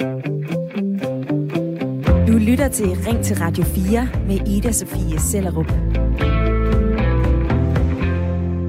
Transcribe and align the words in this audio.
Du 0.00 0.04
lytter 2.38 2.68
til 2.68 2.86
Ring 2.86 3.24
til 3.24 3.36
Radio 3.36 3.64
4 3.64 4.08
med 4.26 4.48
Ida 4.48 4.72
Sofie 4.72 5.20
Sellerup. 5.20 5.70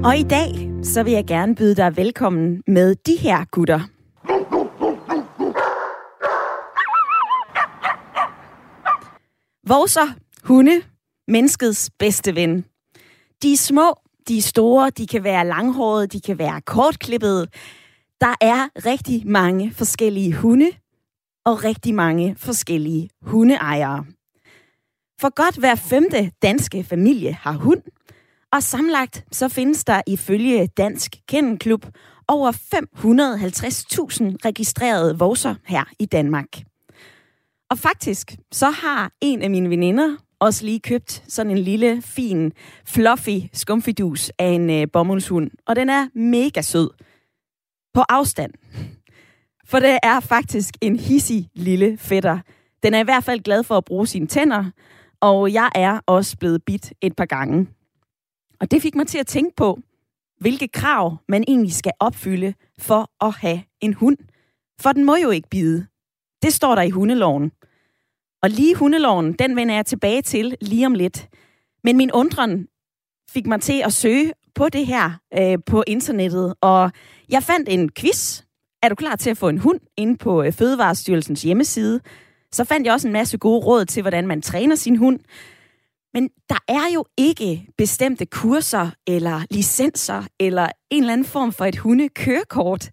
Og 0.04 0.16
i 0.18 0.22
dag, 0.22 0.70
så 0.84 1.02
vil 1.02 1.12
jeg 1.12 1.26
gerne 1.26 1.54
byde 1.54 1.74
dig 1.74 1.96
velkommen 1.96 2.62
med 2.66 2.94
de 2.94 3.16
her 3.16 3.44
gutter. 3.50 3.80
Vores 9.68 9.98
hunde, 10.44 10.82
menneskets 11.28 11.90
bedste 11.98 12.34
ven. 12.34 12.64
De 13.42 13.52
er 13.52 13.56
små, 13.56 13.94
de 14.28 14.38
er 14.38 14.42
store, 14.42 14.90
de 14.90 15.06
kan 15.06 15.24
være 15.24 15.46
langhårede, 15.46 16.06
de 16.06 16.20
kan 16.20 16.38
være 16.38 16.60
kortklippede. 16.60 17.46
Der 18.20 18.34
er 18.40 18.68
rigtig 18.86 19.22
mange 19.26 19.72
forskellige 19.74 20.32
hunde, 20.32 20.70
og 21.44 21.64
rigtig 21.64 21.94
mange 21.94 22.36
forskellige 22.38 23.10
hundeejere. 23.22 24.04
For 25.20 25.34
godt 25.34 25.56
hver 25.56 25.74
femte 25.74 26.30
danske 26.42 26.84
familie 26.84 27.32
har 27.32 27.52
hund, 27.52 27.82
og 28.52 28.62
samlet 28.62 29.24
så 29.32 29.48
findes 29.48 29.84
der 29.84 30.02
ifølge 30.06 30.66
Dansk 30.66 31.16
Kennelklub 31.28 31.86
over 32.28 32.52
550.000 32.52 32.58
registrerede 34.44 35.18
vorser 35.18 35.54
her 35.66 35.84
i 35.98 36.06
Danmark. 36.06 36.48
Og 37.70 37.78
faktisk, 37.78 38.36
så 38.52 38.70
har 38.70 39.12
en 39.20 39.42
af 39.42 39.50
mine 39.50 39.70
veninder 39.70 40.16
også 40.40 40.64
lige 40.64 40.80
købt 40.80 41.24
sådan 41.28 41.52
en 41.52 41.58
lille, 41.58 42.02
fin, 42.02 42.52
fluffy 42.86 43.38
skumfidus 43.52 44.30
af 44.38 44.46
en 44.48 44.70
øh, 44.70 44.86
bomuldshund. 44.92 45.50
Og 45.66 45.76
den 45.76 45.88
er 45.88 46.08
mega 46.14 46.62
sød. 46.62 46.90
På 47.94 48.00
afstand. 48.08 48.52
For 49.70 49.78
det 49.78 49.98
er 50.02 50.20
faktisk 50.20 50.74
en 50.80 50.96
hissig 50.96 51.48
lille 51.54 51.98
fætter. 51.98 52.38
Den 52.82 52.94
er 52.94 53.00
i 53.00 53.04
hvert 53.04 53.24
fald 53.24 53.40
glad 53.40 53.62
for 53.62 53.76
at 53.76 53.84
bruge 53.84 54.06
sine 54.06 54.26
tænder, 54.26 54.64
og 55.20 55.52
jeg 55.52 55.70
er 55.74 56.00
også 56.06 56.36
blevet 56.38 56.64
bit 56.64 56.92
et 57.00 57.16
par 57.16 57.24
gange. 57.24 57.68
Og 58.60 58.70
det 58.70 58.82
fik 58.82 58.94
mig 58.94 59.06
til 59.06 59.18
at 59.18 59.26
tænke 59.26 59.56
på, 59.56 59.78
hvilke 60.40 60.68
krav 60.68 61.16
man 61.28 61.44
egentlig 61.48 61.72
skal 61.72 61.92
opfylde 62.00 62.54
for 62.78 63.26
at 63.26 63.34
have 63.34 63.62
en 63.80 63.94
hund. 63.94 64.16
For 64.80 64.92
den 64.92 65.04
må 65.04 65.16
jo 65.16 65.30
ikke 65.30 65.48
bide. 65.48 65.86
Det 66.42 66.52
står 66.52 66.74
der 66.74 66.82
i 66.82 66.90
hundeloven. 66.90 67.52
Og 68.42 68.50
lige 68.50 68.74
hundeloven, 68.74 69.32
den 69.32 69.56
vender 69.56 69.74
jeg 69.74 69.86
tilbage 69.86 70.22
til 70.22 70.56
lige 70.60 70.86
om 70.86 70.94
lidt. 70.94 71.28
Men 71.84 71.96
min 71.96 72.12
undren 72.12 72.68
fik 73.30 73.46
mig 73.46 73.60
til 73.60 73.82
at 73.84 73.92
søge 73.92 74.32
på 74.54 74.68
det 74.68 74.86
her 74.86 75.10
øh, 75.38 75.58
på 75.66 75.84
internettet, 75.86 76.54
og 76.60 76.92
jeg 77.28 77.42
fandt 77.42 77.68
en 77.68 77.90
quiz. 77.92 78.42
Er 78.82 78.88
du 78.88 78.94
klar 78.94 79.16
til 79.16 79.30
at 79.30 79.36
få 79.36 79.48
en 79.48 79.58
hund 79.58 79.80
inde 79.96 80.16
på 80.16 80.42
øh, 80.42 80.52
Fødevarestyrelsens 80.52 81.42
hjemmeside? 81.42 82.00
Så 82.52 82.64
fandt 82.64 82.86
jeg 82.86 82.94
også 82.94 83.08
en 83.08 83.12
masse 83.12 83.38
gode 83.38 83.66
råd 83.66 83.84
til, 83.84 84.02
hvordan 84.02 84.26
man 84.26 84.42
træner 84.42 84.76
sin 84.76 84.96
hund. 84.96 85.20
Men 86.14 86.28
der 86.48 86.58
er 86.68 86.94
jo 86.94 87.04
ikke 87.16 87.66
bestemte 87.78 88.26
kurser 88.26 88.90
eller 89.06 89.40
licenser 89.50 90.22
eller 90.40 90.68
en 90.90 91.02
eller 91.02 91.12
anden 91.12 91.26
form 91.26 91.52
for 91.52 91.64
et 91.64 91.76
hundekørekort, 91.76 92.90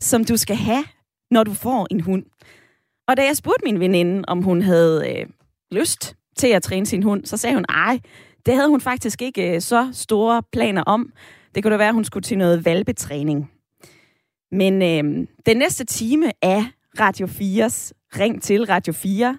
som 0.00 0.24
du 0.24 0.36
skal 0.36 0.56
have, 0.56 0.84
når 1.30 1.44
du 1.44 1.54
får 1.54 1.86
en 1.90 2.00
hund. 2.00 2.24
Og 3.08 3.16
da 3.16 3.24
jeg 3.24 3.36
spurgte 3.36 3.64
min 3.64 3.80
veninde, 3.80 4.24
om 4.28 4.42
hun 4.42 4.62
havde 4.62 5.10
øh, 5.10 5.26
lyst 5.70 6.16
til 6.36 6.48
at 6.48 6.62
træne 6.62 6.86
sin 6.86 7.02
hund, 7.02 7.24
så 7.24 7.36
sagde 7.36 7.56
hun, 7.56 7.64
ej, 7.68 8.00
det 8.46 8.54
havde 8.54 8.68
hun 8.68 8.80
faktisk 8.80 9.22
ikke 9.22 9.54
øh, 9.54 9.60
så 9.60 9.90
store 9.92 10.42
planer 10.52 10.82
om. 10.82 11.12
Det 11.54 11.62
kunne 11.62 11.72
da 11.72 11.76
være, 11.76 11.88
at 11.88 11.94
hun 11.94 12.04
skulle 12.04 12.24
til 12.24 12.38
noget 12.38 12.64
valbetræning. 12.64 13.50
Men 14.52 14.82
øh, 14.82 15.26
den 15.46 15.56
næste 15.56 15.84
time 15.84 16.32
af 16.42 16.64
Radio 17.00 17.26
4's 17.26 17.92
Ring 18.18 18.42
til 18.42 18.64
Radio 18.64 18.92
4 18.92 19.38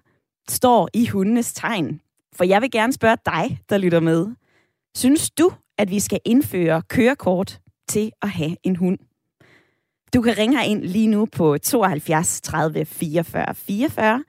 står 0.49 0.89
i 0.93 1.07
hundenes 1.07 1.53
tegn. 1.53 2.01
For 2.33 2.43
jeg 2.43 2.61
vil 2.61 2.71
gerne 2.71 2.93
spørge 2.93 3.17
dig, 3.25 3.59
der 3.69 3.77
lytter 3.77 3.99
med. 3.99 4.27
Synes 4.95 5.31
du, 5.31 5.51
at 5.77 5.89
vi 5.91 5.99
skal 5.99 6.19
indføre 6.25 6.81
kørekort 6.81 7.59
til 7.87 8.11
at 8.21 8.29
have 8.29 8.55
en 8.63 8.75
hund? 8.75 8.97
Du 10.13 10.21
kan 10.21 10.37
ringe 10.37 10.67
ind 10.67 10.83
lige 10.83 11.07
nu 11.07 11.25
på 11.25 11.57
72 11.57 12.41
30 12.41 12.85
44 12.85 13.55
44. 13.55 14.23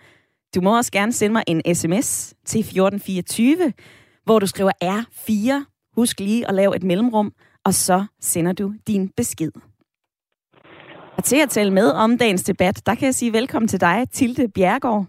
Du 0.54 0.60
må 0.60 0.76
også 0.76 0.92
gerne 0.92 1.12
sende 1.12 1.32
mig 1.32 1.44
en 1.46 1.74
sms 1.74 2.34
til 2.46 2.60
1424, 2.60 3.72
hvor 4.24 4.38
du 4.38 4.46
skriver 4.46 4.72
R4. 4.84 5.64
Husk 5.94 6.20
lige 6.20 6.48
at 6.48 6.54
lave 6.54 6.76
et 6.76 6.82
mellemrum, 6.82 7.32
og 7.64 7.74
så 7.74 8.04
sender 8.20 8.52
du 8.52 8.74
din 8.86 9.08
besked. 9.08 9.69
Og 11.20 11.25
til 11.25 11.42
at 11.42 11.48
tale 11.48 11.70
med 11.70 11.88
om 12.04 12.19
dagens 12.19 12.44
debat, 12.44 12.82
der 12.86 12.94
kan 12.94 13.04
jeg 13.04 13.14
sige 13.14 13.32
velkommen 13.32 13.69
til 13.69 13.81
dig, 13.81 13.97
Tilde 14.12 14.53
Bjergård. 14.54 15.04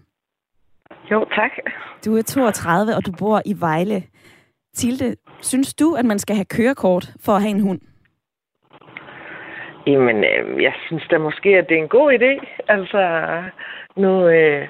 Jo, 1.10 1.24
tak. 1.38 1.50
Du 2.04 2.16
er 2.16 2.22
32, 2.22 2.96
og 2.96 3.06
du 3.06 3.12
bor 3.18 3.42
i 3.46 3.54
Vejle. 3.60 4.02
Tilde, 4.74 5.16
synes 5.40 5.74
du, 5.74 5.94
at 5.94 6.04
man 6.04 6.18
skal 6.18 6.36
have 6.36 6.44
kørekort 6.44 7.04
for 7.24 7.32
at 7.32 7.42
have 7.42 7.50
en 7.50 7.60
hund? 7.60 7.80
Jamen, 9.86 10.16
øh, 10.16 10.62
jeg 10.62 10.74
synes 10.86 11.04
da 11.10 11.18
måske, 11.18 11.48
at 11.48 11.68
det 11.68 11.78
er 11.78 11.82
en 11.82 11.96
god 11.98 12.08
idé. 12.18 12.32
Altså, 12.68 13.02
nu 13.96 14.28
øh, 14.28 14.68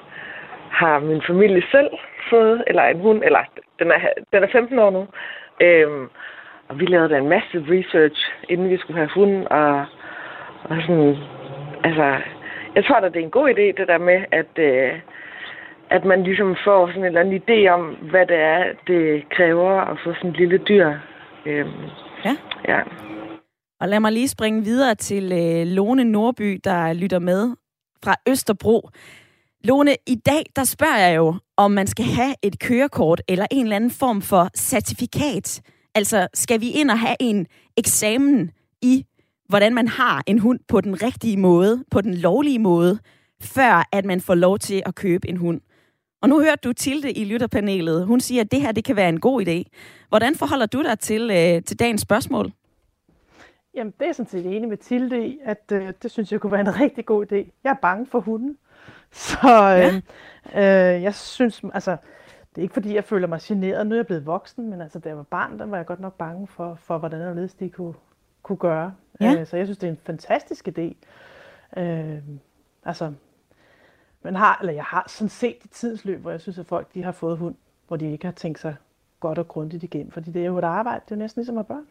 har 0.71 0.99
min 0.99 1.21
familie 1.27 1.63
selv 1.71 1.89
fået, 2.29 2.63
eller 2.67 2.83
en 2.83 2.99
hund, 2.99 3.23
eller 3.23 3.43
den 3.79 3.91
er, 3.91 3.99
den 4.33 4.43
er 4.43 4.47
15 4.51 4.79
år 4.79 4.91
nu. 4.91 5.07
Øh, 5.61 6.09
og 6.67 6.79
vi 6.79 6.85
lavede 6.85 7.09
da 7.09 7.17
en 7.17 7.29
masse 7.29 7.57
research, 7.75 8.19
inden 8.49 8.69
vi 8.69 8.77
skulle 8.77 8.99
have 8.99 9.13
hund, 9.15 9.47
og, 9.47 9.85
og 10.69 10.75
sådan, 10.81 11.15
altså, 11.83 12.07
jeg 12.75 12.85
tror 12.85 12.99
da, 12.99 13.07
det 13.07 13.15
er 13.15 13.29
en 13.31 13.37
god 13.39 13.49
idé, 13.49 13.65
det 13.79 13.87
der 13.87 13.97
med, 13.97 14.19
at, 14.31 14.53
øh, 14.57 14.91
at 15.89 16.05
man 16.05 16.23
ligesom 16.23 16.55
får 16.65 16.87
sådan 16.87 17.01
en 17.01 17.05
eller 17.05 17.19
anden 17.19 17.41
idé 17.41 17.69
om, 17.69 17.81
hvad 18.11 18.25
det 18.25 18.37
er, 18.37 18.63
det 18.87 19.29
kræver 19.29 19.71
at 19.81 19.97
få 20.03 20.13
sådan 20.13 20.29
et 20.29 20.37
lille 20.37 20.57
dyr. 20.57 20.87
Øh, 21.45 21.65
ja. 22.25 22.35
ja. 22.67 22.79
Og 23.79 23.89
lad 23.89 23.99
mig 23.99 24.11
lige 24.11 24.27
springe 24.27 24.63
videre 24.63 24.95
til 24.95 25.23
øh, 25.23 25.67
Lone 25.67 26.03
Nordby, 26.03 26.59
der 26.63 26.93
lytter 26.93 27.19
med 27.19 27.55
fra 28.03 28.15
Østerbro. 28.29 28.89
Lone, 29.63 29.91
i 30.07 30.15
dag 30.15 30.43
der 30.55 30.63
spørger 30.63 30.97
jeg 30.97 31.15
jo, 31.17 31.35
om 31.57 31.71
man 31.71 31.87
skal 31.87 32.05
have 32.05 32.35
et 32.43 32.59
kørekort 32.59 33.21
eller 33.27 33.45
en 33.51 33.63
eller 33.63 33.75
anden 33.75 33.91
form 33.91 34.21
for 34.21 34.49
certifikat. 34.55 35.61
Altså, 35.95 36.27
skal 36.33 36.61
vi 36.61 36.69
ind 36.71 36.91
og 36.91 36.99
have 36.99 37.15
en 37.19 37.47
eksamen 37.77 38.51
i, 38.81 39.05
hvordan 39.49 39.73
man 39.73 39.87
har 39.87 40.23
en 40.27 40.39
hund 40.39 40.59
på 40.67 40.81
den 40.81 41.03
rigtige 41.03 41.37
måde, 41.37 41.83
på 41.91 42.01
den 42.01 42.13
lovlige 42.13 42.59
måde, 42.59 42.99
før 43.41 43.89
at 43.91 44.05
man 44.05 44.21
får 44.21 44.35
lov 44.35 44.59
til 44.59 44.83
at 44.85 44.95
købe 44.95 45.29
en 45.29 45.37
hund? 45.37 45.61
Og 46.21 46.29
nu 46.29 46.39
hørte 46.39 46.61
du 46.63 46.73
Tilde 46.73 47.11
i 47.11 47.25
lytterpanelet. 47.25 48.05
Hun 48.05 48.19
siger, 48.19 48.41
at 48.41 48.51
det 48.51 48.61
her 48.61 48.71
det 48.71 48.83
kan 48.83 48.95
være 48.95 49.09
en 49.09 49.19
god 49.19 49.47
idé. 49.47 49.63
Hvordan 50.09 50.35
forholder 50.35 50.65
du 50.65 50.83
dig 50.83 50.99
til, 50.99 51.21
øh, 51.31 51.63
til 51.63 51.79
dagens 51.79 52.01
spørgsmål? 52.01 52.51
Jamen, 53.75 53.93
det 53.99 54.07
er 54.07 54.13
sådan 54.13 54.29
set 54.29 54.45
enig 54.45 54.69
med 54.69 54.77
Tilde 54.77 55.27
i, 55.27 55.39
at 55.43 55.71
øh, 55.71 55.93
det 56.03 56.11
synes 56.11 56.31
jeg 56.31 56.39
kunne 56.39 56.51
være 56.51 56.61
en 56.61 56.79
rigtig 56.81 57.05
god 57.05 57.25
idé. 57.25 57.35
Jeg 57.63 57.69
er 57.69 57.81
bange 57.81 58.05
for 58.05 58.19
hunden. 58.19 58.57
Så 59.11 59.47
øh, 59.47 60.01
ja. 60.53 60.95
øh, 60.95 61.03
jeg 61.03 61.15
synes, 61.15 61.61
altså, 61.73 61.97
det 62.49 62.57
er 62.57 62.61
ikke 62.61 62.73
fordi, 62.73 62.95
jeg 62.95 63.03
føler 63.03 63.27
mig 63.27 63.39
generet. 63.43 63.87
Nu 63.87 63.95
er 63.95 63.99
jeg 63.99 64.07
blevet 64.07 64.25
voksen, 64.25 64.69
men 64.69 64.81
altså, 64.81 64.99
da 64.99 65.09
jeg 65.09 65.17
var 65.17 65.23
barn, 65.23 65.59
der 65.59 65.65
var 65.65 65.77
jeg 65.77 65.85
godt 65.85 65.99
nok 65.99 66.17
bange 66.17 66.47
for, 66.47 66.75
for 66.75 66.97
hvordan 66.97 67.21
og 67.21 67.35
ledes 67.35 67.53
de 67.53 67.69
kunne, 67.69 67.93
kunne 68.43 68.57
gøre. 68.57 68.93
Ja. 69.21 69.39
Øh, 69.39 69.47
så 69.47 69.57
jeg 69.57 69.65
synes, 69.65 69.77
det 69.77 69.87
er 69.87 69.91
en 69.91 69.99
fantastisk 70.05 70.67
idé. 70.67 70.93
Øh, 71.81 72.19
altså, 72.83 73.13
man 74.21 74.35
har, 74.35 74.57
eller 74.59 74.73
jeg 74.73 74.83
har 74.83 75.05
sådan 75.07 75.29
set 75.29 75.57
i 75.63 75.67
tidens 75.67 76.05
løb, 76.05 76.21
hvor 76.21 76.31
jeg 76.31 76.41
synes, 76.41 76.59
at 76.59 76.65
folk 76.65 76.93
de 76.93 77.03
har 77.03 77.11
fået 77.11 77.37
hund, 77.37 77.55
hvor 77.87 77.97
de 77.97 78.11
ikke 78.11 78.25
har 78.25 78.31
tænkt 78.31 78.59
sig 78.59 78.75
godt 79.19 79.37
og 79.37 79.47
grundigt 79.47 79.83
igennem. 79.83 80.11
Fordi 80.11 80.31
det 80.31 80.41
er 80.41 80.45
jo 80.45 80.57
et 80.57 80.63
arbejde, 80.63 81.01
det 81.05 81.11
er 81.11 81.15
jo 81.15 81.19
næsten 81.19 81.39
ligesom 81.39 81.57
at 81.57 81.67
børn. 81.67 81.87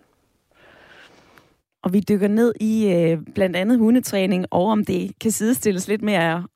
Og 1.82 1.92
vi 1.92 2.00
dykker 2.00 2.28
ned 2.28 2.52
i 2.60 2.92
øh, 2.92 3.18
blandt 3.34 3.56
andet 3.56 3.78
hundetræning, 3.78 4.46
og 4.50 4.66
om 4.66 4.84
det 4.84 5.12
kan 5.20 5.30
sidestilles 5.30 5.88
lidt 5.88 6.02
med 6.02 6.14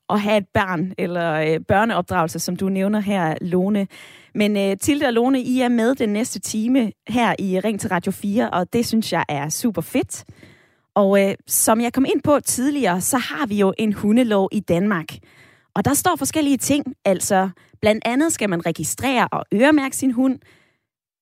at, 0.09 0.21
have 0.21 0.37
et 0.37 0.47
barn, 0.53 0.93
eller 0.97 1.33
øh, 1.33 1.59
børneopdragelse, 1.67 2.39
som 2.39 2.55
du 2.55 2.69
nævner 2.69 2.99
her, 2.99 3.35
Lone. 3.41 3.87
Men 4.35 4.57
øh, 4.57 4.77
Tilde 4.77 5.05
og 5.05 5.13
Lone, 5.13 5.41
I 5.41 5.59
er 5.61 5.69
med 5.69 5.95
den 5.95 6.09
næste 6.09 6.39
time 6.39 6.91
her 7.07 7.35
i 7.39 7.59
Ring 7.59 7.79
til 7.79 7.89
Radio 7.89 8.11
4, 8.11 8.49
og 8.49 8.73
det 8.73 8.85
synes 8.85 9.13
jeg 9.13 9.25
er 9.29 9.49
super 9.49 9.81
fedt. 9.81 10.25
Og 10.95 11.23
øh, 11.23 11.35
som 11.47 11.81
jeg 11.81 11.93
kom 11.93 12.05
ind 12.05 12.21
på 12.23 12.39
tidligere, 12.39 13.01
så 13.01 13.17
har 13.17 13.45
vi 13.45 13.59
jo 13.59 13.73
en 13.77 13.93
hundelov 13.93 14.49
i 14.51 14.59
Danmark. 14.59 15.07
Og 15.75 15.85
der 15.85 15.93
står 15.93 16.15
forskellige 16.15 16.57
ting, 16.57 16.85
altså 17.05 17.49
blandt 17.81 18.07
andet 18.07 18.33
skal 18.33 18.49
man 18.49 18.65
registrere 18.65 19.27
og 19.31 19.45
øremærke 19.53 19.95
sin 19.95 20.11
hund. 20.11 20.39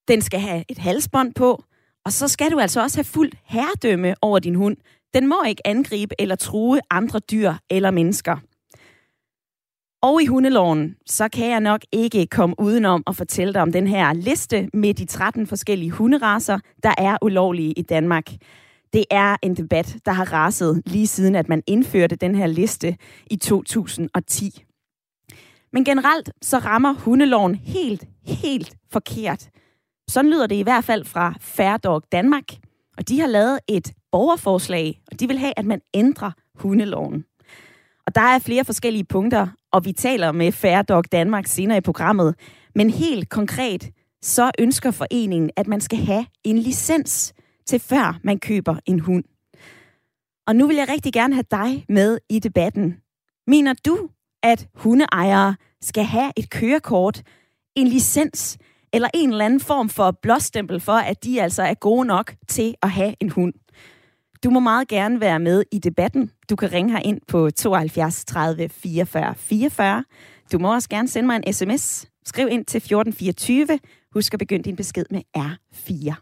Den 0.08 0.22
skal 0.22 0.40
have 0.40 0.64
et 0.70 0.78
halsbånd 0.78 1.34
på, 1.34 1.64
og 2.06 2.14
så 2.14 2.28
skal 2.28 2.52
du 2.52 2.60
altså 2.60 2.82
også 2.82 2.98
have 2.98 3.04
fuld 3.06 3.32
herredømme 3.44 4.16
over 4.22 4.40
din 4.40 4.56
hund. 4.56 4.78
Den 5.14 5.28
må 5.28 5.44
ikke 5.44 5.68
angribe 5.68 6.16
eller 6.20 6.36
true 6.36 6.80
andre 6.90 7.20
dyr 7.20 7.54
eller 7.70 7.92
mennesker. 7.92 8.38
Og 10.02 10.24
i 10.24 10.26
hundeloven, 10.26 10.96
så 11.06 11.30
kan 11.30 11.50
jeg 11.50 11.60
nok 11.60 11.82
ikke 11.92 12.28
komme 12.28 12.56
udenom 12.60 13.04
at 13.08 13.16
fortælle 13.16 13.54
dig 13.54 13.62
om 13.62 13.72
den 13.72 13.88
her 13.88 14.14
liste 14.14 14.70
med 14.74 14.94
de 14.94 15.06
13 15.06 15.48
forskellige 15.48 15.92
hunderaser, 15.92 16.60
der 16.84 16.94
er 16.98 17.18
ulovlige 17.22 17.74
i 17.74 17.82
Danmark. 17.82 18.32
Det 18.94 19.06
er 19.12 19.36
en 19.42 19.58
debat, 19.58 19.98
der 20.06 20.12
har 20.12 20.34
raset 20.34 20.82
lige 20.86 21.08
siden, 21.08 21.36
at 21.36 21.50
man 21.50 21.64
indførte 21.68 22.16
den 22.16 22.36
her 22.36 22.48
liste 22.48 22.98
i 23.32 23.36
2010. 23.36 24.64
Men 25.74 25.86
generelt 25.86 26.30
så 26.42 26.58
rammer 26.58 26.94
hundeloven 26.94 27.56
helt, 27.56 28.08
helt 28.26 28.76
forkert. 28.92 29.50
Sådan 30.08 30.32
lyder 30.32 30.48
det 30.48 30.56
i 30.56 30.62
hvert 30.62 30.84
fald 30.84 31.06
fra 31.06 31.34
Fair 31.42 31.78
Dog 31.78 32.04
Danmark. 32.12 32.44
Og 32.98 33.10
de 33.10 33.20
har 33.20 33.28
lavet 33.28 33.60
et 33.68 33.94
borgerforslag, 34.12 35.02
og 35.12 35.20
de 35.20 35.28
vil 35.28 35.38
have, 35.38 35.54
at 35.58 35.66
man 35.66 35.82
ændrer 35.94 36.32
hundeloven. 36.56 37.26
Og 38.08 38.16
der 38.16 38.22
er 38.22 38.40
flere 38.40 38.66
forskellige 38.66 39.06
punkter, 39.06 39.48
og 39.72 39.86
vi 39.86 39.92
taler 39.92 40.32
med 40.32 40.52
Fair 40.52 40.82
Dog 40.82 41.12
Danmark 41.12 41.48
senere 41.48 41.78
i 41.78 41.82
programmet. 41.82 42.36
Men 42.76 42.90
helt 42.90 43.30
konkret, 43.30 43.90
så 44.22 44.52
ønsker 44.60 44.92
foreningen, 44.92 45.50
at 45.56 45.68
man 45.68 45.82
skal 45.82 46.00
have 46.00 46.26
en 46.44 46.58
licens 46.58 47.34
til 47.66 47.80
før 47.80 48.20
man 48.24 48.40
køber 48.40 48.76
en 48.86 49.00
hund. 49.00 49.24
Og 50.48 50.56
nu 50.56 50.68
vil 50.68 50.76
jeg 50.76 50.90
rigtig 50.90 51.14
gerne 51.14 51.34
have 51.34 51.46
dig 51.52 51.86
med 51.90 52.18
i 52.30 52.40
debatten. 52.40 52.98
Mener 53.48 53.74
du, 53.86 54.10
at 54.44 54.68
hundeejere 54.76 55.56
skal 55.82 56.04
have 56.04 56.32
et 56.38 56.50
kørekort, 56.50 57.22
en 57.76 57.88
licens 57.88 58.58
eller 58.96 59.10
en 59.14 59.30
eller 59.30 59.46
anden 59.46 59.60
form 59.60 59.90
for 59.90 60.12
blåstempel 60.22 60.80
for, 60.80 60.92
at 60.92 61.24
de 61.24 61.42
altså 61.42 61.64
er 61.64 61.74
gode 61.74 62.06
nok 62.08 62.36
til 62.48 62.76
at 62.82 62.90
have 62.90 63.16
en 63.20 63.30
hund? 63.30 63.54
Du 64.44 64.50
må 64.50 64.60
meget 64.60 64.88
gerne 64.88 65.22
være 65.22 65.40
med 65.40 65.64
i 65.72 65.80
debatten. 65.80 66.32
Du 66.50 66.56
kan 66.56 66.72
ringe 66.72 66.92
her 66.92 67.00
ind 67.00 67.22
på 67.28 67.52
72 67.52 68.26
30 68.26 68.70
44 68.70 69.36
44. 69.36 70.04
Du 70.52 70.60
må 70.60 70.74
også 70.74 70.90
gerne 70.90 71.08
sende 71.08 71.28
mig 71.28 71.36
en 71.36 71.54
sms. 71.54 72.08
Skriv 72.26 72.48
ind 72.52 72.66
til 72.66 72.78
1424. 72.78 73.80
Husk 74.14 74.34
at 74.34 74.40
begynde 74.40 74.64
din 74.64 74.76
besked 74.76 75.06
med 75.12 75.22
R4. 75.38 76.14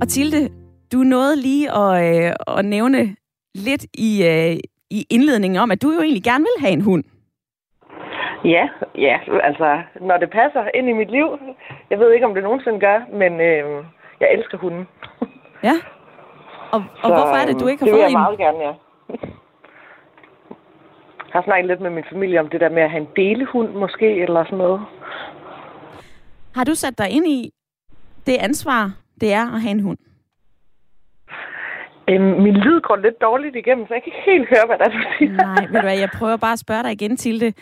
Og 0.00 0.08
Tilde, 0.08 0.48
du 0.92 1.02
nåede 1.02 1.36
lige 1.36 1.72
at, 1.72 2.24
øh, 2.24 2.32
at 2.58 2.64
nævne 2.64 3.16
lidt 3.54 3.86
i, 3.94 4.24
øh, 4.24 4.58
i 4.90 5.06
indledningen 5.10 5.58
om, 5.60 5.70
at 5.70 5.82
du 5.82 5.92
jo 5.92 6.00
egentlig 6.00 6.22
gerne 6.22 6.44
vil 6.44 6.60
have 6.60 6.72
en 6.72 6.80
hund. 6.80 7.04
Ja, 8.44 8.68
ja, 8.94 9.18
altså, 9.42 9.82
når 10.00 10.16
det 10.16 10.30
passer 10.30 10.64
ind 10.74 10.88
i 10.88 10.92
mit 10.92 11.10
liv. 11.10 11.26
Jeg 11.90 11.98
ved 11.98 12.12
ikke, 12.12 12.26
om 12.26 12.34
det 12.34 12.42
nogensinde 12.42 12.80
gør, 12.80 12.98
men 13.12 13.32
øh, 13.40 13.84
jeg 14.20 14.28
elsker 14.32 14.58
hunden. 14.58 14.88
Ja? 15.62 15.74
Og, 16.72 16.84
og 17.02 17.08
Så, 17.08 17.08
hvorfor 17.08 17.36
er 17.42 17.46
det, 17.46 17.60
du 17.60 17.66
ikke 17.66 17.80
har 17.80 17.86
det 17.86 17.94
fået 17.94 18.00
en? 18.00 18.04
Det 18.04 18.08
vil 18.08 18.12
jeg 18.12 18.26
meget 18.26 18.38
gerne, 18.38 18.58
ja. 18.58 18.72
Jeg 21.26 21.42
har 21.42 21.42
snakket 21.42 21.66
lidt 21.66 21.80
med 21.80 21.90
min 21.90 22.04
familie 22.12 22.40
om 22.40 22.48
det 22.48 22.60
der 22.60 22.68
med 22.68 22.82
at 22.82 22.90
have 22.90 23.00
en 23.00 23.08
delehund 23.16 23.68
måske, 23.72 24.22
eller 24.22 24.44
sådan 24.44 24.58
noget. 24.58 24.80
Har 26.54 26.64
du 26.64 26.74
sat 26.74 26.98
dig 26.98 27.10
ind 27.10 27.26
i 27.26 27.50
det 28.26 28.36
ansvar, 28.36 28.92
det 29.20 29.32
er 29.32 29.54
at 29.54 29.60
have 29.60 29.70
en 29.70 29.80
hund? 29.80 29.98
Øhm, 32.10 32.42
min 32.46 32.56
lyd 32.64 32.80
går 32.80 32.96
lidt 32.96 33.20
dårligt 33.20 33.56
igennem, 33.56 33.86
så 33.86 33.94
jeg 33.94 34.02
kan 34.02 34.12
ikke 34.12 34.30
helt 34.30 34.48
høre, 34.48 34.66
hvad 34.66 34.78
der 34.78 34.84
er, 34.84 34.94
du 34.98 35.02
siger. 35.18 35.32
Nej, 35.32 35.66
ved 35.70 35.80
du 35.80 35.86
hvad, 35.86 35.98
jeg 35.98 36.10
prøver 36.18 36.36
bare 36.36 36.52
at 36.52 36.64
spørge 36.66 36.82
dig 36.82 36.92
igen 36.92 37.16
til 37.16 37.40
det. 37.40 37.52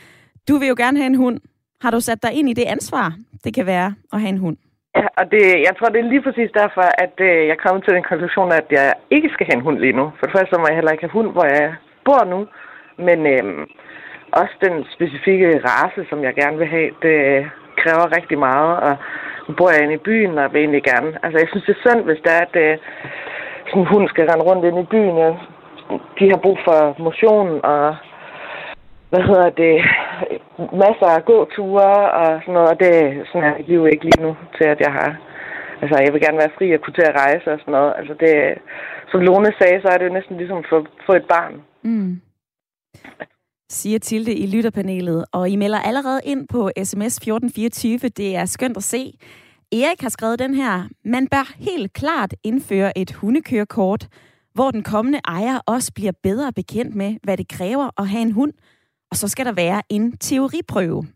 Du 0.48 0.54
vil 0.58 0.68
jo 0.68 0.76
gerne 0.78 0.98
have 0.98 1.06
en 1.06 1.22
hund. 1.24 1.40
Har 1.82 1.90
du 1.90 2.00
sat 2.00 2.22
dig 2.22 2.32
ind 2.38 2.48
i 2.48 2.58
det 2.60 2.66
ansvar, 2.76 3.12
det 3.44 3.54
kan 3.54 3.66
være 3.66 3.94
at 4.12 4.20
have 4.20 4.28
en 4.36 4.38
hund? 4.38 4.56
Ja, 4.96 5.06
og 5.20 5.24
det, 5.32 5.42
jeg 5.66 5.74
tror, 5.78 5.88
det 5.88 6.00
er 6.00 6.12
lige 6.12 6.26
præcis 6.26 6.50
derfor, 6.62 6.86
at 7.04 7.16
øh, 7.28 7.46
jeg 7.50 7.58
kommer 7.58 7.80
til 7.80 7.94
den 7.94 8.08
konklusion, 8.10 8.52
at 8.52 8.66
jeg 8.70 8.94
ikke 9.10 9.30
skal 9.32 9.46
have 9.46 9.56
en 9.58 9.66
hund 9.66 9.78
lige 9.78 9.98
nu. 10.00 10.12
For 10.18 10.26
det 10.26 10.34
første 10.36 10.58
må 10.58 10.66
jeg 10.68 10.76
heller 10.76 10.92
ikke 10.92 11.06
have 11.06 11.18
hund, 11.18 11.30
hvor 11.32 11.46
jeg 11.56 11.74
bor 12.04 12.24
nu. 12.34 12.40
Men 13.06 13.18
øh, 13.34 13.44
også 14.40 14.54
den 14.66 14.74
specifikke 14.94 15.48
race, 15.68 16.00
som 16.10 16.18
jeg 16.26 16.34
gerne 16.34 16.58
vil 16.58 16.68
have, 16.76 16.90
det 17.02 17.18
kræver 17.80 18.16
rigtig 18.18 18.38
meget. 18.38 18.72
Og 18.86 18.94
nu 19.46 19.54
bor 19.58 19.70
jeg 19.70 19.82
inde 19.82 19.98
i 19.98 20.06
byen, 20.08 20.38
og 20.38 20.52
vil 20.52 20.60
egentlig 20.60 20.84
gerne... 20.92 21.10
Altså, 21.24 21.38
jeg 21.42 21.48
synes, 21.48 21.64
det 21.66 21.74
er 21.76 21.84
synd, 21.84 22.02
hvis 22.04 22.20
det 22.24 22.32
er, 22.38 22.42
at 22.48 22.56
øh, 22.66 22.78
sådan 23.66 23.82
en 23.82 23.90
hund 23.92 24.08
skal 24.08 24.28
rende 24.30 24.44
rundt 24.48 24.64
ind 24.64 24.78
i 24.78 24.90
byen. 24.92 25.16
Ja. 25.24 25.30
De 26.18 26.24
har 26.32 26.40
brug 26.44 26.58
for 26.66 26.78
motion 27.06 27.48
og 27.64 27.96
hvad 29.10 29.24
hedder 29.30 29.50
det, 29.64 29.76
masser 30.84 31.08
af 31.16 31.24
gåture 31.24 32.10
og 32.20 32.28
sådan 32.42 32.54
noget, 32.54 32.70
og 32.72 32.80
det 32.84 32.94
sådan 33.28 33.48
er 33.48 33.56
mit 33.58 33.68
liv 33.68 33.80
ikke 33.86 34.04
lige 34.04 34.22
nu 34.26 34.36
til, 34.56 34.66
at 34.74 34.80
jeg 34.80 34.92
har, 34.98 35.10
altså 35.82 35.94
jeg 36.04 36.12
vil 36.12 36.24
gerne 36.24 36.42
være 36.42 36.56
fri 36.58 36.66
og 36.74 36.80
kunne 36.80 36.98
til 36.98 37.10
at 37.10 37.18
rejse 37.22 37.46
og 37.52 37.58
sådan 37.60 37.74
noget. 37.78 37.92
Altså 37.98 38.14
det, 38.24 38.34
som 39.10 39.20
Lone 39.20 39.52
sagde, 39.58 39.80
så 39.82 39.88
er 39.88 39.98
det 39.98 40.06
jo 40.08 40.12
næsten 40.18 40.36
ligesom 40.36 40.60
for, 40.70 40.86
for 41.06 41.14
et 41.20 41.26
barn. 41.34 41.54
Mm. 41.82 42.20
Siger 43.68 43.98
Tilde 43.98 44.32
i 44.34 44.46
lytterpanelet, 44.54 45.24
og 45.32 45.48
I 45.48 45.56
melder 45.56 45.80
allerede 45.88 46.20
ind 46.24 46.48
på 46.48 46.70
sms 46.84 47.14
1424. 47.16 47.98
Det 48.20 48.36
er 48.36 48.44
skønt 48.44 48.76
at 48.76 48.82
se. 48.82 49.02
Erik 49.74 50.00
har 50.00 50.08
skrevet 50.08 50.38
den 50.38 50.54
her. 50.54 50.88
Man 51.04 51.28
bør 51.28 51.54
helt 51.56 51.92
klart 51.92 52.34
indføre 52.42 52.98
et 52.98 53.12
hundekørekort, 53.12 54.08
hvor 54.52 54.70
den 54.70 54.82
kommende 54.82 55.20
ejer 55.24 55.58
også 55.66 55.92
bliver 55.92 56.12
bedre 56.22 56.52
bekendt 56.52 56.94
med, 56.94 57.16
hvad 57.22 57.36
det 57.36 57.48
kræver 57.48 58.00
at 58.00 58.08
have 58.08 58.22
en 58.22 58.32
hund, 58.32 58.52
og 59.10 59.16
så 59.16 59.28
skal 59.28 59.46
der 59.46 59.52
være 59.52 59.82
en 59.88 60.16
teoriprøve. 60.18 61.06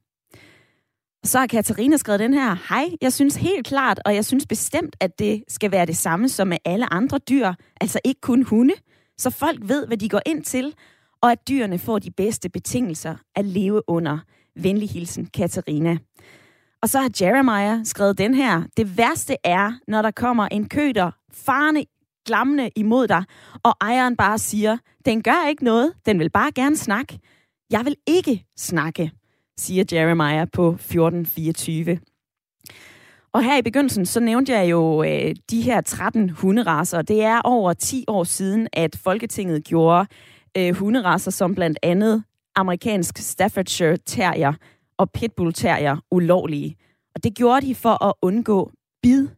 Så 1.25 1.39
har 1.39 1.47
Katarina 1.47 1.97
skrevet 1.97 2.21
den 2.21 2.35
her. 2.35 2.57
Hej, 2.69 2.91
jeg 3.01 3.13
synes 3.13 3.37
helt 3.37 3.67
klart, 3.67 4.01
og 4.05 4.15
jeg 4.15 4.25
synes 4.25 4.47
bestemt, 4.47 4.97
at 5.01 5.19
det 5.19 5.45
skal 5.49 5.73
være 5.73 5.87
det 5.87 5.97
samme 5.97 6.29
som 6.29 6.49
med 6.49 6.59
alle 6.65 6.93
andre 6.93 7.19
dyr, 7.19 7.53
altså 7.81 8.01
ikke 8.05 8.21
kun 8.21 8.43
hunde, 8.43 8.75
så 9.19 9.31
folk 9.31 9.59
ved, 9.63 9.87
hvad 9.87 9.97
de 9.97 10.09
går 10.09 10.21
ind 10.27 10.45
til, 10.45 10.75
og 11.23 11.33
at 11.33 11.49
dyrene 11.49 11.79
får 11.79 11.99
de 11.99 12.11
bedste 12.11 12.49
betingelser 12.49 13.17
at 13.35 13.45
leve 13.45 13.83
under. 13.89 14.19
Venlig 14.57 14.91
hilsen, 14.91 15.27
Katarina. 15.27 15.99
Og 16.83 16.89
så 16.89 16.99
har 17.01 17.11
Jeremiah 17.21 17.81
skrevet 17.85 18.19
den 18.19 18.35
her. 18.35 18.63
Det 18.77 18.99
værste 18.99 19.37
er, 19.45 19.73
når 19.89 20.03
der 20.03 20.11
kommer 20.11 20.49
en 20.49 20.69
køder 20.69 21.11
farne 21.33 21.85
glammende 22.27 22.71
imod 22.77 23.09
dig, 23.09 23.25
og 23.63 23.75
ejeren 23.81 24.17
bare 24.17 24.39
siger, 24.39 24.77
den 25.05 25.23
gør 25.23 25.49
ikke 25.49 25.65
noget, 25.65 25.93
den 26.07 26.19
vil 26.19 26.31
bare 26.31 26.53
gerne 26.53 26.77
snakke. 26.77 27.19
Jeg 27.71 27.85
vil 27.85 27.97
ikke 28.07 28.45
snakke, 28.57 29.11
siger 29.59 29.85
Jeremiah 29.93 30.47
på 30.53 30.69
1424. 30.69 31.99
Og 33.33 33.45
her 33.45 33.59
i 33.59 33.63
begyndelsen, 33.63 34.07
så 34.07 34.21
nævnte 34.21 34.53
jeg 34.53 34.71
jo 34.71 35.03
øh, 35.03 35.35
de 35.51 35.63
her 35.63 35.81
13 35.81 36.31
hunderaser. 36.31 37.03
Det 37.03 37.23
er 37.23 37.41
over 37.45 37.73
10 37.73 38.05
år 38.09 38.25
siden, 38.25 38.69
at 38.73 38.97
Folketinget 38.97 39.65
gjorde 39.65 40.07
øh, 40.57 40.75
hunderaser 40.75 41.31
som 41.31 41.55
blandt 41.55 41.79
andet 41.83 42.25
amerikansk 42.57 43.19
Staffordshire 43.19 43.97
Terrier 43.97 44.53
og 44.99 45.11
Pitbull 45.11 45.53
Terrier 45.53 45.97
ulovlige. 46.11 46.77
Og 47.15 47.25
det 47.25 47.35
gjorde 47.35 47.67
de 47.67 47.75
for 47.75 48.05
at 48.05 48.13
undgå 48.23 48.73
bid. 49.03 49.29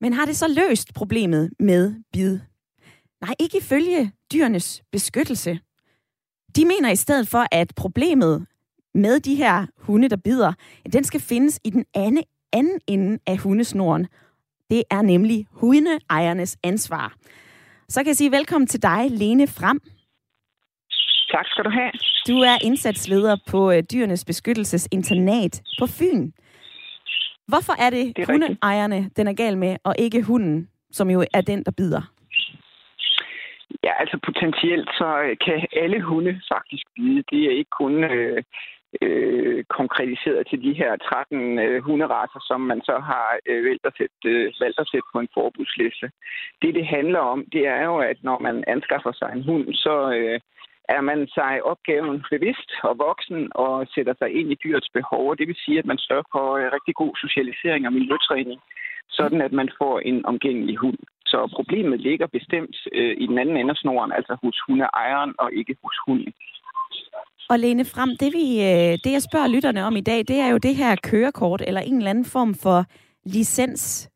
Men 0.00 0.12
har 0.12 0.24
det 0.26 0.36
så 0.36 0.48
løst 0.48 0.94
problemet 0.94 1.50
med 1.60 1.94
bid? 2.12 2.38
Nej, 3.20 3.34
ikke 3.40 3.58
ifølge 3.58 4.12
dyrenes 4.32 4.82
beskyttelse. 4.92 5.60
De 6.56 6.64
mener 6.64 6.90
i 6.90 6.96
stedet 6.96 7.28
for, 7.28 7.46
at 7.52 7.72
problemet 7.76 8.46
med 8.94 9.20
de 9.20 9.34
her 9.34 9.66
hunde, 9.78 10.08
der 10.08 10.16
bider, 10.16 10.52
den 10.92 11.04
skal 11.04 11.20
findes 11.20 11.60
i 11.64 11.70
den 11.70 11.84
anden, 11.94 12.24
anden 12.52 12.80
ende 12.86 13.18
af 13.26 13.38
hundesnoren. 13.38 14.06
Det 14.70 14.82
er 14.90 15.02
nemlig 15.02 15.46
hundeejernes 15.50 16.56
ansvar. 16.62 17.14
Så 17.88 18.00
kan 18.00 18.06
jeg 18.06 18.16
sige 18.16 18.30
velkommen 18.30 18.68
til 18.68 18.82
dig, 18.82 19.10
Lene 19.10 19.46
Frem. 19.46 19.80
Tak 21.32 21.46
skal 21.48 21.64
du 21.64 21.70
have. 21.70 21.90
Du 22.28 22.36
er 22.50 22.56
indsatsleder 22.64 23.36
på 23.50 23.72
øh, 23.72 23.82
Dyrenes 23.92 24.24
Beskyttelsesinternat 24.24 25.62
på 25.80 25.86
Fyn. 25.86 26.30
Hvorfor 27.48 27.74
er 27.84 27.90
det, 27.90 28.16
det 28.16 28.22
er 28.22 28.32
hundeejerne, 28.32 28.96
rigtigt. 28.96 29.16
den 29.16 29.26
er 29.28 29.32
gal 29.32 29.58
med, 29.58 29.76
og 29.84 29.94
ikke 29.98 30.22
hunden, 30.22 30.68
som 30.92 31.10
jo 31.10 31.24
er 31.34 31.40
den, 31.40 31.64
der 31.64 31.72
bider? 31.76 32.02
Ja, 33.84 33.92
altså 34.00 34.18
potentielt 34.28 34.88
så 34.88 35.08
øh, 35.24 35.36
kan 35.44 35.66
alle 35.82 36.00
hunde 36.02 36.40
faktisk 36.52 36.86
bide. 36.96 37.22
Det 37.30 37.40
er 37.44 37.58
ikke 37.60 37.74
kun 37.80 38.04
øh, 38.04 38.42
øh, 39.02 39.64
konkretiseret 39.78 40.46
til 40.50 40.62
de 40.62 40.72
her 40.80 40.96
13 40.96 41.58
øh, 41.58 41.82
hunderaser, 41.82 42.40
som 42.48 42.60
man 42.60 42.80
så 42.88 42.96
har 43.10 43.38
øh, 43.46 43.64
valgt, 43.64 43.86
at 43.86 43.92
sætte, 43.98 44.16
øh, 44.24 44.52
valgt 44.60 44.78
at 44.80 44.88
sætte 44.92 45.08
på 45.12 45.18
en 45.20 45.28
forbudsliste. 45.34 46.06
Det, 46.62 46.74
det 46.74 46.86
handler 46.86 47.18
om, 47.18 47.44
det 47.52 47.66
er 47.66 47.82
jo, 47.84 47.96
at 47.98 48.18
når 48.22 48.38
man 48.38 48.64
anskaffer 48.66 49.12
sig 49.12 49.30
en 49.32 49.44
hund, 49.44 49.74
så 49.74 49.94
øh, 50.18 50.40
er 50.96 51.00
man 51.10 51.20
sig 51.38 51.54
opgaven 51.72 52.16
bevidst 52.32 52.70
og 52.88 52.94
voksen 53.06 53.40
og 53.64 53.74
sætter 53.94 54.14
sig 54.18 54.30
ind 54.38 54.48
i 54.52 54.60
dyrets 54.64 54.90
behov. 54.98 55.36
Det 55.38 55.46
vil 55.48 55.62
sige, 55.64 55.78
at 55.78 55.86
man 55.90 55.98
sørger 56.06 56.28
for 56.34 56.46
øh, 56.60 56.66
rigtig 56.76 56.94
god 57.02 57.12
socialisering 57.24 57.82
og 57.86 57.92
miljøtræning, 57.98 58.60
sådan 59.18 59.40
at 59.46 59.52
man 59.60 59.68
får 59.80 59.94
en 60.10 60.26
omgængelig 60.26 60.76
hund. 60.76 60.98
Så 61.26 61.38
problemet 61.56 62.00
ligger 62.00 62.26
bestemt 62.26 62.76
øh, 62.92 63.14
i 63.22 63.26
den 63.26 63.38
anden 63.38 63.56
ende 63.56 63.70
af 63.70 63.76
snoren, 63.76 64.12
altså 64.18 64.34
hos 64.42 64.56
hundeejeren 64.66 65.32
og 65.38 65.48
ikke 65.52 65.74
hos 65.84 65.96
hunden. 66.06 66.32
Og 67.50 67.58
Lene 67.58 67.84
Frem, 67.84 68.10
det, 68.20 68.30
vi, 68.38 68.46
øh, 68.70 68.92
det 69.04 69.12
jeg 69.16 69.22
spørger 69.28 69.48
lytterne 69.54 69.84
om 69.84 69.96
i 69.96 70.00
dag, 70.00 70.18
det 70.18 70.38
er 70.44 70.48
jo 70.48 70.58
det 70.58 70.74
her 70.76 70.96
kørekort, 71.10 71.62
eller 71.66 71.80
en 71.80 71.96
eller 71.96 72.10
anden 72.10 72.24
form 72.36 72.54
for 72.54 72.84
licens, 73.24 74.10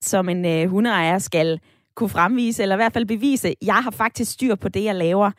som 0.00 0.28
en 0.28 0.44
øh, 0.44 0.70
hundeejer 0.70 1.18
skal 1.18 1.60
kunne 1.94 2.08
fremvise, 2.08 2.62
eller 2.62 2.76
i 2.76 2.82
hvert 2.82 2.92
fald 2.92 3.06
bevise, 3.06 3.54
jeg 3.62 3.74
har 3.74 3.90
faktisk 3.90 4.32
styr 4.32 4.54
på 4.54 4.68
det, 4.68 4.84
jeg 4.84 4.94
laver. 4.94 5.30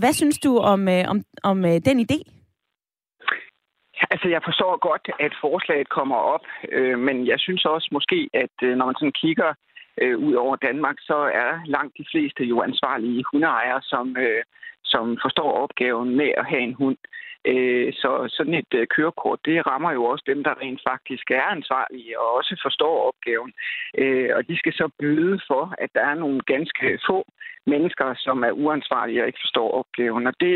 Hvad 0.00 0.12
synes 0.12 0.38
du 0.38 0.52
om, 0.72 0.88
øh, 0.88 1.04
om, 1.12 1.18
om 1.50 1.58
øh, 1.70 1.76
den 1.88 1.96
idé? 2.06 2.18
Altså, 4.12 4.28
jeg 4.28 4.42
forstår 4.44 4.72
godt, 4.88 5.04
at 5.26 5.32
forslaget 5.40 5.88
kommer 5.88 6.16
op, 6.34 6.44
øh, 6.72 6.98
men 6.98 7.26
jeg 7.26 7.38
synes 7.40 7.64
også 7.64 7.88
måske, 7.92 8.28
at 8.34 8.56
øh, 8.62 8.76
når 8.76 8.86
man 8.86 8.94
sådan 8.98 9.20
kigger 9.22 9.50
øh, 10.02 10.18
ud 10.18 10.34
over 10.34 10.56
Danmark, 10.56 10.96
så 11.00 11.18
er 11.44 11.52
langt 11.66 11.94
de 11.98 12.04
fleste 12.12 12.42
jo 12.44 12.62
ansvarlige 12.62 13.24
hundeejere, 13.30 13.82
som, 13.82 14.16
øh, 14.16 14.42
som 14.92 15.18
forstår 15.24 15.50
opgaven 15.64 16.16
med 16.16 16.30
at 16.40 16.46
have 16.46 16.62
en 16.62 16.74
hund. 16.74 16.98
Øh, 17.44 17.92
så 17.92 18.10
sådan 18.36 18.54
et 18.54 18.72
øh, 18.74 18.86
kørekort, 18.86 19.38
det 19.44 19.66
rammer 19.66 19.92
jo 19.92 20.04
også 20.04 20.24
dem, 20.26 20.44
der 20.44 20.60
rent 20.62 20.80
faktisk 20.90 21.30
er 21.30 21.42
ansvarlige 21.42 22.20
og 22.20 22.28
også 22.36 22.60
forstår 22.62 23.08
opgaven. 23.08 23.52
Øh, 23.98 24.30
og 24.36 24.48
de 24.48 24.58
skal 24.58 24.72
så 24.72 24.90
byde 24.98 25.40
for, 25.46 25.74
at 25.78 25.90
der 25.94 26.04
er 26.06 26.14
nogle 26.14 26.40
ganske 26.40 26.98
få 27.08 27.24
mennesker, 27.66 28.14
som 28.18 28.42
er 28.42 28.50
uansvarlige 28.50 29.22
og 29.22 29.26
ikke 29.26 29.44
forstår 29.44 29.70
opgaven. 29.70 30.26
Og 30.26 30.34
det, 30.40 30.54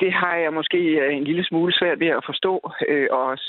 det 0.00 0.12
har 0.12 0.36
jeg 0.36 0.52
måske 0.52 0.78
en 1.10 1.24
lille 1.24 1.44
smule 1.44 1.72
svært 1.72 2.00
ved 2.00 2.08
at 2.08 2.26
forstå. 2.26 2.54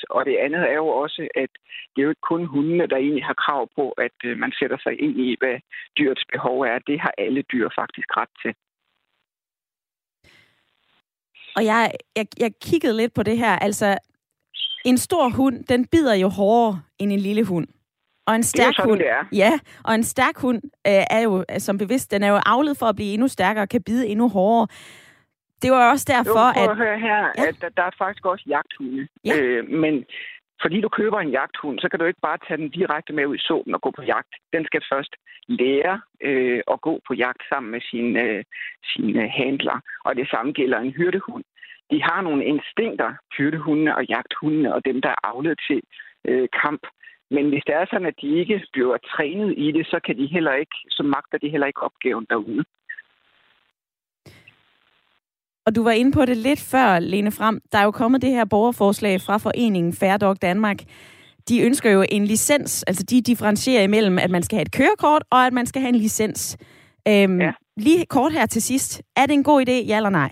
Og 0.09 0.25
det 0.25 0.35
andet 0.45 0.63
er 0.71 0.77
jo 0.83 0.87
også, 0.87 1.27
at 1.35 1.49
det 1.91 1.99
er 2.01 2.03
jo 2.03 2.09
ikke 2.09 2.29
kun 2.31 2.45
hundene, 2.45 2.87
der 2.87 2.97
egentlig 2.97 3.25
har 3.25 3.33
krav 3.33 3.69
på, 3.75 3.89
at 3.91 4.37
man 4.37 4.51
sætter 4.59 4.77
sig 4.83 5.01
ind 5.01 5.19
i, 5.19 5.35
hvad 5.39 5.57
dyrets 5.97 6.25
behov 6.31 6.61
er. 6.61 6.79
Det 6.87 6.99
har 6.99 7.13
alle 7.17 7.41
dyr 7.41 7.69
faktisk 7.75 8.17
ret 8.17 8.33
til. 8.41 8.53
Og 11.55 11.65
jeg, 11.65 11.91
jeg, 12.15 12.25
jeg 12.39 12.51
kiggede 12.61 12.97
lidt 12.97 13.13
på 13.13 13.23
det 13.23 13.37
her. 13.37 13.59
Altså, 13.59 13.97
en 14.85 14.97
stor 14.97 15.29
hund, 15.29 15.63
den 15.63 15.85
bider 15.85 16.13
jo 16.13 16.29
hårdere 16.29 16.81
end 16.99 17.11
en 17.11 17.19
lille 17.19 17.43
hund. 17.43 17.67
Og 18.27 18.35
en 18.35 18.43
stærk 18.43 18.75
sådan, 18.75 18.89
hund, 18.89 18.99
det 18.99 19.09
er. 19.09 19.23
ja, 19.33 19.59
og 19.83 19.95
en 19.95 20.03
stærk 20.03 20.37
hund 20.37 20.61
øh, 20.87 21.03
er 21.09 21.19
jo, 21.19 21.45
som 21.57 21.77
bevidst, 21.77 22.11
den 22.11 22.23
er 22.23 22.27
jo 22.27 22.39
avlet 22.45 22.77
for 22.77 22.85
at 22.85 22.95
blive 22.95 23.13
endnu 23.13 23.27
stærkere 23.27 23.63
og 23.63 23.69
kan 23.69 23.83
bide 23.83 24.07
endnu 24.07 24.29
hårdere. 24.29 24.67
Det 25.61 25.71
var 25.71 25.91
også 25.91 26.05
derfor, 26.07 26.59
jo, 26.59 26.63
at... 26.63 26.69
at... 26.69 26.77
høre 26.77 26.99
her, 26.99 27.17
ja. 27.37 27.47
at 27.47 27.55
der, 27.61 27.69
der 27.69 27.83
er 27.83 27.91
faktisk 27.97 28.25
også 28.25 28.45
jagthunde. 28.47 29.07
Ja. 29.25 29.37
Øh, 29.37 29.69
men 29.69 30.05
fordi 30.61 30.81
du 30.81 30.89
køber 30.89 31.19
en 31.19 31.31
jagthund, 31.37 31.79
så 31.79 31.89
kan 31.89 31.99
du 31.99 32.05
ikke 32.05 32.25
bare 32.27 32.37
tage 32.47 32.57
den 32.57 32.69
direkte 32.69 33.13
med 33.13 33.25
ud 33.25 33.35
i 33.35 33.47
solen 33.47 33.73
og 33.75 33.81
gå 33.81 33.91
på 33.91 34.03
jagt. 34.03 34.33
Den 34.53 34.65
skal 34.65 34.81
først 34.91 35.15
lære 35.47 36.01
øh, 36.21 36.61
at 36.73 36.81
gå 36.81 37.01
på 37.07 37.13
jagt 37.13 37.41
sammen 37.49 37.71
med 37.71 37.81
sine, 37.89 38.21
øh, 38.21 38.43
sine 38.93 39.23
øh, 39.23 39.29
handler. 39.29 39.79
Og 40.05 40.15
det 40.15 40.29
samme 40.29 40.51
gælder 40.51 40.79
en 40.79 40.91
hyrdehund. 40.91 41.43
De 41.91 42.03
har 42.03 42.21
nogle 42.21 42.45
instinkter, 42.45 43.13
hyrdehundene 43.37 43.95
og 43.95 44.05
jagthundene 44.05 44.73
og 44.75 44.85
dem, 44.85 45.01
der 45.01 45.09
er 45.09 45.21
afledt 45.23 45.61
til 45.67 45.81
øh, 46.27 46.47
kamp. 46.63 46.81
Men 47.29 47.49
hvis 47.49 47.63
det 47.67 47.75
er 47.75 47.85
sådan, 47.85 48.07
at 48.07 48.21
de 48.21 48.39
ikke 48.39 48.65
bliver 48.73 48.97
trænet 48.97 49.53
i 49.57 49.71
det, 49.71 49.87
så 49.87 49.99
kan 50.05 50.17
de 50.17 50.25
heller 50.25 50.53
ikke, 50.53 50.75
så 50.89 51.03
magter 51.03 51.37
de 51.37 51.49
heller 51.49 51.67
ikke 51.67 51.83
opgaven 51.83 52.25
derude. 52.29 52.65
Og 55.65 55.75
du 55.75 55.83
var 55.83 55.91
inde 55.91 56.11
på 56.11 56.25
det 56.25 56.37
lidt 56.37 56.61
før, 56.71 56.99
Lene 56.99 57.31
Frem. 57.31 57.61
Der 57.71 57.77
er 57.77 57.83
jo 57.83 57.91
kommet 57.91 58.21
det 58.21 58.29
her 58.29 58.45
borgerforslag 58.45 59.21
fra 59.21 59.37
foreningen 59.37 59.93
Fair 59.93 60.17
Dog 60.17 60.41
Danmark. 60.41 60.79
De 61.49 61.61
ønsker 61.61 61.91
jo 61.91 62.05
en 62.11 62.25
licens, 62.25 62.83
altså 62.83 63.03
de 63.03 63.21
differentierer 63.21 63.83
imellem, 63.83 64.19
at 64.19 64.31
man 64.31 64.43
skal 64.43 64.55
have 64.55 64.65
et 64.65 64.75
kørekort, 64.77 65.23
og 65.31 65.45
at 65.45 65.53
man 65.53 65.65
skal 65.65 65.81
have 65.81 65.89
en 65.89 65.95
licens. 65.95 66.57
Øhm, 67.07 67.41
ja. 67.41 67.51
Lige 67.77 68.05
kort 68.05 68.31
her 68.31 68.45
til 68.45 68.61
sidst. 68.61 69.01
Er 69.15 69.25
det 69.25 69.33
en 69.33 69.43
god 69.43 69.61
idé, 69.67 69.77
ja 69.89 69.97
eller 69.97 70.09
nej? 70.09 70.31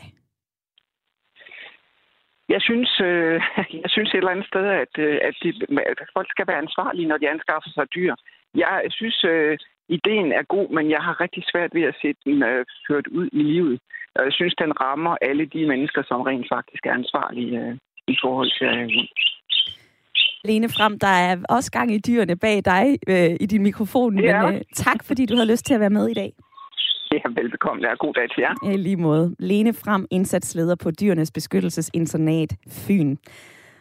Jeg 2.49 2.61
synes, 2.61 3.01
øh, 3.01 3.41
jeg 3.83 3.89
synes 3.89 4.09
et 4.09 4.17
eller 4.17 4.31
andet 4.31 4.47
sted, 4.47 4.65
at, 4.83 4.93
øh, 4.97 5.19
at, 5.27 5.35
de, 5.43 5.49
at 5.91 6.09
folk 6.13 6.27
skal 6.29 6.47
være 6.47 6.63
ansvarlige, 6.65 7.07
når 7.07 7.17
de 7.17 7.29
anskaffer 7.29 7.69
sig 7.73 7.85
dyr. 7.95 8.15
Jeg 8.55 8.81
synes, 8.89 9.23
øh, 9.23 9.57
ideen 9.89 10.31
er 10.31 10.43
god, 10.55 10.69
men 10.69 10.89
jeg 10.89 11.01
har 11.01 11.21
rigtig 11.21 11.43
svært 11.51 11.71
ved 11.73 11.83
at 11.83 11.95
se 12.01 12.13
den 12.25 12.43
øh, 12.43 12.65
ført 12.87 13.07
ud 13.07 13.27
i 13.31 13.43
livet. 13.43 13.79
Og 14.15 14.23
jeg 14.25 14.33
synes, 14.33 14.55
den 14.55 14.81
rammer 14.81 15.15
alle 15.21 15.45
de 15.45 15.67
mennesker, 15.67 16.01
som 16.07 16.21
rent 16.21 16.47
faktisk 16.55 16.85
er 16.85 16.93
ansvarlige 16.93 17.59
øh, 17.59 17.77
i 18.07 18.15
forhold 18.23 18.51
til 18.59 18.71
øh, 18.81 19.07
Lene 20.45 20.69
Frem, 20.69 20.99
der 20.99 21.07
er 21.27 21.37
også 21.49 21.71
gang 21.71 21.91
i 21.93 21.99
dyrene 22.07 22.35
bag 22.35 22.61
dig 22.65 22.85
øh, 23.07 23.37
i 23.39 23.45
din 23.45 23.63
mikrofon, 23.63 24.15
men 24.15 24.53
øh, 24.53 24.61
tak 24.73 25.03
fordi 25.07 25.25
du 25.25 25.35
har 25.35 25.45
lyst 25.45 25.65
til 25.65 25.73
at 25.73 25.79
være 25.79 25.89
med 25.99 26.07
i 26.07 26.13
dag. 26.13 26.33
Ja, 27.11 27.41
velbekomme. 27.41 27.87
Ja, 27.87 27.93
god 27.93 28.13
dag 28.13 28.29
til 28.29 28.41
jer. 28.41 28.73
I 28.73 28.77
lige 28.77 28.97
måde. 28.97 29.35
Lene 29.39 29.73
Frem, 29.73 30.07
indsatsleder 30.11 30.75
på 30.75 30.91
Dyrenes 30.91 31.31
Beskyttelsesinternat 31.31 32.51
Fyn. 32.69 33.15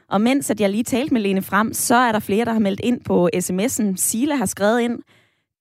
Og 0.09 0.21
mens 0.21 0.50
at 0.50 0.61
jeg 0.61 0.71
lige 0.71 0.85
talte 0.85 1.14
med 1.14 1.21
Lene 1.21 1.42
Frem, 1.42 1.73
så 1.73 1.94
er 1.94 2.12
der 2.12 2.21
flere, 2.21 2.44
der 2.44 2.52
har 2.52 2.61
meldt 2.61 2.80
ind 2.80 3.00
på 3.04 3.28
sms'en. 3.35 3.97
Sile 3.97 4.37
har 4.37 4.47
skrevet 4.47 4.80
ind, 4.80 4.99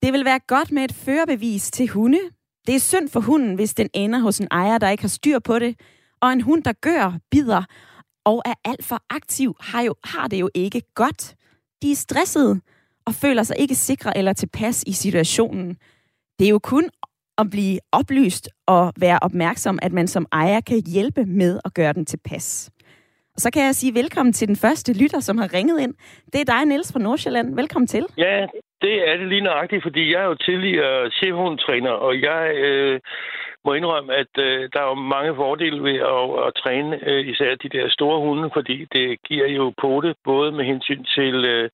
det 0.03 0.13
vil 0.13 0.25
være 0.25 0.39
godt 0.47 0.71
med 0.71 0.83
et 0.83 0.93
førerbevis 0.93 1.71
til 1.71 1.87
hunde. 1.87 2.19
Det 2.67 2.75
er 2.75 2.79
synd 2.79 3.09
for 3.09 3.19
hunden, 3.19 3.55
hvis 3.55 3.73
den 3.73 3.89
ender 3.93 4.19
hos 4.19 4.39
en 4.39 4.47
ejer, 4.51 4.77
der 4.77 4.89
ikke 4.89 5.03
har 5.03 5.07
styr 5.09 5.39
på 5.39 5.59
det. 5.59 5.79
Og 6.21 6.33
en 6.33 6.41
hund, 6.41 6.63
der 6.63 6.73
gør, 6.81 7.17
bider 7.31 7.63
og 8.25 8.41
er 8.45 8.53
alt 8.65 8.85
for 8.85 9.03
aktiv, 9.09 9.55
har, 9.59 9.81
jo, 9.81 9.95
har 10.03 10.27
det 10.27 10.39
jo 10.39 10.49
ikke 10.53 10.81
godt. 10.95 11.35
De 11.81 11.91
er 11.91 11.95
stressede 11.95 12.61
og 13.05 13.13
føler 13.13 13.43
sig 13.43 13.55
ikke 13.59 13.75
sikre 13.75 14.17
eller 14.17 14.33
tilpas 14.33 14.83
i 14.87 14.91
situationen. 14.93 15.77
Det 16.39 16.45
er 16.45 16.49
jo 16.49 16.59
kun 16.59 16.89
at 17.37 17.49
blive 17.49 17.79
oplyst 17.91 18.49
og 18.67 18.93
være 18.97 19.19
opmærksom, 19.21 19.79
at 19.81 19.93
man 19.93 20.07
som 20.07 20.25
ejer 20.31 20.61
kan 20.61 20.83
hjælpe 20.87 21.25
med 21.25 21.59
at 21.65 21.73
gøre 21.73 21.93
den 21.93 22.05
tilpas. 22.05 22.71
Og 23.35 23.41
så 23.41 23.51
kan 23.51 23.63
jeg 23.63 23.75
sige 23.75 23.93
velkommen 23.93 24.33
til 24.33 24.47
den 24.47 24.55
første 24.55 24.93
lytter, 24.93 25.19
som 25.19 25.37
har 25.37 25.53
ringet 25.53 25.81
ind. 25.81 25.93
Det 26.33 26.41
er 26.41 26.45
dig, 26.45 26.65
Niels 26.65 26.91
fra 26.91 26.99
Nordsjælland. 26.99 27.55
Velkommen 27.55 27.87
til. 27.87 28.05
Ja, 28.17 28.47
det 28.81 29.09
er 29.09 29.17
det 29.17 29.27
lige 29.27 29.41
nøjagtigt, 29.41 29.83
fordi 29.83 30.13
jeg 30.13 30.21
er 30.21 30.25
jo 30.25 30.35
tidligere 30.35 31.11
chefhundtræner, 31.11 31.91
og 31.91 32.21
jeg 32.21 32.51
øh, 32.55 32.99
må 33.65 33.73
indrømme, 33.73 34.13
at 34.13 34.33
øh, 34.37 34.69
der 34.73 34.79
er 34.81 34.87
jo 34.87 34.93
mange 34.93 35.35
fordele 35.35 35.83
ved 35.83 35.97
at, 36.15 36.47
at 36.47 36.53
træne 36.63 37.09
øh, 37.09 37.27
især 37.27 37.55
de 37.55 37.69
der 37.69 37.89
store 37.89 38.19
hunde, 38.19 38.49
fordi 38.53 38.85
det 38.93 39.21
giver 39.23 39.47
jo 39.47 39.73
det, 40.01 40.15
både 40.23 40.51
med 40.51 40.65
hensyn 40.65 41.03
til 41.03 41.45
øh, 41.45 41.69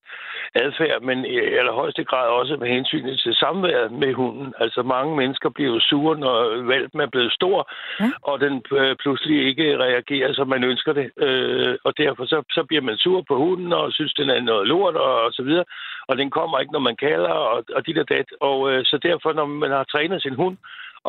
adfærd, 0.56 1.02
men 1.02 1.26
i 1.26 1.38
allerhøjeste 1.40 2.04
grad 2.04 2.28
også 2.30 2.56
med 2.56 2.68
hensyn 2.68 3.18
til 3.18 3.34
samværet 3.36 3.92
med 3.92 4.14
hunden. 4.14 4.54
Altså 4.60 4.82
mange 4.84 5.16
mennesker 5.16 5.50
bliver 5.50 5.74
jo 5.74 5.80
sure, 5.80 6.20
når 6.20 6.64
valpen 6.64 7.00
er 7.02 7.10
blevet 7.14 7.34
stor, 7.34 7.72
ja. 8.00 8.10
og 8.22 8.40
den 8.40 8.64
øh, 8.72 8.96
pludselig 8.96 9.48
ikke 9.48 9.78
reagerer, 9.78 10.34
som 10.34 10.48
man 10.48 10.64
ønsker 10.64 10.94
det. 10.94 11.08
Øh, 11.18 11.76
og 11.84 11.98
derfor 11.98 12.26
så, 12.26 12.44
så 12.52 12.64
bliver 12.68 12.82
man 12.82 12.98
sur 12.98 13.24
på 13.28 13.36
hunden 13.36 13.74
og 13.74 13.94
synes, 13.94 14.14
den 14.14 14.30
er 14.30 14.42
noget 14.42 14.68
lort 14.68 14.96
og, 14.96 15.22
og 15.22 15.32
så 15.34 15.44
videre. 15.44 15.66
Og 16.08 16.18
den 16.18 16.30
kommer 16.30 16.60
ikke, 16.60 16.74
når 16.74 16.80
man 16.90 16.96
kalder 16.96 17.30
og, 17.30 17.64
og 17.76 17.88
dit 17.88 17.98
og 17.98 18.10
dat. 18.10 18.30
Og 18.42 18.72
øh, 18.72 18.86
så 18.86 18.98
derfor, 19.04 19.34
når 19.34 19.46
man 19.46 19.72
har 19.72 19.84
trænet 19.84 20.22
sin 20.22 20.36
hund, 20.36 20.58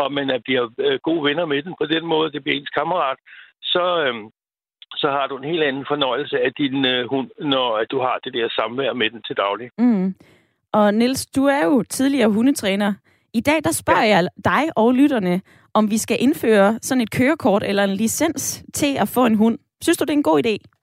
og 0.00 0.12
man 0.12 0.26
bliver 0.46 0.64
øh, 0.78 0.98
gode 1.08 1.22
venner 1.28 1.46
med 1.46 1.62
den 1.62 1.74
på 1.80 1.86
den 1.94 2.04
måde, 2.12 2.32
det 2.32 2.42
bliver 2.42 2.56
ens 2.58 2.74
kammerat, 2.78 3.18
så, 3.62 3.84
øh, 4.04 4.14
så 5.00 5.08
har 5.16 5.26
du 5.26 5.36
en 5.36 5.50
helt 5.52 5.62
anden 5.62 5.84
fornøjelse 5.88 6.36
af 6.46 6.52
din 6.60 6.84
øh, 6.84 7.08
hund, 7.12 7.30
når 7.52 7.84
du 7.92 7.98
har 8.06 8.16
det 8.24 8.32
der 8.34 8.48
samvær 8.48 8.92
med 8.92 9.10
den 9.10 9.22
til 9.22 9.36
daglig. 9.36 9.68
Mm. 9.78 10.14
Og 10.72 10.94
Nils, 10.94 11.26
du 11.26 11.44
er 11.44 11.64
jo 11.64 11.82
tidligere 11.82 12.28
hundetræner. 12.28 12.92
I 13.34 13.40
dag 13.40 13.58
der 13.64 13.72
spørger 13.72 14.02
ja. 14.02 14.16
jeg 14.16 14.28
dig 14.44 14.62
og 14.76 14.94
lytterne, 14.94 15.40
om 15.74 15.90
vi 15.90 15.98
skal 15.98 16.16
indføre 16.20 16.78
sådan 16.82 17.00
et 17.00 17.10
kørekort 17.10 17.62
eller 17.62 17.84
en 17.84 17.90
licens 17.90 18.64
til 18.74 18.96
at 19.00 19.08
få 19.08 19.26
en 19.26 19.34
hund. 19.34 19.58
Synes 19.82 19.96
du, 19.96 20.04
det 20.04 20.10
er 20.10 20.16
en 20.16 20.22
god 20.22 20.42
idé? 20.46 20.77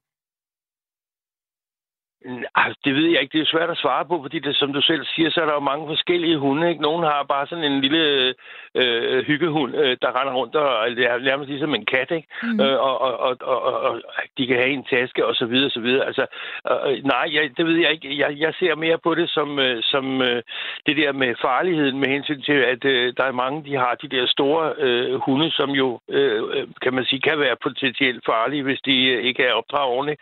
Altså, 2.56 2.80
det 2.86 2.96
ved 2.96 3.08
jeg 3.08 3.22
ikke. 3.22 3.38
Det 3.38 3.42
er 3.42 3.54
svært 3.56 3.70
at 3.70 3.78
svare 3.78 4.06
på, 4.06 4.22
fordi 4.22 4.40
det, 4.40 4.56
som 4.56 4.74
du 4.74 4.82
selv 4.82 5.06
siger, 5.06 5.30
så 5.30 5.42
er 5.42 5.46
der 5.46 5.54
jo 5.54 5.70
mange 5.72 5.88
forskellige 5.88 6.38
hunde. 6.38 6.70
Ikke? 6.70 6.82
Nogle 6.82 7.08
har 7.08 7.24
bare 7.24 7.48
sådan 7.48 7.72
en 7.72 7.82
lille 7.82 8.34
øh, 8.76 9.24
hyggehund, 9.26 9.76
øh, 9.76 9.98
der 10.02 10.20
render 10.20 10.34
rundt, 10.34 10.56
og 10.56 10.90
det 10.90 11.06
er 11.12 11.18
nærmest 11.18 11.50
ligesom 11.50 11.76
en 11.76 11.86
kat, 11.86 12.12
ikke? 12.12 12.28
Mm. 12.44 12.60
Øh, 12.60 12.80
og, 12.80 13.02
og, 13.02 13.38
og, 13.42 13.62
og, 13.64 13.74
og, 13.88 14.02
de 14.38 14.48
kan 14.48 14.58
have 14.58 14.70
en 14.70 14.84
taske, 14.84 15.26
og 15.26 15.36
så 15.36 15.46
videre, 15.46 15.66
og 15.66 15.72
så 15.72 15.80
videre. 15.80 16.06
Altså, 16.06 16.26
øh, 16.72 17.04
nej, 17.04 17.26
jeg, 17.34 17.44
det 17.58 17.66
ved 17.66 17.78
jeg 17.78 17.92
ikke. 17.92 18.18
Jeg, 18.18 18.32
jeg 18.38 18.54
ser 18.60 18.76
mere 18.76 18.98
på 18.98 19.16
det 19.16 19.30
som, 19.30 19.60
øh, 19.60 19.84
som 19.84 20.22
øh, 20.22 20.42
det 20.86 20.98
der 20.98 21.12
med 21.12 21.36
farligheden, 21.42 22.00
med 22.00 22.08
hensyn 22.08 22.42
til, 22.42 22.60
at 22.74 22.86
øh, 22.86 23.14
der 23.18 23.24
er 23.24 23.42
mange, 23.44 23.64
de 23.66 23.76
har 23.76 23.96
de 24.02 24.08
der 24.16 24.28
store 24.28 24.74
øh, 24.78 25.20
hunde, 25.26 25.52
som 25.52 25.70
jo, 25.70 26.00
øh, 26.10 26.68
kan 26.82 26.94
man 26.94 27.06
sige, 27.06 27.22
kan 27.22 27.40
være 27.40 27.56
potentielt 27.64 28.26
farlige, 28.26 28.64
hvis 28.64 28.82
de 28.86 29.06
øh, 29.06 29.24
ikke 29.24 29.44
er 29.44 29.54
opdraget 29.54 29.94
ordentligt, 29.96 30.22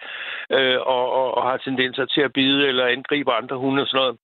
øh, 0.50 0.80
og, 0.80 1.06
og, 1.20 1.38
og 1.38 1.44
har 1.50 1.58
tendenser 1.94 2.14
til 2.14 2.22
at 2.22 2.34
bide 2.34 2.68
eller 2.68 2.86
angribe 2.86 3.32
andre 3.32 3.58
hunde 3.58 3.82
og 3.82 3.88
sådan 3.88 4.00
noget. 4.02 4.18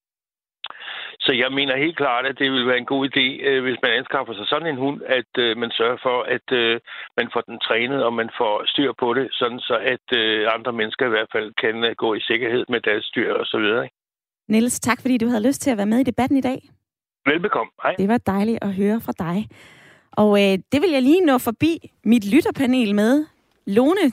Så 1.20 1.32
jeg 1.34 1.52
mener 1.52 1.84
helt 1.86 1.98
klart, 1.98 2.26
at 2.26 2.40
det 2.40 2.52
vil 2.52 2.68
være 2.68 2.78
en 2.78 2.92
god 2.94 3.04
idé, 3.10 3.28
øh, 3.48 3.64
hvis 3.64 3.80
man 3.84 3.92
anskaffer 3.92 4.34
sig 4.34 4.48
sådan 4.48 4.68
en 4.68 4.84
hund, 4.86 5.02
at 5.20 5.32
øh, 5.38 5.58
man 5.58 5.72
sørger 5.72 5.98
for, 6.02 6.18
at 6.36 6.48
øh, 6.62 6.80
man 7.18 7.28
får 7.34 7.42
den 7.42 7.60
trænet, 7.60 8.04
og 8.04 8.14
man 8.14 8.30
får 8.40 8.54
styr 8.66 8.92
på 9.00 9.14
det, 9.14 9.28
sådan 9.32 9.60
så 9.60 9.76
at 9.94 10.08
andre 10.56 10.74
mennesker 10.74 11.06
i 11.06 11.14
hvert 11.16 11.32
fald 11.36 11.54
kan 11.64 11.76
gå 11.98 12.14
i 12.14 12.22
sikkerhed 12.30 12.64
med 12.70 12.82
deres 12.82 13.06
dyr 13.16 13.34
og 13.34 13.46
så 13.46 13.58
videre. 13.60 13.90
Niels, 14.48 14.80
tak 14.80 15.02
fordi 15.02 15.18
du 15.18 15.28
havde 15.28 15.48
lyst 15.48 15.62
til 15.62 15.72
at 15.72 15.78
være 15.78 15.92
med 15.94 16.00
i 16.00 16.10
debatten 16.12 16.38
i 16.38 16.42
dag. 16.42 16.60
Velbekomme. 17.26 17.72
Hej. 17.84 17.96
Det 17.98 18.08
var 18.08 18.18
dejligt 18.18 18.60
at 18.62 18.74
høre 18.74 19.02
fra 19.06 19.14
dig. 19.26 19.38
Og 20.12 20.32
øh, 20.42 20.54
det 20.72 20.80
vil 20.82 20.92
jeg 20.92 21.02
lige 21.02 21.26
nå 21.26 21.38
forbi 21.38 21.74
mit 22.04 22.34
lytterpanel 22.34 22.96
med. 22.96 23.26
Lone. 23.68 24.06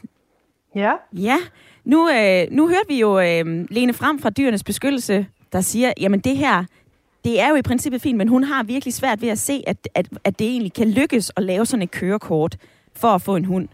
Ja? 0.74 0.92
Ja. 1.28 1.38
Nu, 1.86 2.10
øh, 2.10 2.46
nu 2.50 2.68
hørte 2.68 2.88
vi 2.88 3.00
jo 3.00 3.20
øh, 3.20 3.66
Lene 3.70 3.92
Frem 3.92 4.18
fra 4.18 4.30
Dyrenes 4.30 4.64
Beskyttelse, 4.64 5.26
der 5.52 5.60
siger, 5.60 5.92
jamen 6.00 6.20
det 6.20 6.36
her, 6.36 6.64
det 7.24 7.40
er 7.40 7.48
jo 7.48 7.54
i 7.54 7.62
princippet 7.62 8.02
fint, 8.02 8.18
men 8.18 8.28
hun 8.28 8.44
har 8.44 8.62
virkelig 8.62 8.94
svært 8.94 9.22
ved 9.22 9.28
at 9.28 9.38
se, 9.38 9.64
at, 9.66 9.88
at, 9.94 10.08
at 10.24 10.38
det 10.38 10.46
egentlig 10.46 10.72
kan 10.72 10.90
lykkes 10.90 11.32
at 11.36 11.42
lave 11.42 11.66
sådan 11.66 11.82
et 11.82 11.90
kørekort 11.90 12.56
for 12.92 13.08
at 13.08 13.22
få 13.22 13.36
en 13.36 13.44
hund. 13.44 13.68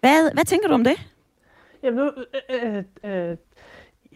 Hvad, 0.00 0.32
hvad 0.34 0.44
tænker 0.44 0.68
du 0.68 0.74
om 0.74 0.84
det? 0.84 1.08
Jamen 1.82 1.98
nu, 1.98 2.10
øh, 2.50 2.84
øh, 3.04 3.30
øh 3.30 3.36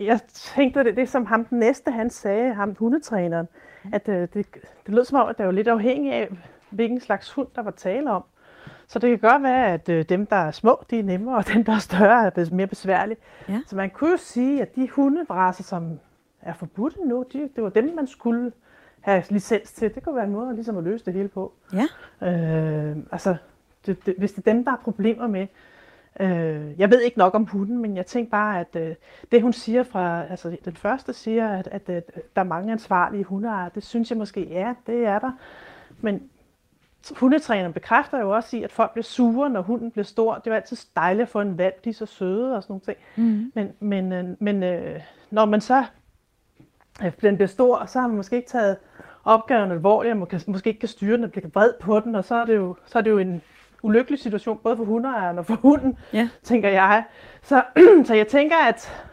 jeg 0.01 0.21
tænkte 0.33 0.85
det, 0.85 0.97
det 0.97 1.09
som 1.09 1.27
ham 1.27 1.45
den 1.45 1.59
næste, 1.59 1.91
han 1.91 2.11
sagde, 2.11 2.55
ham 2.55 2.75
hundetræneren, 2.79 3.49
at 3.93 4.09
øh, 4.09 4.21
det, 4.21 4.47
det 4.87 4.95
lød 4.95 5.05
som 5.05 5.19
om, 5.19 5.29
at 5.29 5.39
det 5.39 5.47
var 5.47 5.53
lidt 5.53 5.69
afhængigt 5.69 6.15
af, 6.15 6.29
hvilken 6.71 7.01
slags 7.01 7.31
hund, 7.31 7.49
der 7.55 7.63
var 7.63 7.71
tale 7.71 8.11
om. 8.11 8.25
Så 8.89 8.99
det 8.99 9.11
kan 9.11 9.31
godt 9.31 9.43
være, 9.43 9.73
at 9.73 9.89
øh, 9.89 10.05
dem, 10.09 10.27
der 10.27 10.37
er 10.37 10.51
små, 10.51 10.85
de 10.91 10.99
er 10.99 11.03
nemmere, 11.03 11.37
og 11.41 11.49
dem, 11.55 11.65
der 11.65 11.73
er 11.73 11.79
større, 11.79 12.27
er 12.27 12.55
mere 12.55 12.67
besværlige. 12.67 13.19
Ja. 13.49 13.61
Så 13.67 13.77
man 13.77 13.91
kunne 13.91 14.11
jo 14.11 14.17
sige, 14.17 14.63
at 14.63 14.77
de 14.77 14.89
hundebrasser, 14.89 15.65
som 15.65 15.99
er 16.43 16.55
forbudt 16.55 16.97
nu, 17.07 17.25
de, 17.33 17.49
det 17.57 17.65
var 17.65 17.71
dem, 17.71 17.93
man 17.97 18.07
skulle 18.07 18.53
have 19.01 19.23
licens 19.31 19.73
til. 19.73 19.95
Det 19.95 20.03
kunne 20.03 20.17
være 20.17 20.25
en 20.25 20.33
måde 20.33 20.55
ligesom 20.55 20.79
at 20.79 20.85
løse 20.85 21.05
det 21.05 21.15
hele 21.15 21.29
på. 21.29 21.53
Ja. 21.73 21.87
Øh, 22.29 22.97
altså, 23.13 23.37
det, 23.87 24.07
det, 24.07 24.15
hvis 24.19 24.33
det 24.33 24.47
er 24.47 24.53
dem, 24.53 24.65
der 24.65 24.71
har 24.71 24.81
problemer 24.85 25.27
med, 25.27 25.47
Øh, 26.21 26.81
jeg 26.81 26.91
ved 26.91 27.01
ikke 27.01 27.19
nok 27.19 27.35
om 27.35 27.47
hunden, 27.47 27.79
men 27.79 27.97
jeg 27.97 28.07
tænker 28.07 28.31
bare, 28.31 28.61
at 28.61 28.77
øh, 28.77 28.95
det 29.33 29.43
hun 29.43 29.53
siger 29.53 29.83
fra, 29.83 30.25
altså 30.31 30.57
den 30.65 30.77
første 30.77 31.13
siger, 31.13 31.49
at, 31.49 31.69
at, 31.73 31.89
at 31.91 32.11
der 32.37 32.41
er 32.41 32.47
mange 32.47 32.73
ansvarlige 32.73 33.25
hundeejere, 33.25 33.71
det 33.75 33.85
synes 33.85 34.11
jeg 34.11 34.19
måske, 34.19 34.49
ja, 34.49 34.75
det 34.87 35.07
er 35.07 35.19
der. 35.19 35.33
Men 36.01 36.23
hundetræneren 37.17 37.73
bekræfter 37.73 38.21
jo 38.21 38.35
også 38.35 38.57
i, 38.57 38.63
at 38.63 38.73
folk 38.73 38.93
bliver 38.93 39.03
sure, 39.03 39.51
når 39.51 39.63
hunden 39.63 39.91
bliver 39.91 40.05
stor. 40.05 40.35
Det 40.35 40.47
er 40.47 40.51
jo 40.51 40.55
altid 40.55 40.77
dejligt 40.97 41.23
at 41.23 41.29
få 41.29 41.41
en 41.41 41.59
valg, 41.59 41.81
de 41.85 41.91
er 41.91 41.95
så 41.95 42.07
søde 42.07 42.57
og 42.57 42.63
sådan 42.63 42.73
nogle 42.73 42.85
ting. 42.85 42.99
Mm. 43.17 43.53
Men, 43.55 43.73
men, 43.81 44.13
øh, 44.13 44.25
men 44.39 44.63
øh, 44.63 45.01
når 45.31 45.45
man 45.45 45.61
så 45.61 45.85
øh, 47.05 47.13
den 47.21 47.37
bliver 47.37 47.49
stor, 47.49 47.87
så 47.87 48.01
har 48.01 48.07
man 48.07 48.17
måske 48.17 48.37
ikke 48.37 48.49
taget 48.49 48.77
opgaven 49.25 49.71
alvorligt, 49.71 50.13
og 50.13 50.19
man 50.19 50.41
måske 50.47 50.69
ikke 50.69 50.81
kan 50.81 50.89
styre 50.89 51.17
den, 51.17 51.25
og 51.25 51.31
bliver 51.31 51.49
vred 51.49 51.73
på 51.81 52.01
den, 52.01 52.15
og 52.15 52.25
så 52.25 52.35
er 52.35 52.45
det 52.45 52.57
jo, 52.57 52.77
så 52.87 52.99
er 52.99 53.03
det 53.03 53.11
jo 53.11 53.19
en 53.19 53.43
ulykkelig 53.83 54.21
situation, 54.21 54.59
både 54.63 54.77
for 54.77 54.85
hundeejeren 54.85 55.39
og 55.39 55.47
for 55.47 55.55
hunden, 55.55 55.99
ja. 56.13 56.29
tænker 56.43 56.69
jeg. 56.69 57.05
Så, 57.43 57.63
så 58.07 58.15
jeg 58.15 58.29
tænker, 58.29 58.57
at, 58.57 59.05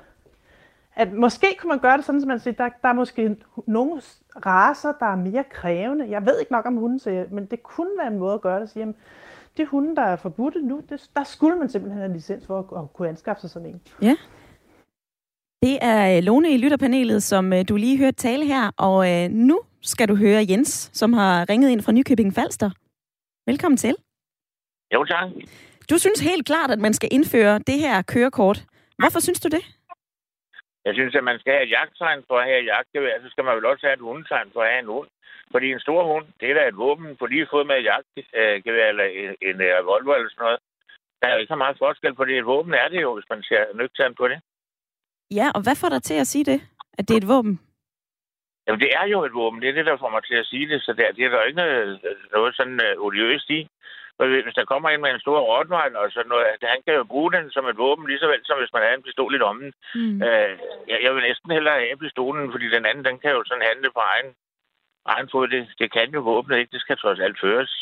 at 0.96 1.14
måske 1.14 1.48
kunne 1.60 1.70
man 1.70 1.80
gøre 1.80 1.98
det 1.98 2.06
sådan, 2.06 2.22
at 2.22 2.28
man 2.28 2.40
siger, 2.40 2.54
der, 2.54 2.70
der 2.82 2.90
er 2.90 2.94
måske 2.94 3.36
nogle 3.68 4.02
raser, 4.46 4.92
der 5.00 5.06
er 5.06 5.16
mere 5.16 5.44
krævende. 5.52 6.10
Jeg 6.10 6.26
ved 6.26 6.40
ikke 6.40 6.52
nok 6.52 6.66
om 6.66 6.76
hunden, 6.76 7.00
så 7.00 7.26
men 7.32 7.46
det 7.46 7.64
kunne 7.64 7.98
være 7.98 8.08
en 8.08 8.20
måde 8.20 8.34
at 8.34 8.42
gøre 8.42 8.60
det. 8.62 8.70
Sige, 8.70 8.82
jamen, 8.82 8.96
de 9.58 9.66
hunde, 9.66 9.96
der 9.96 10.02
er 10.02 10.16
forbudte 10.16 10.62
nu, 10.62 10.82
det, 10.90 11.10
der 11.16 11.24
skulle 11.24 11.60
man 11.60 11.70
simpelthen 11.70 12.02
have 12.02 12.14
licens 12.14 12.48
for 12.48 12.60
at, 12.60 12.84
at 12.84 12.94
kunne 12.94 13.10
anskaffe 13.10 13.42
sig 13.42 13.50
sådan 13.50 13.70
en. 13.70 13.82
Ja. 14.02 14.16
Det 15.64 15.78
er 15.82 16.18
øh, 16.18 16.24
Lone 16.24 16.52
i 16.52 16.58
lytterpanelet, 16.58 17.24
som 17.24 17.54
øh, 17.54 17.66
du 17.70 17.76
lige 17.76 17.98
hørte 17.98 18.18
tale 18.18 18.46
her, 18.46 18.72
og 18.78 19.12
øh, 19.12 19.30
nu 19.30 19.62
skal 19.82 20.08
du 20.08 20.16
høre 20.16 20.46
Jens, 20.50 20.90
som 20.94 21.14
har 21.14 21.50
ringet 21.50 21.70
ind 21.70 21.82
fra 21.82 21.92
Nykøbing 21.92 22.34
Falster. 22.34 22.70
Velkommen 23.48 23.78
til. 23.78 23.96
Jo, 24.94 25.06
tak. 25.06 25.30
Du 25.90 25.98
synes 25.98 26.20
helt 26.20 26.46
klart, 26.46 26.72
at 26.72 26.80
man 26.80 26.94
skal 26.94 27.10
indføre 27.12 27.60
det 27.60 27.80
her 27.80 28.02
kørekort. 28.02 28.66
Hvorfor 28.98 29.20
synes 29.20 29.40
du 29.40 29.48
det? 29.48 29.64
Jeg 30.86 30.94
synes, 30.94 31.16
at 31.16 31.24
man 31.24 31.40
skal 31.40 31.54
have 31.54 31.64
et 31.64 31.76
jagttegn 31.78 32.24
for 32.28 32.38
at 32.40 32.48
have 32.50 32.64
jagtgevær. 32.74 33.22
Så 33.22 33.30
skal 33.30 33.44
man 33.44 33.56
vel 33.56 33.66
også 33.66 33.86
have 33.86 33.94
et 33.94 34.08
hundetegn 34.08 34.52
for 34.54 34.62
at 34.62 34.70
have 34.72 34.80
en 34.80 34.94
hund. 34.96 35.10
Fordi 35.52 35.68
en 35.72 35.80
stor 35.80 36.02
hund, 36.12 36.26
det 36.40 36.50
er 36.50 36.54
da 36.54 36.68
et 36.68 36.78
våben 36.78 37.18
på 37.18 37.26
lige 37.26 37.48
fod 37.52 37.66
med 37.66 37.76
et 37.78 37.88
jagtgevær 37.92 38.88
eller 38.90 39.04
en, 39.04 39.32
en 39.50 39.58
revolver 39.80 40.16
eller 40.16 40.30
sådan 40.30 40.44
noget. 40.46 40.60
Der 41.20 41.28
er 41.28 41.34
jo 41.34 41.40
ikke 41.40 41.54
så 41.54 41.56
meget 41.64 41.78
forskel 41.78 42.14
på 42.16 42.26
det. 42.26 42.38
Et 42.38 42.46
våben 42.46 42.74
er 42.74 42.88
det 42.88 43.02
jo, 43.02 43.14
hvis 43.16 43.30
man 43.30 43.44
ser 43.44 43.64
nøgternt 43.74 44.18
på 44.18 44.28
det. 44.28 44.40
Ja, 45.32 45.48
og 45.56 45.62
hvad 45.64 45.76
får 45.82 45.90
dig 45.90 46.04
til 46.04 46.18
at 46.24 46.28
sige 46.28 46.46
det? 46.52 46.60
At 46.98 47.08
det 47.08 47.14
er 47.14 47.22
et 47.22 47.28
våben? 47.28 47.60
Jamen, 48.68 48.82
det 48.82 48.92
er 49.00 49.06
jo 49.14 49.24
et 49.24 49.34
våben. 49.34 49.62
Det 49.62 49.70
er 49.70 49.74
det, 49.74 49.86
der 49.86 49.98
får 49.98 50.10
mig 50.10 50.24
til 50.24 50.36
at 50.36 50.46
sige 50.46 50.68
det. 50.70 50.82
Så 50.82 50.94
det 50.94 51.04
er, 51.08 51.12
det 51.12 51.26
er 51.26 51.30
der 51.30 51.44
ikke 51.44 51.62
noget, 51.62 52.02
noget 52.32 52.56
sådan 52.56 52.80
uh, 52.98 53.06
odiøst 53.06 53.50
i. 53.50 53.68
Hvis 54.18 54.60
der 54.60 54.72
kommer 54.72 54.90
en 54.90 55.02
med 55.02 55.12
en 55.12 55.26
stor 55.26 55.40
rottweiler 55.52 56.00
og 56.00 56.12
sådan 56.12 56.32
noget, 56.34 56.46
han 56.74 56.82
kan 56.86 56.94
jo 57.00 57.04
bruge 57.04 57.32
den 57.36 57.46
som 57.52 57.66
et 57.66 57.78
våben, 57.78 58.08
lige 58.08 58.22
så 58.24 58.28
vel 58.28 58.42
som 58.46 58.60
hvis 58.60 58.74
man 58.74 58.84
har 58.84 58.92
en 58.94 59.06
pistol 59.08 59.36
i 59.36 59.38
lommen. 59.38 59.70
Mm. 59.96 60.18
Øh, 60.28 60.54
jeg, 60.92 60.98
jeg 61.06 61.12
vil 61.16 61.24
næsten 61.30 61.52
hellere 61.52 61.80
have 61.86 62.02
pistolen, 62.04 62.52
fordi 62.52 62.66
den 62.76 62.86
anden, 62.90 63.06
den 63.10 63.18
kan 63.20 63.32
jo 63.38 63.42
sådan 63.46 63.68
handle 63.70 63.90
på 63.98 64.02
egen, 64.14 64.30
egen 65.14 65.28
fod. 65.32 65.48
Det, 65.54 65.62
det 65.80 65.88
kan 65.96 66.10
jo 66.18 66.22
våbne 66.32 66.60
ikke, 66.60 66.74
det 66.76 66.82
skal 66.82 66.98
trods 66.98 67.20
alt 67.20 67.38
føres. 67.44 67.74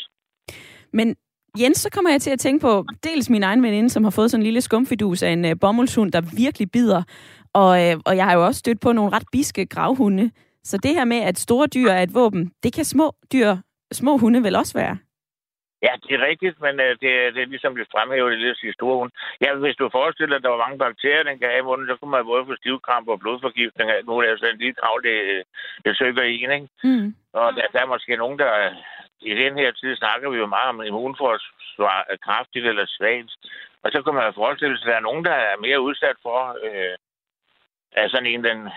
Men 0.98 1.16
Jens, 1.60 1.78
så 1.78 1.90
kommer 1.90 2.10
jeg 2.10 2.20
til 2.22 2.30
at 2.30 2.40
tænke 2.40 2.62
på 2.62 2.84
dels 3.04 3.30
min 3.30 3.42
egen 3.42 3.62
veninde, 3.62 3.90
som 3.90 4.04
har 4.04 4.10
fået 4.10 4.30
sådan 4.30 4.40
en 4.40 4.44
lille 4.44 4.60
skumfidus 4.60 5.22
af 5.22 5.30
en 5.30 5.44
uh, 5.44 5.50
bomuldshund, 5.60 6.12
der 6.12 6.20
virkelig 6.36 6.70
bider. 6.70 7.02
Og, 7.54 7.70
uh, 7.70 8.00
og 8.06 8.16
jeg 8.16 8.24
har 8.24 8.34
jo 8.34 8.46
også 8.46 8.58
stødt 8.58 8.80
på 8.80 8.92
nogle 8.92 9.12
ret 9.12 9.26
biske 9.32 9.66
gravhunde. 9.66 10.30
Så 10.64 10.76
det 10.76 10.90
her 10.90 11.04
med, 11.04 11.16
at 11.16 11.38
store 11.38 11.66
dyr 11.66 11.90
er 11.90 12.02
et 12.02 12.14
våben, 12.14 12.52
det 12.62 12.72
kan 12.72 12.84
små 12.84 13.14
dyr, 13.32 13.56
små 13.92 14.16
hunde 14.16 14.42
vel 14.42 14.56
også 14.56 14.78
være? 14.78 14.98
Ja, 15.86 15.92
det 16.02 16.12
er 16.14 16.26
rigtigt, 16.30 16.60
men 16.60 16.80
øh, 16.80 16.90
det, 17.02 17.10
det 17.34 17.42
er 17.42 17.52
ligesom 17.52 17.76
det 17.76 17.92
fremhæver 17.92 18.30
lidt 18.30 18.62
i 18.62 18.72
store 18.72 18.96
hund. 18.96 19.12
Ja, 19.40 19.54
hvis 19.54 19.76
du 19.76 19.88
forestiller 19.92 20.38
dig, 20.38 20.40
at 20.40 20.42
der 20.42 20.54
var 20.54 20.64
mange 20.64 20.78
bakterier, 20.78 21.22
den 21.22 21.38
kan 21.38 21.48
have 21.48 21.62
i 21.64 21.68
munden, 21.70 21.88
så 21.88 21.96
kunne 21.96 22.10
man 22.10 22.24
både 22.24 22.46
få 22.46 22.54
stivkramp 22.56 23.08
og 23.08 23.20
blodforgiftning. 23.20 23.90
Nu 24.04 24.12
er 24.18 24.30
det 24.30 24.38
sådan 24.38 24.54
en 24.54 24.60
lille 24.60 24.74
krav, 24.80 25.00
det, 25.04 25.42
det 25.84 25.96
søger 25.96 26.22
i 26.22 26.42
en, 26.42 26.52
ikke? 26.52 26.68
Mm. 26.84 27.14
Og 27.32 27.46
der, 27.56 27.66
der 27.72 27.80
er 27.82 27.92
måske 27.94 28.16
nogen, 28.16 28.38
der... 28.38 28.52
I 29.24 29.34
den 29.34 29.54
her 29.58 29.72
tid 29.72 29.96
snakker 29.96 30.30
vi 30.30 30.36
jo 30.36 30.46
meget 30.46 30.68
om 30.68 30.82
immunforsvar, 30.82 32.16
kraftigt 32.26 32.66
eller 32.66 32.86
svagt. 32.86 33.32
Og 33.82 33.90
så 33.92 34.02
kan 34.02 34.14
man 34.14 34.34
forestille 34.34 34.78
sig, 34.78 34.86
at 34.86 34.90
der 34.90 34.96
er 34.96 35.08
nogen, 35.08 35.24
der 35.24 35.32
er 35.32 35.56
mere 35.56 35.80
udsat 35.80 36.16
for, 36.22 36.58
øh, 36.66 36.94
at 37.92 38.10
sådan 38.10 38.26
en, 38.26 38.44
den, 38.44 38.68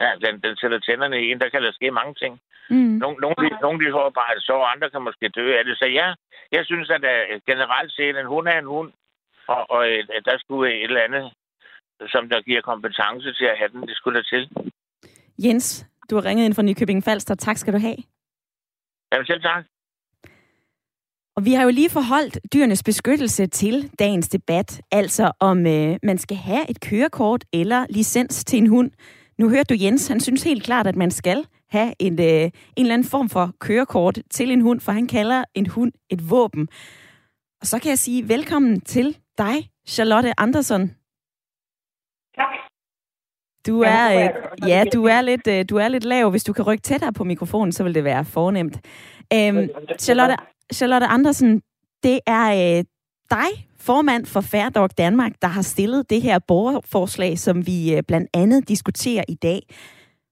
ja, 0.00 0.10
den, 0.24 0.34
den 0.44 0.56
sætter 0.56 0.78
tænderne 0.78 1.18
i 1.22 1.30
en. 1.30 1.40
Der 1.40 1.48
kan 1.48 1.62
der 1.62 1.72
ske 1.72 1.90
mange 1.90 2.14
ting. 2.14 2.40
Mm. 2.70 2.96
Nogle, 3.02 3.16
nogle, 3.24 3.36
de, 3.42 3.48
nogle 3.64 3.78
de 3.82 3.92
får 3.92 4.10
bare 4.20 4.40
så, 4.48 4.56
andre 4.72 4.90
kan 4.90 5.02
måske 5.02 5.28
dø 5.28 5.46
af 5.58 5.64
det. 5.64 5.78
Så 5.78 5.86
ja, 5.86 6.08
jeg 6.52 6.62
synes, 6.64 6.90
at 6.90 7.04
uh, 7.12 7.40
generelt 7.50 7.92
set, 7.92 8.18
en 8.18 8.32
hund 8.34 8.48
er 8.48 8.58
en 8.58 8.72
hund, 8.74 8.92
og, 9.48 9.70
og 9.70 9.82
uh, 9.88 10.18
der 10.28 10.36
skulle 10.38 10.74
et 10.74 10.84
eller 10.90 11.06
andet, 11.08 11.24
som 12.12 12.28
der 12.28 12.40
giver 12.40 12.60
kompetence 12.60 13.32
til 13.32 13.44
at 13.52 13.58
have 13.58 13.70
den, 13.74 13.82
det 13.88 13.96
skulle 13.96 14.18
der 14.18 14.24
til. 14.32 14.42
Jens, 15.44 15.86
du 16.10 16.14
har 16.16 16.24
ringet 16.24 16.44
ind 16.44 16.54
fra 16.54 16.62
Nykøbing 16.62 17.04
Falster. 17.04 17.34
Tak 17.34 17.56
skal 17.56 17.72
du 17.72 17.78
have. 17.78 17.96
Jamen 19.12 19.26
selv 19.26 19.42
tak. 19.42 19.64
Og 21.36 21.44
vi 21.44 21.52
har 21.52 21.62
jo 21.62 21.70
lige 21.70 21.90
forholdt 21.90 22.38
dyrenes 22.52 22.82
beskyttelse 22.82 23.46
til 23.46 23.90
dagens 23.98 24.28
debat, 24.28 24.80
altså 24.92 25.32
om 25.40 25.66
øh, 25.66 25.96
man 26.02 26.18
skal 26.18 26.36
have 26.36 26.70
et 26.70 26.80
kørekort 26.80 27.44
eller 27.52 27.86
licens 27.90 28.44
til 28.44 28.58
en 28.58 28.66
hund. 28.66 28.90
Nu 29.38 29.48
hørte 29.48 29.74
du 29.74 29.78
Jens, 29.80 30.08
han 30.08 30.20
synes 30.20 30.42
helt 30.42 30.62
klart, 30.62 30.86
at 30.86 30.96
man 30.96 31.10
skal 31.10 31.46
have 31.68 31.94
en, 31.98 32.20
øh, 32.20 32.26
en 32.26 32.52
eller 32.76 32.94
anden 32.94 33.08
form 33.08 33.28
for 33.28 33.52
kørekort 33.60 34.18
til 34.30 34.50
en 34.50 34.60
hund, 34.60 34.80
for 34.80 34.92
han 34.92 35.06
kalder 35.06 35.44
en 35.54 35.66
hund 35.66 35.92
et 36.10 36.30
våben. 36.30 36.68
Og 37.60 37.66
så 37.66 37.78
kan 37.78 37.88
jeg 37.88 37.98
sige 37.98 38.28
velkommen 38.28 38.80
til 38.80 39.18
dig, 39.38 39.70
Charlotte 39.88 40.40
Andersen. 40.40 40.88
Tak. 42.36 42.54
Du 43.66 43.80
er, 43.80 44.04
øh, 44.14 44.68
ja, 44.68 44.84
du 44.92 45.04
er 45.04 45.20
lidt, 45.20 45.46
øh, 45.46 45.64
du 45.70 45.76
er 45.76 45.88
lidt 45.88 46.04
lav. 46.04 46.30
Hvis 46.30 46.44
du 46.44 46.52
kan 46.52 46.64
rykke 46.66 46.82
tættere 46.82 47.12
på 47.12 47.24
mikrofonen, 47.24 47.72
så 47.72 47.84
vil 47.84 47.94
det 47.94 48.04
være 48.04 48.24
fornemt. 48.24 48.76
Øhm, 49.32 49.68
Charlotte, 49.98 50.36
Charlotte 50.72 51.06
Andersen, 51.06 51.62
det 52.02 52.20
er 52.26 52.78
øh, 52.78 52.84
dig, 53.30 53.66
formand 53.86 54.26
for 54.26 54.40
Færdog 54.40 54.98
Danmark, 54.98 55.32
der 55.42 55.48
har 55.48 55.62
stillet 55.62 56.10
det 56.10 56.22
her 56.22 56.38
borgerforslag, 56.38 57.38
som 57.38 57.66
vi 57.66 57.94
øh, 57.94 58.02
blandt 58.08 58.30
andet 58.34 58.68
diskuterer 58.68 59.24
i 59.28 59.34
dag. 59.34 59.62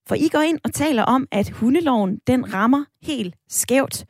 For 0.09 0.15
I 0.15 0.29
går 0.29 0.41
ind 0.41 0.59
og 0.65 0.73
taler 0.73 1.03
om, 1.03 1.29
at 1.33 1.51
hundeloven 1.51 2.19
den 2.27 2.55
rammer 2.55 2.85
helt 3.03 3.35
skævt. 3.49 4.05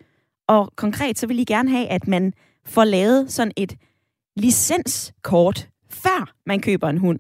Og 0.49 0.73
konkret 0.77 1.19
så 1.19 1.27
vil 1.27 1.39
I 1.39 1.45
gerne 1.45 1.71
have, 1.71 1.87
at 1.87 2.09
man 2.09 2.33
får 2.67 2.85
lavet 2.85 3.33
sådan 3.33 3.53
et 3.57 3.75
licenskort, 4.37 5.69
før 5.91 6.33
man 6.47 6.61
køber 6.61 6.89
en 6.89 6.99
hund. 6.99 7.19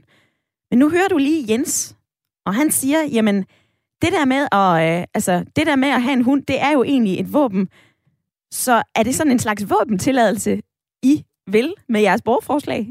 Men 0.70 0.78
nu 0.78 0.90
hører 0.90 1.08
du 1.08 1.18
lige 1.18 1.52
Jens, 1.52 1.96
og 2.46 2.54
han 2.54 2.70
siger, 2.70 3.02
jamen, 3.02 3.44
det 4.02 4.12
der 4.12 4.24
med 4.24 4.48
at, 4.52 5.00
øh, 5.00 5.06
altså, 5.14 5.44
det 5.56 5.66
der 5.66 5.76
med 5.76 5.88
at 5.88 6.02
have 6.02 6.12
en 6.12 6.24
hund, 6.24 6.42
det 6.42 6.60
er 6.60 6.72
jo 6.72 6.82
egentlig 6.82 7.20
et 7.20 7.32
våben. 7.32 7.68
Så 8.50 8.82
er 8.94 9.02
det 9.02 9.14
sådan 9.14 9.32
en 9.32 9.38
slags 9.38 9.70
våbentilladelse, 9.70 10.60
vil 11.46 11.74
med 11.88 12.00
jeres 12.00 12.22
borgerforslag? 12.22 12.82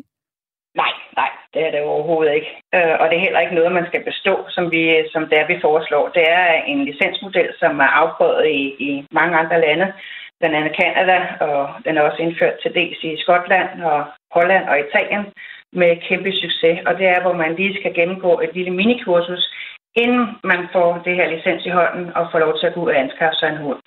Nej, 0.75 0.93
nej, 1.15 1.31
det 1.53 1.61
er 1.67 1.71
det 1.71 1.81
overhovedet 1.81 2.33
ikke. 2.35 2.51
Øh, 2.75 2.95
og 2.99 3.05
det 3.09 3.15
er 3.15 3.25
heller 3.25 3.39
ikke 3.39 3.55
noget, 3.55 3.71
man 3.79 3.87
skal 3.87 4.03
bestå, 4.03 4.35
som, 4.49 4.71
vi, 4.71 4.81
som 5.13 5.23
det 5.29 5.37
er, 5.39 5.47
vi 5.47 5.57
foreslår. 5.61 6.05
Det 6.17 6.25
er 6.29 6.63
en 6.71 6.85
licensmodel, 6.85 7.49
som 7.59 7.79
er 7.79 7.91
afprøvet 8.01 8.47
i, 8.47 8.61
i 8.89 9.05
mange 9.11 9.37
andre 9.37 9.61
lande, 9.61 9.93
blandt 10.39 10.55
andet 10.55 10.73
Canada, 10.81 11.17
og 11.47 11.69
den 11.85 11.97
er 11.97 12.01
også 12.01 12.21
indført 12.21 12.55
til 12.61 12.73
dels 12.73 12.99
i 13.03 13.17
Skotland 13.23 13.69
og 13.91 14.05
Holland 14.31 14.65
og 14.71 14.79
Italien 14.79 15.25
med 15.73 16.01
kæmpe 16.07 16.31
succes. 16.43 16.79
Og 16.87 16.93
det 16.99 17.07
er, 17.07 17.21
hvor 17.21 17.33
man 17.33 17.55
lige 17.55 17.79
skal 17.79 17.93
gennemgå 17.93 18.39
et 18.39 18.51
lille 18.53 18.71
minikursus, 18.71 19.43
inden 19.95 20.25
man 20.43 20.61
får 20.73 21.01
det 21.05 21.15
her 21.15 21.27
licens 21.29 21.65
i 21.65 21.69
hånden 21.69 22.05
og 22.17 22.27
får 22.31 22.39
lov 22.39 22.53
til 22.59 22.67
at 22.67 22.73
gå 22.73 22.79
ud 22.83 22.89
og 22.89 22.99
anskaffe 22.99 23.37
sig 23.37 23.49
en 23.49 23.63
hund. 23.65 23.79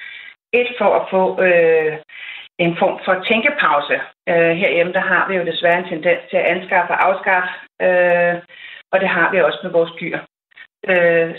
Et 0.52 0.70
for 0.78 0.90
at 0.98 1.04
få 1.10 1.22
øh, 1.46 1.92
en 2.58 2.76
form 2.80 2.98
for 3.04 3.14
tænkepause. 3.28 3.96
Øh, 4.28 4.52
herhjemme 4.60 4.92
der 4.92 5.04
har 5.12 5.28
vi 5.28 5.34
jo 5.36 5.44
desværre 5.44 5.78
en 5.78 5.88
tendens 5.88 6.22
til 6.30 6.36
at 6.36 6.48
anskaffe 6.54 6.92
og 6.92 7.06
afskaffe, 7.08 7.52
øh, 7.86 8.34
og 8.92 9.00
det 9.00 9.08
har 9.08 9.30
vi 9.32 9.40
også 9.40 9.60
med 9.62 9.70
vores 9.70 9.92
dyr. 10.00 10.18
Øh, 10.90 11.30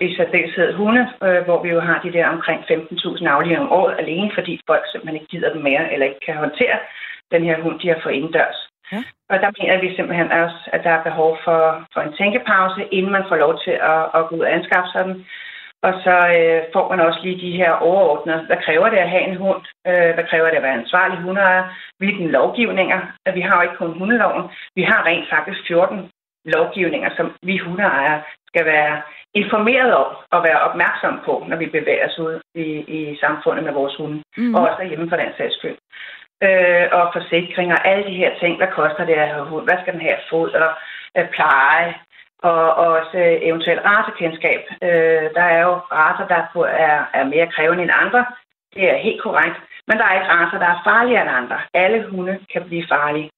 I 0.00 0.16
særdeleshed 0.16 0.74
hunde, 0.74 1.04
øh, 1.22 1.42
hvor 1.44 1.62
vi 1.62 1.68
jo 1.68 1.80
har 1.80 2.00
de 2.04 2.12
der 2.12 2.26
omkring 2.28 2.60
15.000 2.60 3.26
afleveringer 3.26 3.66
om 3.66 3.72
året 3.72 3.94
alene, 3.98 4.30
fordi 4.34 4.60
folk 4.66 4.84
simpelthen 4.86 5.16
ikke 5.20 5.32
gider 5.32 5.52
dem 5.52 5.62
mere, 5.62 5.92
eller 5.92 6.06
ikke 6.06 6.26
kan 6.26 6.36
håndtere 6.36 6.78
den 7.32 7.44
her 7.44 7.60
hund, 7.62 7.80
de 7.80 7.88
har 7.88 8.00
fået 8.02 8.14
indendørs. 8.14 8.58
Ja. 8.92 9.02
Og 9.30 9.36
der 9.42 9.50
mener 9.58 9.80
vi 9.80 9.96
simpelthen 9.96 10.32
også, 10.32 10.58
at 10.72 10.84
der 10.84 10.90
er 10.90 11.02
behov 11.02 11.38
for, 11.44 11.60
for 11.92 12.00
en 12.00 12.16
tænkepause, 12.18 12.80
inden 12.96 13.12
man 13.12 13.24
får 13.28 13.36
lov 13.36 13.60
til 13.64 13.74
at, 13.92 14.02
at 14.14 14.26
gå 14.28 14.36
ud 14.36 14.40
og 14.40 14.52
anskaffe 14.52 14.90
sig 14.92 15.04
den. 15.04 15.26
Og 15.86 15.92
så 16.04 16.16
øh, 16.38 16.62
får 16.74 16.86
man 16.90 17.00
også 17.00 17.20
lige 17.22 17.42
de 17.46 17.56
her 17.60 17.72
overordnede. 17.72 18.46
Hvad 18.46 18.56
kræver 18.66 18.88
det 18.90 18.96
at 18.96 19.10
have 19.10 19.24
en 19.30 19.36
hund? 19.36 19.62
Øh, 19.88 20.10
hvad 20.14 20.24
kræver 20.30 20.48
det 20.48 20.56
at 20.56 20.62
være 20.62 20.80
ansvarlig 20.82 21.18
hundeejer? 21.18 21.64
Hvilke 21.98 22.26
lovgivninger? 22.38 23.00
Vi 23.34 23.40
har 23.40 23.54
jo 23.56 23.62
ikke 23.62 23.76
kun 23.76 23.98
hundeloven. 23.98 24.44
Vi 24.76 24.82
har 24.82 25.06
rent 25.06 25.28
faktisk 25.30 25.60
14 25.66 26.10
lovgivninger, 26.44 27.10
som 27.16 27.26
vi 27.42 27.56
hundeejere 27.58 28.22
skal 28.46 28.64
være 28.66 29.02
informeret 29.34 29.94
om 29.94 30.10
og 30.30 30.44
være 30.44 30.60
opmærksom 30.60 31.20
på, 31.24 31.44
når 31.48 31.56
vi 31.56 31.66
bevæger 31.66 32.08
os 32.08 32.18
ud 32.18 32.40
i, 32.54 32.66
i 32.98 33.16
samfundet 33.20 33.64
med 33.64 33.72
vores 33.72 33.96
hunde. 33.96 34.22
Mm. 34.36 34.54
Og 34.54 34.60
også 34.62 34.76
derhjemme 34.80 35.08
for 35.08 35.16
den 35.16 35.32
sags 35.36 35.56
skyld. 35.58 35.76
Øh, 36.46 36.86
og 36.92 37.04
forsikringer, 37.16 37.76
alle 37.76 38.04
de 38.10 38.20
her 38.22 38.30
ting. 38.40 38.56
Hvad 38.56 38.70
koster 38.78 39.04
det 39.04 39.12
at 39.12 39.28
have 39.28 39.46
hund? 39.46 39.64
Hvad 39.64 39.78
skal 39.80 39.92
den 39.92 40.02
have 40.08 40.20
fod 40.30 40.50
og 40.50 40.70
øh, 41.18 41.28
pleje? 41.36 41.94
Og 42.50 42.74
også 42.74 43.18
eventuelt 43.48 43.80
rasekendskab. 43.84 44.60
Øh, 44.82 45.26
der 45.36 45.46
er 45.54 45.62
jo 45.68 45.74
raser, 45.98 46.26
der 46.32 46.40
er, 46.88 46.98
er 47.18 47.24
mere 47.24 47.52
krævende 47.54 47.82
end 47.82 47.92
andre. 48.02 48.26
Det 48.74 48.84
er 48.90 48.96
helt 48.96 49.22
korrekt. 49.22 49.56
Men 49.88 49.98
der 49.98 50.04
er 50.04 50.14
ikke 50.14 50.32
raser, 50.34 50.58
der 50.58 50.66
er 50.66 50.82
farligere 50.84 51.22
end 51.22 51.30
andre. 51.40 51.58
Alle 51.74 52.06
hunde 52.10 52.38
kan 52.52 52.62
blive 52.64 52.86
farlige. 52.88 53.30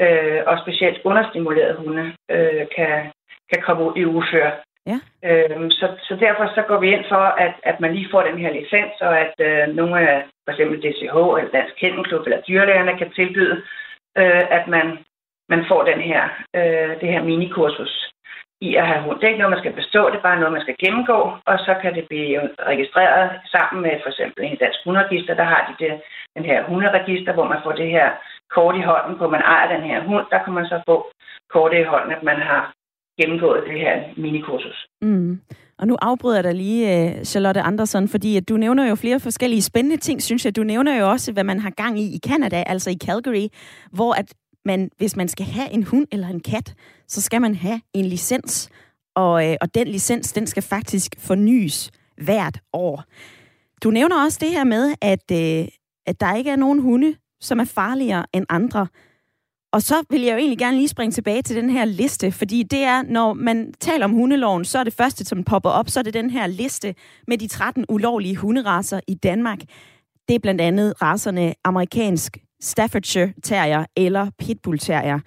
Øh, 0.00 0.42
og 0.46 0.58
specielt 0.58 1.00
understimulerede 1.04 1.76
hunde 1.76 2.14
øh, 2.30 2.66
kan, 2.76 3.12
kan 3.52 3.62
komme 3.62 3.82
ud 3.84 3.96
i 3.96 4.04
ufør. 4.04 4.50
Ja. 4.86 4.98
Øh, 5.28 5.70
så, 5.70 5.86
så 6.08 6.16
derfor 6.20 6.44
så 6.54 6.62
går 6.68 6.78
vi 6.80 6.92
ind 6.92 7.04
for, 7.08 7.24
at, 7.44 7.54
at 7.62 7.80
man 7.80 7.94
lige 7.94 8.10
får 8.10 8.22
den 8.22 8.38
her 8.38 8.52
licens, 8.52 8.96
og 9.00 9.18
at 9.20 9.34
øh, 9.38 9.74
nogle 9.74 10.08
af 10.08 10.24
for 10.44 10.52
eksempel 10.52 10.78
DCH 10.78 11.16
eller 11.38 11.50
Dansk 11.52 11.74
Kennelklub 11.76 12.24
eller 12.24 12.40
dyrlægerne 12.40 12.98
kan 12.98 13.10
tilbyde, 13.10 13.56
øh, 14.18 14.44
at 14.56 14.68
man, 14.68 14.98
man 15.48 15.64
får 15.68 15.82
den 15.82 16.00
her, 16.00 16.22
øh, 16.56 17.00
det 17.00 17.08
her 17.12 17.22
minikursus 17.22 18.13
i 18.68 18.70
at 18.80 18.86
have 18.90 19.02
hund. 19.04 19.16
Det 19.16 19.24
er 19.24 19.32
ikke 19.32 19.42
noget, 19.42 19.56
man 19.56 19.64
skal 19.64 19.78
bestå, 19.80 20.00
det 20.10 20.18
er 20.18 20.28
bare 20.28 20.40
noget, 20.40 20.56
man 20.56 20.66
skal 20.66 20.80
gennemgå, 20.84 21.18
og 21.50 21.56
så 21.66 21.72
kan 21.82 21.92
det 21.96 22.04
blive 22.10 22.40
registreret 22.72 23.26
sammen 23.54 23.78
med 23.84 23.94
for 24.02 24.10
eksempel 24.12 24.40
en 24.44 24.60
dansk 24.62 24.78
hunderegister. 24.84 25.34
Der 25.40 25.48
har 25.52 25.62
de 25.68 25.74
det, 25.84 25.92
den 26.36 26.44
her 26.50 26.58
hunderegister, 26.70 27.32
hvor 27.36 27.48
man 27.52 27.60
får 27.64 27.72
det 27.80 27.88
her 27.96 28.08
kort 28.54 28.76
i 28.80 28.86
hånden, 28.90 29.14
hvor 29.18 29.30
man 29.34 29.42
ejer 29.54 29.68
den 29.74 29.84
her 29.90 29.98
hund. 30.08 30.26
Der 30.32 30.40
kan 30.44 30.52
man 30.58 30.66
så 30.72 30.76
få 30.88 30.96
kortet 31.54 31.80
i 31.80 31.90
hånden, 31.92 32.12
at 32.16 32.22
man 32.30 32.38
har 32.50 32.62
gennemgået 33.20 33.64
det 33.68 33.78
her 33.84 33.94
minikursus. 34.16 34.78
Mm. 35.02 35.40
Og 35.78 35.86
nu 35.86 35.96
afbryder 36.02 36.36
jeg 36.36 36.44
dig 36.44 36.54
lige, 36.54 36.82
øh, 36.94 37.24
Charlotte 37.24 37.60
Andersen, 37.60 38.08
fordi 38.08 38.36
at 38.36 38.48
du 38.48 38.56
nævner 38.56 38.88
jo 38.88 38.94
flere 38.94 39.20
forskellige 39.20 39.62
spændende 39.62 39.96
ting, 39.96 40.22
synes 40.22 40.44
jeg. 40.44 40.56
Du 40.56 40.62
nævner 40.62 40.98
jo 41.00 41.10
også, 41.10 41.32
hvad 41.32 41.44
man 41.44 41.60
har 41.60 41.70
gang 41.70 41.98
i 41.98 42.06
i 42.16 42.18
Canada, 42.28 42.64
altså 42.66 42.90
i 42.90 42.98
Calgary, 43.06 43.46
hvor 43.92 44.12
at 44.20 44.34
man, 44.64 44.90
hvis 44.96 45.16
man 45.16 45.28
skal 45.28 45.46
have 45.46 45.70
en 45.70 45.82
hund 45.82 46.06
eller 46.12 46.28
en 46.28 46.40
kat, 46.40 46.74
så 47.08 47.20
skal 47.20 47.40
man 47.40 47.54
have 47.54 47.80
en 47.92 48.04
licens. 48.04 48.68
Og, 49.16 49.50
øh, 49.50 49.56
og 49.60 49.74
den 49.74 49.88
licens, 49.88 50.32
den 50.32 50.46
skal 50.46 50.62
faktisk 50.62 51.14
fornyes 51.18 51.90
hvert 52.22 52.60
år. 52.72 53.04
Du 53.82 53.90
nævner 53.90 54.24
også 54.24 54.38
det 54.40 54.50
her 54.50 54.64
med, 54.64 54.94
at, 55.00 55.30
øh, 55.32 55.68
at 56.06 56.20
der 56.20 56.34
ikke 56.34 56.50
er 56.50 56.56
nogen 56.56 56.78
hunde, 56.80 57.16
som 57.40 57.60
er 57.60 57.64
farligere 57.64 58.26
end 58.32 58.46
andre. 58.48 58.86
Og 59.72 59.82
så 59.82 60.04
vil 60.10 60.22
jeg 60.22 60.32
jo 60.32 60.38
egentlig 60.38 60.58
gerne 60.58 60.76
lige 60.76 60.88
springe 60.88 61.12
tilbage 61.12 61.42
til 61.42 61.56
den 61.56 61.70
her 61.70 61.84
liste, 61.84 62.32
fordi 62.32 62.62
det 62.62 62.82
er, 62.84 63.02
når 63.02 63.32
man 63.32 63.74
taler 63.80 64.04
om 64.04 64.12
hundeloven, 64.12 64.64
så 64.64 64.78
er 64.78 64.84
det 64.84 64.92
første, 64.94 65.24
som 65.24 65.44
popper 65.44 65.70
op, 65.70 65.88
så 65.88 66.00
er 66.00 66.04
det 66.04 66.14
den 66.14 66.30
her 66.30 66.46
liste 66.46 66.94
med 67.28 67.38
de 67.38 67.46
13 67.46 67.84
ulovlige 67.88 68.36
hunderasser 68.36 69.00
i 69.08 69.14
Danmark. 69.14 69.58
Det 70.28 70.34
er 70.34 70.38
blandt 70.38 70.60
andet 70.60 71.02
raserne 71.02 71.54
amerikansk 71.64 72.38
Staffordshire 72.62 73.32
Terrier 73.42 73.84
eller 73.96 74.30
Pitbull 74.38 74.78
Terrier. 74.78 75.20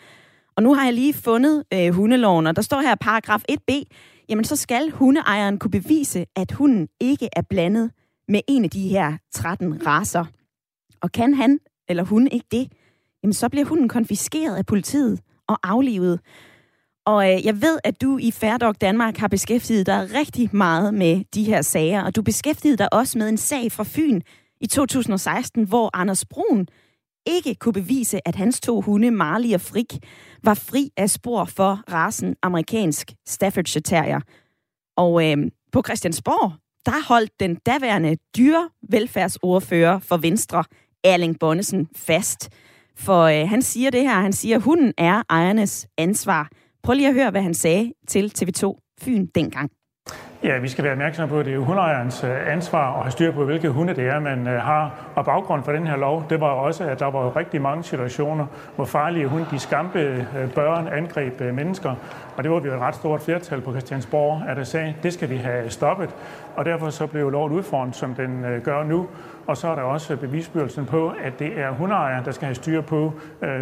Og 0.58 0.64
nu 0.64 0.74
har 0.74 0.84
jeg 0.84 0.94
lige 0.94 1.14
fundet 1.14 1.64
øh, 1.74 1.90
hundeloven, 1.90 2.48
og 2.48 2.56
der 2.56 2.62
står 2.62 2.82
her 2.82 2.96
paragraf 2.96 3.42
1b, 3.52 3.84
jamen 4.30 4.46
så 4.46 4.56
skal 4.56 4.90
hundeejeren 4.90 5.60
kunne 5.60 5.72
bevise, 5.72 6.26
at 6.36 6.52
hunden 6.52 6.88
ikke 7.00 7.30
er 7.36 7.42
blandet 7.50 7.92
med 8.28 8.42
en 8.48 8.64
af 8.64 8.70
de 8.70 8.88
her 8.88 9.18
13 9.32 9.88
raser. 9.88 10.26
Og 11.02 11.12
kan 11.12 11.34
han 11.34 11.60
eller 11.90 12.04
hun 12.04 12.28
ikke 12.32 12.46
det, 12.52 12.72
jamen 13.24 13.34
så 13.34 13.50
bliver 13.50 13.66
hunden 13.66 13.90
konfiskeret 13.90 14.56
af 14.56 14.66
politiet 14.66 15.20
og 15.48 15.60
aflivet. 15.64 16.20
Og 17.06 17.34
øh, 17.34 17.46
jeg 17.46 17.62
ved, 17.62 17.80
at 17.84 18.02
du 18.02 18.18
i 18.18 18.32
Færdog 18.32 18.82
Danmark 18.82 19.18
har 19.18 19.28
beskæftiget 19.28 19.86
dig 19.86 20.10
rigtig 20.14 20.50
meget 20.56 20.94
med 20.94 21.24
de 21.36 21.44
her 21.44 21.62
sager, 21.62 22.04
og 22.04 22.16
du 22.16 22.22
beskæftigede 22.22 22.78
dig 22.78 22.94
også 22.94 23.18
med 23.18 23.30
en 23.30 23.38
sag 23.38 23.72
fra 23.72 23.84
Fyn 23.88 24.22
i 24.62 24.68
2016, 24.68 25.64
hvor 25.64 25.90
Anders 25.94 26.26
Brun 26.26 26.68
ikke 27.28 27.56
kunne 27.56 27.74
bevise, 27.74 28.28
at 28.28 28.36
hans 28.36 28.60
to 28.60 28.82
hunde, 28.82 29.12
Marley 29.12 29.54
og 29.54 29.62
Frik, 29.62 29.94
var 30.44 30.54
fri 30.54 30.90
af 30.98 31.10
spor 31.10 31.46
for 31.46 31.84
rasen 31.92 32.36
amerikansk 32.44 33.12
Staffordshire 33.28 33.82
Terrier. 33.82 34.20
Og 34.98 35.32
øh, 35.32 35.38
på 35.72 35.82
Christiansborg, 35.86 36.52
der 36.86 37.08
holdt 37.08 37.40
den 37.40 37.56
daværende 37.56 38.18
dyrevelfærdsordfører 38.38 40.00
for 40.00 40.18
Venstre, 40.18 40.64
Erling 41.04 41.40
Bonnesen, 41.40 41.88
fast. 41.96 42.50
For 42.96 43.24
øh, 43.24 43.50
han 43.50 43.62
siger 43.62 43.90
det 43.90 44.02
her, 44.02 44.22
han 44.22 44.34
siger, 44.34 44.56
at 44.56 44.62
hunden 44.62 44.94
er 44.98 45.24
ejernes 45.30 45.88
ansvar. 45.98 46.50
Prøv 46.84 46.94
lige 46.94 47.08
at 47.08 47.14
høre, 47.14 47.32
hvad 47.32 47.42
han 47.42 47.54
sagde 47.54 47.94
til 48.08 48.32
TV2 48.38 48.94
Fyn 49.02 49.26
dengang. 49.36 49.72
Ja, 50.44 50.58
vi 50.58 50.68
skal 50.68 50.84
være 50.84 50.94
opmærksomme 50.94 51.30
på, 51.30 51.40
at 51.40 51.46
det 51.46 51.54
er 51.54 51.58
hundeejerens 51.58 52.24
øh, 52.24 52.52
ansvar 52.54 52.96
at 52.96 53.02
have 53.02 53.12
styr 53.12 53.32
på, 53.32 53.46
hvilke 53.46 53.70
hunde 53.70 53.96
det 53.96 54.08
er, 54.08 54.20
man 54.20 54.48
øh, 54.48 54.62
har. 54.62 55.12
Og 55.16 55.26
baggrund 55.26 55.64
for 55.64 55.72
den 55.72 55.88
her 55.88 55.98
lov, 55.98 56.26
det 56.30 56.42
var 56.42 56.48
også, 56.48 56.84
at 56.84 57.00
der 57.00 57.06
var 57.06 57.38
rigtig 57.38 57.62
mange 57.62 57.84
situationer, 57.84 58.46
hvor 58.76 58.86
farlige 58.86 59.28
hunde, 59.28 59.46
de 59.52 59.60
skampe 59.60 60.00
øh, 60.00 60.52
børn, 60.56 60.88
angreb 60.88 61.42
mennesker. 61.42 61.96
Og 62.36 62.44
det 62.44 62.52
var 62.52 62.60
vi 62.60 62.68
jo 62.68 62.76
et 62.76 62.80
ret 62.80 62.96
stort 62.96 63.22
flertal 63.22 63.62
på 63.62 63.72
Christiansborg, 63.72 64.42
at 64.50 64.58
der 64.58 64.64
sagde, 64.64 64.96
det 65.04 65.14
skal 65.14 65.30
vi 65.30 65.36
have 65.36 65.70
stoppet. 65.70 66.10
Og 66.56 66.66
derfor 66.66 66.90
så 66.90 67.08
blev 67.08 67.30
loven 67.30 67.54
udformet, 67.54 67.96
som 67.96 68.16
den 68.16 68.46
gør 68.64 68.84
nu. 68.84 69.08
Og 69.48 69.58
så 69.58 69.68
er 69.68 69.76
der 69.76 69.82
også 69.82 70.18
bevisbyrelsen 70.18 70.86
på, 70.86 71.14
at 71.24 71.40
det 71.40 71.60
er 71.60 71.72
hundeejeren, 71.72 72.26
der 72.26 72.32
skal 72.32 72.46
have 72.46 72.56
styr 72.56 72.82
på, 72.82 73.14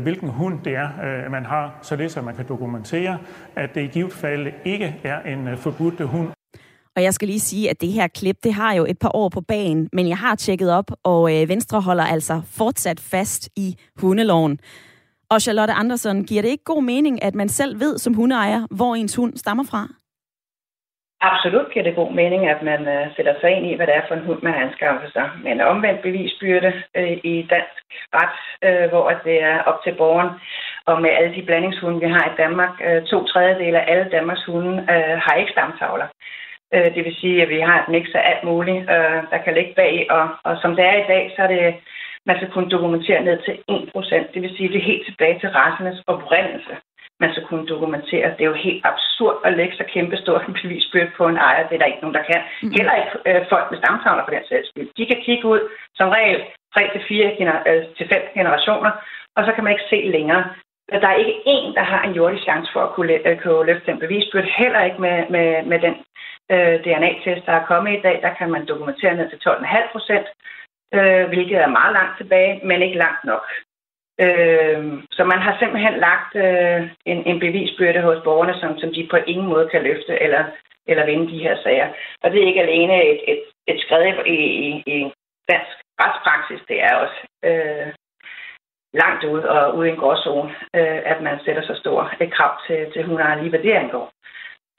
hvilken 0.02 0.30
hund 0.30 0.60
det 0.66 0.76
er, 0.76 0.90
man 1.30 1.46
har, 1.46 1.72
således 1.82 2.18
at 2.18 2.24
man 2.24 2.36
kan 2.36 2.46
dokumentere, 2.48 3.18
at 3.56 3.76
det 3.76 3.82
i 3.82 3.88
givet 3.88 4.14
fald 4.14 4.48
ikke 4.66 4.96
er 5.04 5.20
en 5.22 5.58
forbudt 5.58 6.02
hund. 6.02 6.35
Og 6.96 7.04
jeg 7.04 7.14
skal 7.14 7.28
lige 7.28 7.40
sige, 7.40 7.70
at 7.70 7.82
det 7.82 7.92
her 7.92 8.08
klip, 8.08 8.36
det 8.44 8.54
har 8.54 8.74
jo 8.74 8.86
et 8.86 9.00
par 9.00 9.16
år 9.16 9.30
på 9.30 9.42
banen, 9.42 9.90
men 9.94 10.10
jeg 10.10 10.18
har 10.18 10.36
tjekket 10.36 10.72
op, 10.72 10.92
og 11.04 11.22
øh, 11.34 11.50
Venstre 11.50 11.82
holder 11.82 12.04
altså 12.04 12.42
fortsat 12.58 13.00
fast 13.12 13.50
i 13.56 13.76
hundeloven. 14.02 14.60
Og 15.30 15.42
Charlotte 15.42 15.74
Andersen, 15.74 16.26
giver 16.26 16.42
det 16.42 16.50
ikke 16.50 16.64
god 16.64 16.84
mening, 16.84 17.24
at 17.24 17.36
man 17.36 17.50
selv 17.50 17.80
ved 17.80 17.98
som 17.98 18.14
hundeejer, 18.14 18.62
hvor 18.78 18.96
ens 18.96 19.16
hund 19.16 19.38
stammer 19.38 19.64
fra? 19.72 19.88
Absolut 21.22 21.72
giver 21.74 21.86
det 21.86 21.96
god 22.02 22.12
mening, 22.22 22.42
at 22.54 22.62
man 22.64 22.82
øh, 22.88 23.06
sætter 23.16 23.36
sig 23.42 23.50
ind 23.52 23.66
i, 23.66 23.76
hvad 23.76 23.88
det 23.88 23.96
er 23.96 24.08
for 24.08 24.16
en 24.16 24.26
hund, 24.28 24.42
man 24.42 24.54
har 24.54 24.62
anskaffet 24.68 25.12
sig. 25.14 25.30
Men 25.44 25.62
omvendt 25.62 26.02
bevisbyrde 26.02 26.72
øh, 26.98 27.18
i 27.32 27.36
dansk 27.54 27.84
ret, 28.20 28.38
øh, 28.68 28.90
hvor 28.90 29.06
det 29.28 29.44
er 29.44 29.58
op 29.70 29.80
til 29.84 29.94
borgeren. 30.02 30.32
Og 30.86 31.02
med 31.02 31.10
alle 31.10 31.36
de 31.36 31.46
blandingshunde, 31.46 32.00
vi 32.00 32.10
har 32.16 32.26
i 32.28 32.38
Danmark, 32.44 32.74
øh, 32.88 33.04
to 33.12 33.18
tredjedel 33.32 33.76
af 33.76 33.86
alle 33.88 34.08
Danmarks 34.12 34.46
hunde 34.46 34.74
øh, 34.94 35.16
har 35.26 35.34
ikke 35.34 35.52
stamtavler. 35.52 36.08
Øh, 36.74 36.90
det 36.96 37.02
vil 37.06 37.16
sige, 37.22 37.42
at 37.44 37.50
vi 37.50 37.60
har 37.60 37.78
et 37.82 37.90
mix 37.90 38.06
af 38.16 38.24
alt 38.32 38.44
muligt, 38.44 38.82
øh, 38.96 39.20
der 39.32 39.40
kan 39.44 39.54
ligge 39.54 39.74
bag. 39.76 40.08
Og, 40.10 40.26
og 40.44 40.54
som 40.62 40.76
det 40.76 40.86
er 40.86 40.98
i 41.00 41.08
dag, 41.14 41.34
så 41.36 41.42
er 41.44 41.48
det, 41.48 41.76
man 42.26 42.36
skal 42.38 42.52
kunne 42.52 42.70
dokumentere 42.70 43.24
ned 43.24 43.38
til 43.46 43.56
1%. 43.72 44.34
Det 44.34 44.42
vil 44.42 44.56
sige, 44.56 44.68
at 44.68 44.74
det 44.74 44.82
er 44.82 44.92
helt 44.92 45.06
tilbage 45.06 45.40
til 45.40 45.50
rasernes 45.50 46.04
oprindelse 46.08 46.76
man 47.20 47.32
skal 47.32 47.46
kunne 47.50 47.68
dokumentere. 47.74 48.34
Det 48.36 48.42
er 48.44 48.52
jo 48.54 48.64
helt 48.68 48.86
absurd 48.92 49.38
at 49.46 49.54
lægge 49.58 49.76
så 49.76 49.86
kæmpe 49.94 50.18
stor 50.18 50.40
en 50.40 50.58
bevisbyrde 50.62 51.12
på 51.18 51.28
en 51.28 51.38
ejer. 51.38 51.68
Det 51.68 51.76
er 51.76 51.80
der 51.80 51.92
ikke 51.92 52.04
nogen, 52.04 52.18
der 52.20 52.30
kan. 52.32 52.42
Mm. 52.64 52.72
Heller 52.78 52.96
ikke 53.02 53.12
øh, 53.30 53.42
folk 53.50 53.66
med 53.72 53.80
stamtavler 53.80 54.26
på 54.26 54.32
den 54.36 54.44
sags 54.50 54.68
skyld. 54.70 54.90
De 54.98 55.06
kan 55.06 55.20
kigge 55.26 55.46
ud 55.54 55.62
som 55.96 56.10
regel 56.10 56.42
3 56.76 56.82
til 56.94 57.02
4 57.08 57.36
gener- 57.40 57.64
øh, 57.70 57.84
til 57.98 58.08
5 58.10 58.22
generationer, 58.38 58.92
og 59.36 59.46
så 59.46 59.52
kan 59.52 59.64
man 59.64 59.74
ikke 59.74 59.90
se 59.90 60.00
længere. 60.18 60.44
Der 61.04 61.08
er 61.08 61.22
ikke 61.24 61.36
én, 61.56 61.68
der 61.78 61.84
har 61.92 62.02
en 62.04 62.16
jordisk 62.20 62.44
chance 62.44 62.70
for 62.74 62.82
at 62.88 62.94
kunne, 62.96 63.16
kunne 63.44 63.66
løfte 63.66 63.92
den 63.92 64.00
bevisbyrde. 64.00 64.48
Heller 64.58 64.82
ikke 64.84 65.02
med, 65.02 65.18
med, 65.30 65.64
med 65.72 65.80
den 65.80 65.96
øh, 66.54 66.76
DNA-test, 66.86 67.46
der 67.46 67.52
er 67.52 67.66
kommet 67.66 67.92
i 67.98 68.02
dag. 68.02 68.20
Der 68.22 68.34
kan 68.34 68.50
man 68.52 68.66
dokumentere 68.66 69.16
ned 69.16 69.30
til 69.30 69.50
12,5 69.50 69.92
procent, 69.92 70.28
øh, 70.94 71.28
hvilket 71.28 71.58
er 71.58 71.78
meget 71.80 71.94
langt 71.94 72.18
tilbage, 72.18 72.62
men 72.68 72.82
ikke 72.82 72.98
langt 72.98 73.24
nok. 73.24 73.46
Øh, 74.26 75.04
så 75.12 75.24
man 75.24 75.40
har 75.46 75.58
simpelthen 75.60 75.94
lagt 76.08 76.36
øh, 76.36 76.82
en, 77.06 77.20
en 77.26 77.40
bevisbyrde 77.40 78.02
hos 78.02 78.24
borgerne, 78.24 78.60
som, 78.60 78.80
som 78.80 78.94
de 78.94 79.08
på 79.12 79.18
ingen 79.18 79.48
måde 79.48 79.70
kan 79.70 79.84
løfte 79.84 80.24
eller, 80.24 80.44
eller 80.88 81.06
vinde 81.06 81.32
de 81.34 81.40
her 81.40 81.56
sager. 81.64 81.90
Og 82.24 82.32
det 82.32 82.44
er 82.44 82.48
ikke 82.48 82.62
alene 82.62 83.06
et, 83.06 83.22
et, 83.32 83.42
et 83.68 83.82
skred 83.82 84.06
i, 84.26 84.40
i, 84.68 84.84
i 84.88 85.12
dansk 85.52 85.76
retspraksis, 86.02 86.68
det 86.68 86.84
er 86.84 86.96
også 86.96 87.20
øh, 87.50 87.94
langt 88.94 89.24
ud 89.24 89.40
og 89.40 89.76
ude 89.78 89.88
i 89.88 89.92
en 89.92 89.98
gråzone, 89.98 90.52
øh, 90.76 91.02
at 91.12 91.22
man 91.22 91.40
sætter 91.46 91.64
så 91.66 91.76
stor 91.76 92.14
et 92.22 92.34
krav 92.34 92.54
til, 92.68 92.92
til 92.94 93.04
hundeejeren 93.04 93.40
lige 93.40 93.50
hvad 93.50 93.64
det 93.64 93.72
angår. 93.72 94.12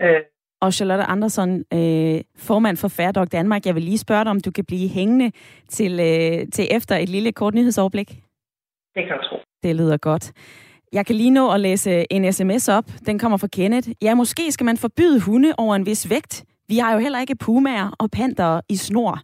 Øh, 0.02 0.20
og 0.61 0.73
Charlotte 0.73 1.05
Andersen, 1.05 1.64
øh, 1.73 2.21
formand 2.37 2.77
for 2.77 2.88
Færdog 2.88 3.33
Danmark. 3.33 3.66
Jeg 3.66 3.75
vil 3.75 3.83
lige 3.83 3.99
spørge 3.99 4.25
dig, 4.25 4.31
om 4.31 4.40
du 4.40 4.51
kan 4.51 4.64
blive 4.64 4.88
hængende 4.88 5.31
til, 5.69 5.92
øh, 5.92 6.49
til 6.53 6.69
efter 6.71 6.97
et 6.97 7.09
lille 7.09 7.33
kort 7.33 7.55
nyhedsoverblik. 7.55 8.09
Det 8.95 9.03
kan 9.07 9.16
du 9.16 9.29
tro. 9.29 9.37
Det 9.62 9.77
lyder 9.77 9.97
godt. 9.97 10.33
Jeg 10.92 11.07
kan 11.07 11.16
lige 11.16 11.31
nå 11.31 11.51
at 11.51 11.61
læse 11.61 12.12
en 12.12 12.33
sms 12.33 12.69
op. 12.69 12.85
Den 13.07 13.19
kommer 13.19 13.38
fra 13.38 13.47
Kenneth. 13.47 13.88
Ja, 14.03 14.14
måske 14.14 14.53
skal 14.53 14.64
man 14.64 14.77
forbyde 14.77 15.21
hunde 15.21 15.53
over 15.59 15.77
en 15.77 15.87
vis 15.87 16.11
vægt. 16.11 16.45
Vi 16.69 16.79
har 16.79 16.92
jo 16.92 16.99
heller 16.99 17.21
ikke 17.21 17.37
pumaer 17.37 17.90
og 17.99 18.11
panter 18.11 18.61
i 18.69 18.77
snor. 18.77 19.21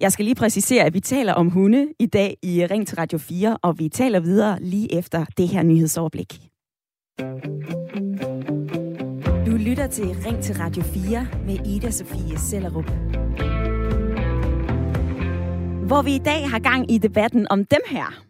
Jeg 0.00 0.12
skal 0.12 0.24
lige 0.24 0.34
præcisere, 0.34 0.84
at 0.84 0.94
vi 0.94 1.00
taler 1.00 1.32
om 1.32 1.48
hunde 1.50 1.88
i 1.98 2.06
dag 2.06 2.36
i 2.42 2.66
Ring 2.70 2.86
til 2.86 2.96
Radio 2.96 3.18
4, 3.18 3.56
og 3.62 3.78
vi 3.78 3.88
taler 3.88 4.20
videre 4.20 4.58
lige 4.60 4.98
efter 4.98 5.24
det 5.36 5.48
her 5.48 5.62
nyhedsoverblik. 5.62 6.40
Du 9.56 9.60
lytter 9.60 9.86
til 9.86 10.04
Ring 10.04 10.42
til 10.42 10.56
Radio 10.56 10.82
4 10.82 11.26
med 11.46 11.66
Ida 11.66 11.90
Sofie 11.90 12.38
Sellerup. 12.38 12.84
Hvor 15.86 16.02
vi 16.02 16.14
i 16.14 16.18
dag 16.18 16.50
har 16.50 16.58
gang 16.58 16.92
i 16.92 16.98
debatten 16.98 17.46
om 17.50 17.64
dem 17.64 17.80
her. 17.86 18.22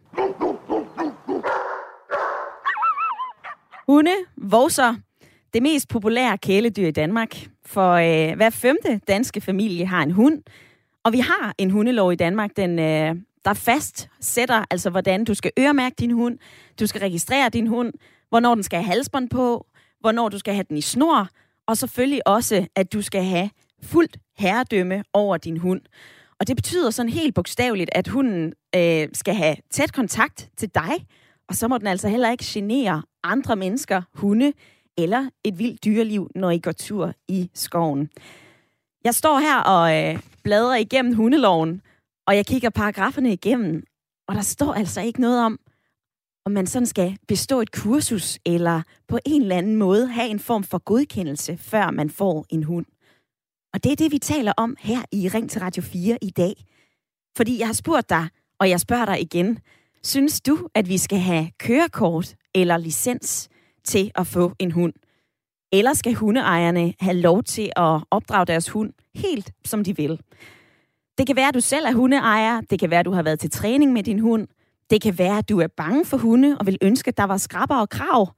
Hunde, 3.87 4.11
vorser, 4.37 4.95
det 5.53 5.63
mest 5.63 5.89
populære 5.89 6.37
kæledyr 6.37 6.87
i 6.87 6.91
Danmark. 6.91 7.35
For 7.65 7.91
øh, 7.91 8.35
hver 8.35 8.49
femte 8.49 9.01
danske 9.07 9.41
familie 9.41 9.85
har 9.85 10.03
en 10.03 10.11
hund. 10.11 10.41
Og 11.03 11.13
vi 11.13 11.19
har 11.19 11.53
en 11.57 11.71
hundelov 11.71 12.13
i 12.13 12.15
Danmark, 12.15 12.51
den, 12.57 12.79
øh, 12.79 13.15
der 13.45 13.53
fast 13.53 14.09
sætter, 14.21 14.65
altså 14.69 14.89
hvordan 14.89 15.25
du 15.25 15.33
skal 15.33 15.51
øremærke 15.59 15.95
din 15.99 16.11
hund, 16.11 16.37
du 16.79 16.87
skal 16.87 17.01
registrere 17.01 17.49
din 17.49 17.67
hund, 17.67 17.93
hvornår 18.29 18.55
den 18.55 18.63
skal 18.63 18.79
have 18.79 18.87
halsbånd 18.87 19.29
på, 19.29 19.67
hvornår 19.99 20.29
du 20.29 20.39
skal 20.39 20.53
have 20.53 20.65
den 20.69 20.77
i 20.77 20.81
snor, 20.81 21.29
og 21.67 21.77
selvfølgelig 21.77 22.27
også, 22.27 22.67
at 22.75 22.93
du 22.93 23.01
skal 23.01 23.23
have 23.23 23.49
fuldt 23.83 24.17
herredømme 24.37 25.03
over 25.13 25.37
din 25.37 25.57
hund. 25.57 25.81
Og 26.39 26.47
det 26.47 26.55
betyder 26.55 26.89
sådan 26.89 27.11
helt 27.11 27.35
bogstaveligt, 27.35 27.89
at 27.93 28.07
hunden 28.07 28.53
øh, 28.75 29.07
skal 29.13 29.35
have 29.35 29.55
tæt 29.71 29.93
kontakt 29.93 30.49
til 30.57 30.69
dig, 30.75 31.07
og 31.49 31.55
så 31.55 31.67
må 31.67 31.77
den 31.77 31.87
altså 31.87 32.07
heller 32.07 32.31
ikke 32.31 32.43
genere 32.47 33.03
andre 33.23 33.55
mennesker, 33.55 34.01
hunde 34.13 34.53
eller 34.97 35.29
et 35.43 35.59
vildt 35.59 35.83
dyreliv, 35.85 36.31
når 36.35 36.51
I 36.51 36.59
går 36.59 36.71
tur 36.71 37.13
i 37.27 37.49
skoven. 37.53 38.09
Jeg 39.03 39.15
står 39.15 39.39
her 39.39 39.59
og 39.59 39.95
øh, 39.95 40.19
bladrer 40.43 40.75
igennem 40.75 41.13
hundeloven, 41.13 41.81
og 42.27 42.35
jeg 42.35 42.45
kigger 42.45 42.69
paragraferne 42.69 43.33
igennem, 43.33 43.83
og 44.27 44.35
der 44.35 44.41
står 44.41 44.73
altså 44.73 45.01
ikke 45.01 45.21
noget 45.21 45.45
om, 45.45 45.59
om 46.47 46.51
man 46.51 46.67
sådan 46.67 46.85
skal 46.85 47.17
bestå 47.27 47.61
et 47.61 47.71
kursus, 47.71 48.39
eller 48.45 48.81
på 49.07 49.19
en 49.25 49.41
eller 49.41 49.57
anden 49.57 49.75
måde 49.75 50.07
have 50.07 50.29
en 50.29 50.39
form 50.39 50.63
for 50.63 50.77
godkendelse, 50.77 51.57
før 51.57 51.91
man 51.91 52.09
får 52.09 52.45
en 52.49 52.63
hund. 52.63 52.85
Og 53.73 53.83
det 53.83 53.91
er 53.91 53.95
det, 53.95 54.11
vi 54.11 54.19
taler 54.19 54.53
om 54.57 54.75
her 54.79 55.01
i 55.11 55.29
Ring 55.29 55.49
til 55.49 55.61
Radio 55.61 55.83
4 55.83 56.17
i 56.21 56.29
dag. 56.29 56.53
Fordi 57.37 57.59
jeg 57.59 57.67
har 57.67 57.73
spurgt 57.73 58.09
dig, 58.09 58.27
og 58.59 58.69
jeg 58.69 58.79
spørger 58.79 59.05
dig 59.05 59.21
igen, 59.21 59.59
synes 60.03 60.41
du, 60.41 60.67
at 60.75 60.89
vi 60.89 60.97
skal 60.97 61.19
have 61.19 61.49
kørekort 61.59 62.35
eller 62.55 62.77
licens 62.77 63.49
til 63.83 64.11
at 64.15 64.27
få 64.27 64.53
en 64.59 64.71
hund? 64.71 64.93
Eller 65.71 65.93
skal 65.93 66.13
hundeejerne 66.13 66.93
have 66.99 67.17
lov 67.17 67.43
til 67.43 67.71
at 67.75 68.01
opdrage 68.11 68.45
deres 68.45 68.69
hund 68.69 68.93
helt 69.15 69.51
som 69.65 69.83
de 69.83 69.95
vil? 69.95 70.21
Det 71.17 71.27
kan 71.27 71.35
være, 71.35 71.47
at 71.47 71.53
du 71.53 71.59
selv 71.59 71.85
er 71.85 71.93
hundeejer. 71.93 72.61
Det 72.61 72.79
kan 72.79 72.89
være, 72.89 72.99
at 72.99 73.05
du 73.05 73.11
har 73.11 73.23
været 73.23 73.39
til 73.39 73.49
træning 73.49 73.93
med 73.93 74.03
din 74.03 74.19
hund. 74.19 74.47
Det 74.89 75.01
kan 75.01 75.17
være, 75.17 75.37
at 75.37 75.49
du 75.49 75.59
er 75.59 75.67
bange 75.67 76.05
for 76.05 76.17
hunde 76.17 76.57
og 76.59 76.65
vil 76.65 76.77
ønske, 76.81 77.07
at 77.07 77.17
der 77.17 77.23
var 77.23 77.37
skrabber 77.37 77.75
og 77.75 77.89
krav. 77.89 78.33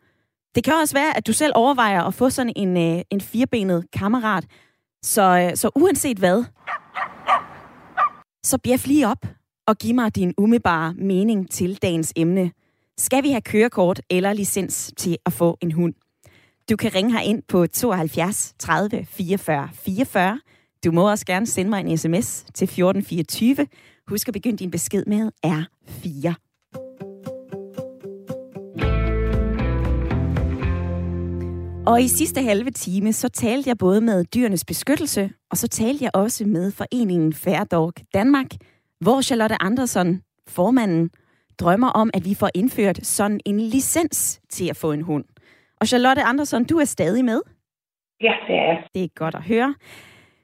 Det 0.56 0.64
kan 0.64 0.74
også 0.74 0.96
være, 0.96 1.18
at 1.18 1.28
du 1.28 1.34
selv 1.34 1.52
overvejer 1.56 2.04
at 2.04 2.14
få 2.14 2.30
sådan 2.30 2.54
en, 2.56 2.78
øh, 2.78 3.02
en 3.10 3.22
firebenet 3.22 3.86
kammerat. 3.94 4.46
Så, 5.04 5.22
øh, 5.22 5.58
så 5.58 5.70
uanset 5.76 6.18
hvad, 6.18 6.44
så 8.44 8.58
bjef 8.58 8.88
lige 8.88 9.08
op 9.08 9.26
og 9.68 9.78
giv 9.78 9.96
mig 9.96 10.16
din 10.16 10.34
umiddelbare 10.38 10.94
mening 10.94 11.52
til 11.52 11.82
dagens 11.82 12.14
emne. 12.16 12.52
Skal 12.98 13.24
vi 13.24 13.30
have 13.30 13.42
kørekort 13.42 14.02
eller 14.10 14.34
licens 14.34 14.94
til 14.98 15.18
at 15.26 15.34
få 15.34 15.58
en 15.62 15.72
hund? 15.72 15.94
Du 16.70 16.76
kan 16.76 16.96
ringe 16.96 17.12
her 17.12 17.20
ind 17.20 17.44
på 17.48 17.68
72 17.68 18.54
30 18.60 19.06
44 19.06 19.70
44. 19.74 20.40
Du 20.84 20.92
må 20.92 21.10
også 21.10 21.26
gerne 21.26 21.48
sende 21.48 21.70
mig 21.70 21.80
en 21.80 21.98
sms 21.98 22.46
til 22.54 22.66
1424. 22.66 23.68
Husk 24.10 24.28
at 24.28 24.34
begynde 24.34 24.58
din 24.58 24.72
besked 24.72 25.06
med 25.06 25.32
R4. 25.46 26.34
Og 31.88 32.02
i 32.02 32.08
sidste 32.08 32.42
halve 32.42 32.72
time, 32.72 33.14
så 33.14 33.30
talte 33.30 33.70
jeg 33.70 33.78
både 33.78 34.02
med 34.02 34.26
Dyrenes 34.26 34.66
Beskyttelse, 34.66 35.30
og 35.52 35.58
så 35.58 35.68
talte 35.68 36.04
jeg 36.04 36.12
også 36.14 36.46
med 36.46 36.72
foreningen 36.72 37.34
Fair 37.34 37.64
Dog 37.64 37.94
Danmark, 38.14 38.48
hvor 39.00 39.22
Charlotte 39.22 39.62
Andersen, 39.62 40.22
formanden, 40.48 41.10
drømmer 41.60 41.90
om, 41.90 42.10
at 42.14 42.26
vi 42.26 42.34
får 42.34 42.50
indført 42.56 43.06
sådan 43.06 43.40
en 43.46 43.60
licens 43.60 44.42
til 44.50 44.70
at 44.70 44.76
få 44.76 44.92
en 44.92 45.02
hund. 45.02 45.26
Og 45.82 45.88
Charlotte 45.88 46.22
Andersen, 46.22 46.66
du 46.66 46.78
er 46.78 46.86
stadig 46.86 47.26
med? 47.26 47.42
Ja, 48.22 48.34
det 48.48 48.56
er 48.56 48.66
jeg. 48.66 48.84
Det 48.94 49.04
er 49.04 49.08
godt 49.16 49.36
at 49.36 49.44
høre. 49.44 49.76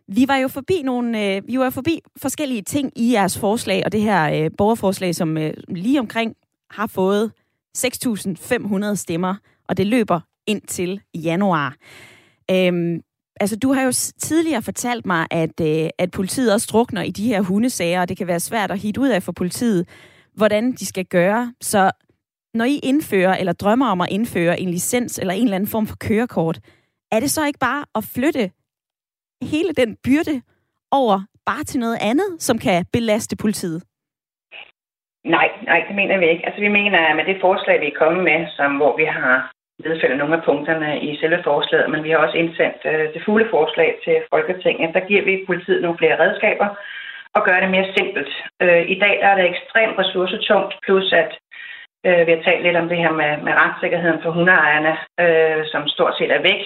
Vi 0.08 0.28
var 0.28 0.38
jo 0.38 0.48
forbi 0.48 0.82
nogle, 0.84 1.36
øh, 1.36 1.42
vi 1.48 1.60
var 1.60 1.70
forbi 1.70 2.02
forskellige 2.18 2.62
ting 2.62 2.92
i 2.96 3.14
jeres 3.14 3.40
forslag, 3.40 3.82
og 3.86 3.92
det 3.92 4.02
her 4.02 4.44
øh, 4.44 4.52
borgerforslag, 4.58 5.16
som 5.16 5.38
øh, 5.38 5.54
lige 5.68 6.00
omkring 6.00 6.36
har 6.72 6.88
fået 6.88 7.32
6.500 7.78 8.96
stemmer, 8.96 9.36
og 9.70 9.78
det 9.78 9.88
løber 9.88 10.20
ind 10.48 10.62
til 10.62 11.02
januar. 11.16 11.76
Øhm, 12.52 13.02
altså, 13.40 13.56
du 13.56 13.74
har 13.74 13.82
jo 13.82 13.92
tidligere 14.20 14.62
fortalt 14.62 15.06
mig, 15.06 15.28
at, 15.32 15.62
øh, 15.62 15.90
at 15.98 16.12
politiet 16.12 16.54
også 16.54 16.68
drukner 16.72 17.02
i 17.02 17.12
de 17.12 17.28
her 17.28 17.42
hundesager, 17.42 18.02
og 18.02 18.10
det 18.10 18.18
kan 18.18 18.28
være 18.28 18.40
svært 18.40 18.72
at 18.72 18.80
hitte 18.80 19.02
ud 19.02 19.10
af 19.10 19.24
for 19.24 19.32
politiet, 19.32 19.88
hvordan 20.34 20.72
de 20.72 20.86
skal 20.86 21.06
gøre. 21.06 21.54
Så 21.62 21.92
når 22.54 22.66
I 22.66 22.80
indfører, 22.84 23.38
eller 23.38 23.54
drømmer 23.54 23.88
om 23.88 24.02
at 24.02 24.12
indføre 24.12 24.60
en 24.60 24.70
licens 24.70 25.20
eller 25.20 25.34
en 25.34 25.44
eller 25.44 25.56
anden 25.56 25.70
form 25.70 25.88
for 25.88 25.96
kørekort, 25.96 26.60
er 27.12 27.20
det 27.20 27.32
så 27.32 27.46
ikke 27.46 27.60
bare 27.60 27.86
at 27.96 28.04
flytte 28.04 28.52
hele 29.42 29.74
den 29.74 29.98
byrde 30.06 30.42
over 30.92 31.18
bare 31.46 31.64
til 31.64 31.80
noget 31.80 31.98
andet, 32.02 32.30
som 32.40 32.58
kan 32.58 32.86
belaste 32.94 33.36
politiet? 33.38 33.84
Nej, 35.26 35.50
nej, 35.64 35.86
det 35.88 35.96
mener 35.96 36.18
vi 36.18 36.28
ikke. 36.30 36.46
Altså 36.46 36.62
vi 36.62 36.68
mener, 36.68 37.00
at 37.00 37.16
med 37.16 37.26
det 37.26 37.38
forslag, 37.42 37.82
vi 37.82 37.88
er 37.88 38.00
kommet 38.02 38.24
med, 38.24 38.40
som, 38.58 38.78
hvor 38.78 38.98
vi 38.98 39.06
har 39.06 39.52
nedfældet 39.86 40.18
nogle 40.18 40.38
af 40.38 40.44
punkterne 40.44 41.02
i 41.02 41.18
selve 41.18 41.42
forslaget, 41.44 41.92
men 41.92 42.04
vi 42.04 42.10
har 42.10 42.18
også 42.18 42.38
indsendt 42.38 42.80
øh, 42.92 43.14
det 43.14 43.22
fulde 43.26 43.48
forslag 43.56 43.90
til 44.06 44.16
Folketinget, 44.34 44.94
der 44.94 45.08
giver 45.10 45.24
vi 45.26 45.44
politiet 45.48 45.82
nogle 45.82 45.98
flere 45.98 46.20
redskaber 46.24 46.70
og 47.36 47.42
gør 47.48 47.60
det 47.60 47.70
mere 47.76 47.94
simpelt. 47.98 48.32
Øh, 48.64 48.84
I 48.94 49.00
dag 49.04 49.16
der 49.22 49.28
er 49.28 49.38
det 49.38 49.50
ekstremt 49.50 50.00
ressourcetungt, 50.00 50.74
plus 50.86 51.14
at 51.14 51.32
øh, 52.08 52.28
vi 52.28 52.32
har 52.32 52.42
talt 52.44 52.64
lidt 52.64 52.78
om 52.82 52.90
det 52.90 52.98
her 52.98 53.12
med, 53.22 53.32
med 53.46 53.54
retssikkerheden 53.62 54.22
for 54.24 54.32
hundeejerne, 54.32 54.94
øh, 55.24 55.62
som 55.72 55.88
stort 55.88 56.18
set 56.18 56.32
er 56.32 56.42
væk, 56.42 56.64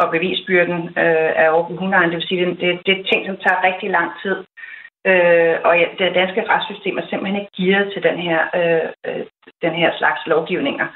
og 0.00 0.10
bevisbyrden 0.10 0.80
øh, 1.04 1.30
er 1.42 1.48
over 1.50 1.68
på 1.68 1.74
hundeejerne. 1.80 2.12
Det 2.12 2.18
vil 2.20 2.28
sige, 2.28 2.46
det, 2.46 2.60
det, 2.60 2.80
det 2.86 2.92
er 2.98 3.04
ting, 3.10 3.26
som 3.26 3.36
tager 3.36 3.66
rigtig 3.68 3.90
lang 3.90 4.10
tid. 4.22 4.36
Øh, 5.10 5.56
og 5.64 5.72
ja, 5.80 5.86
det 5.98 6.14
danske 6.20 6.44
retssystem 6.52 6.98
er 6.98 7.06
simpelthen 7.06 7.40
ikke 7.40 7.56
gearet 7.56 7.92
til 7.92 8.02
den 8.02 8.18
her, 8.26 8.40
øh, 8.58 8.88
øh 9.06 9.24
den 9.62 9.74
her 9.80 9.90
slags 9.98 10.20
lovgivninger. 10.26 10.86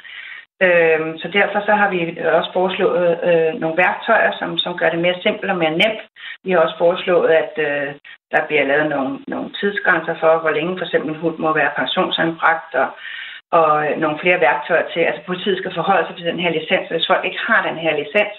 Øh, 0.62 1.00
så 1.20 1.28
derfor 1.38 1.60
så 1.66 1.72
har 1.80 1.88
vi 1.90 2.00
også 2.38 2.50
foreslået 2.52 3.10
øh, 3.28 3.60
nogle 3.60 3.76
værktøjer, 3.76 4.32
som, 4.38 4.58
som 4.58 4.78
gør 4.78 4.90
det 4.90 4.98
mere 4.98 5.22
simpelt 5.22 5.50
og 5.50 5.58
mere 5.58 5.78
nemt. 5.82 6.02
Vi 6.44 6.50
har 6.50 6.58
også 6.58 6.78
foreslået, 6.78 7.30
at 7.42 7.52
øh, 7.68 7.94
der 8.32 8.46
bliver 8.46 8.64
lavet 8.64 8.88
nogle, 8.88 9.18
nogle 9.28 9.50
tidsgrænser 9.60 10.14
for, 10.20 10.38
hvor 10.38 10.50
længe 10.50 10.78
for 10.78 10.84
eksempel 10.84 11.10
en 11.10 11.20
hund 11.22 11.38
må 11.38 11.52
være 11.52 11.76
pensionsanbragt, 11.76 12.74
og, 12.74 12.88
og 13.58 13.70
øh, 13.86 13.94
nogle 14.02 14.18
flere 14.22 14.40
værktøjer 14.46 14.86
til, 14.92 15.00
altså 15.00 15.22
politiet 15.26 15.58
skal 15.58 15.74
forholde 15.74 16.06
sig 16.06 16.16
til 16.16 16.26
den 16.30 16.40
her 16.42 16.50
licens. 16.50 16.88
Hvis 16.90 17.06
folk 17.10 17.24
ikke 17.24 17.44
har 17.48 17.60
den 17.68 17.78
her 17.84 17.92
licens, 18.00 18.34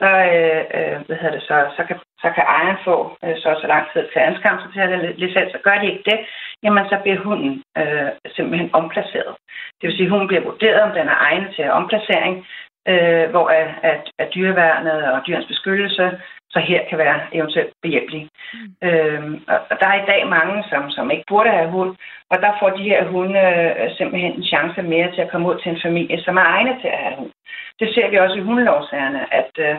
så, 0.00 0.10
øh, 0.34 0.62
øh, 0.76 0.96
hvad 1.06 1.16
hedder 1.20 1.36
det, 1.36 1.42
så, 1.50 1.56
så, 1.76 1.82
kan, 1.88 1.96
så 2.22 2.28
kan 2.34 2.44
ejeren 2.56 2.80
få 2.88 2.96
øh, 3.24 3.36
så 3.42 3.48
så 3.60 3.66
lang 3.74 3.84
tid 3.92 4.02
til 4.12 4.18
at 4.20 4.28
anskaffe 4.30 4.60
sig 4.62 4.72
til 4.72 4.80
at 4.80 5.18
licens. 5.22 5.54
og 5.56 5.60
gør 5.66 5.76
de 5.78 5.90
ikke 5.90 6.10
det, 6.10 6.18
jamen 6.62 6.84
så 6.90 6.96
bliver 7.02 7.18
hunden 7.28 7.52
øh, 7.80 8.10
simpelthen 8.36 8.70
omplaceret. 8.80 9.32
Det 9.78 9.84
vil 9.86 9.96
sige, 9.96 10.06
at 10.06 10.12
hunden 10.14 10.28
bliver 10.30 10.48
vurderet, 10.50 10.82
om 10.82 10.92
den 10.98 11.06
er 11.08 11.18
egnet 11.28 11.50
til 11.56 11.76
omplacering, 11.80 12.34
øh, 12.92 13.26
hvor 13.32 13.46
øh, 13.56 13.56
at, 13.56 13.70
at, 13.92 14.02
at 14.22 14.28
dyreværnet 14.34 15.00
og 15.14 15.20
dyrens 15.26 15.50
beskyttelse 15.52 16.04
så 16.54 16.60
her 16.70 16.80
kan 16.88 16.98
være 16.98 17.18
eventuelt 17.32 17.72
behjælpelig. 17.82 18.22
Mm. 18.54 18.88
Øhm, 18.88 19.34
og 19.70 19.76
der 19.80 19.86
er 19.88 19.98
i 20.02 20.08
dag 20.12 20.20
mange, 20.36 20.64
som, 20.70 20.90
som 20.90 21.10
ikke 21.10 21.24
burde 21.28 21.50
have 21.50 21.70
hund, 21.76 21.92
og 22.30 22.36
der 22.44 22.52
får 22.60 22.70
de 22.70 22.88
her 22.90 23.00
hunde 23.12 23.40
øh, 23.80 23.90
simpelthen 23.96 24.32
en 24.32 24.44
chance 24.52 24.82
mere 24.82 25.12
til 25.12 25.20
at 25.20 25.30
komme 25.30 25.48
ud 25.48 25.58
til 25.58 25.72
en 25.72 25.84
familie, 25.86 26.18
som 26.22 26.36
er 26.36 26.46
egnet 26.56 26.76
til 26.80 26.88
at 26.88 27.02
have 27.04 27.16
hund. 27.20 27.32
Det 27.80 27.88
ser 27.94 28.10
vi 28.10 28.16
også 28.16 28.36
i 28.38 28.46
hundelovsagerne, 28.48 29.34
at, 29.40 29.52
øh, 29.58 29.76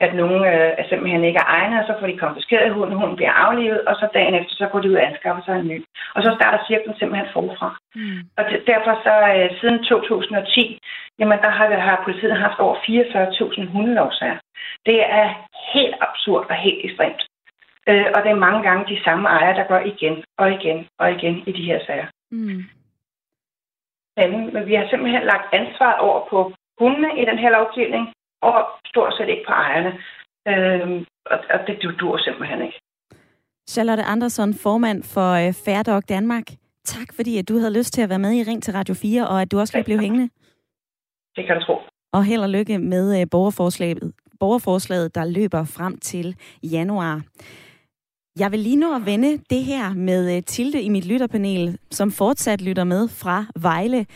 at 0.00 0.14
nogen 0.14 0.40
øh, 0.52 0.70
simpelthen 0.88 1.24
ikke 1.24 1.40
er 1.44 1.50
egnet, 1.58 1.80
og 1.80 1.86
så 1.86 1.94
får 2.00 2.06
de 2.06 2.22
konfiskeret 2.24 2.74
hunden, 2.74 2.96
hunden 2.96 3.16
bliver 3.16 3.32
aflivet, 3.32 3.80
og 3.88 3.94
så 3.96 4.08
dagen 4.14 4.34
efter, 4.34 4.54
så 4.54 4.66
går 4.72 4.80
de 4.80 4.90
ud 4.90 4.94
og 4.94 5.06
anskaffer 5.06 5.42
sig 5.44 5.54
en 5.56 5.68
ny. 5.68 5.84
Og 6.14 6.22
så 6.22 6.30
starter 6.38 6.66
cirklen 6.66 6.96
simpelthen 6.96 7.28
forfra. 7.32 7.68
Mm. 7.94 8.20
Og 8.38 8.44
det, 8.50 8.66
derfor 8.66 8.92
så 9.06 9.14
øh, 9.34 9.60
siden 9.60 9.84
2010, 9.84 10.78
jamen 11.18 11.38
der 11.38 11.50
har, 11.50 11.66
har 11.88 12.02
politiet 12.04 12.36
haft 12.36 12.58
over 12.58 12.76
44.000 12.76 13.72
hundelovsager. 13.74 14.38
Det 14.86 14.98
er 15.20 15.26
helt 15.74 15.96
absurd 16.00 16.46
og 16.50 16.56
helt 16.56 16.80
ekstremt. 16.84 17.22
Øh, 17.88 18.06
og 18.14 18.22
det 18.22 18.30
er 18.30 18.44
mange 18.46 18.62
gange 18.62 18.94
de 18.94 19.04
samme 19.04 19.28
ejere, 19.28 19.56
der 19.58 19.64
går 19.72 19.80
igen 19.92 20.24
og 20.38 20.52
igen 20.52 20.86
og 20.98 21.12
igen 21.12 21.34
i 21.46 21.52
de 21.52 21.62
her 21.62 21.78
sager. 21.86 22.06
Mm. 22.30 22.62
Men 24.16 24.66
vi 24.66 24.74
har 24.74 24.86
simpelthen 24.90 25.22
lagt 25.22 25.54
ansvar 25.54 25.92
over 26.06 26.20
på 26.30 26.52
hundene 26.78 27.20
i 27.20 27.24
den 27.24 27.38
her 27.38 27.50
lovgivning, 27.50 28.12
og 28.48 28.56
stort 28.90 29.12
set 29.16 29.28
ikke 29.28 29.46
på 29.48 29.52
ejerne. 29.52 29.92
Øh, 30.50 31.06
og, 31.32 31.38
og 31.54 31.58
det 31.66 31.82
du 31.82 31.90
dur 32.00 32.16
simpelthen 32.18 32.62
ikke. 32.66 32.78
Charlotte 33.70 34.02
Andersson, 34.02 34.54
formand 34.54 35.02
for 35.14 35.30
øh, 35.42 35.52
Fairdog 35.64 36.08
Danmark. 36.08 36.46
Tak 36.84 37.08
fordi, 37.16 37.38
at 37.38 37.48
du 37.48 37.58
havde 37.58 37.78
lyst 37.78 37.92
til 37.94 38.02
at 38.02 38.08
være 38.08 38.18
med 38.18 38.32
i 38.32 38.42
Ring 38.42 38.62
til 38.62 38.72
Radio 38.72 38.94
4, 38.94 39.28
og 39.28 39.42
at 39.42 39.52
du 39.52 39.58
også 39.58 39.76
lige 39.76 39.84
blev 39.84 39.98
hængende. 39.98 40.28
Det 41.36 41.46
kan 41.46 41.56
du 41.56 41.64
tro. 41.64 41.76
Og 42.12 42.24
held 42.24 42.42
og 42.42 42.50
lykke 42.50 42.78
med 42.78 43.20
øh, 43.20 43.26
borgerforslaget, 43.30 44.12
borgerforslaget, 44.40 45.14
der 45.14 45.24
løber 45.24 45.64
frem 45.64 45.98
til 45.98 46.36
januar. 46.62 47.22
Jeg 48.38 48.52
vil 48.52 48.60
lige 48.60 48.76
nå 48.76 48.94
at 48.94 49.06
vende 49.06 49.38
det 49.50 49.64
her 49.64 49.94
med 49.94 50.36
øh, 50.36 50.42
Tilde 50.42 50.82
i 50.82 50.88
mit 50.88 51.06
lytterpanel, 51.06 51.78
som 51.90 52.10
fortsat 52.10 52.62
lytter 52.62 52.84
med 52.84 53.08
fra 53.08 53.44
Vejle. 53.56 54.06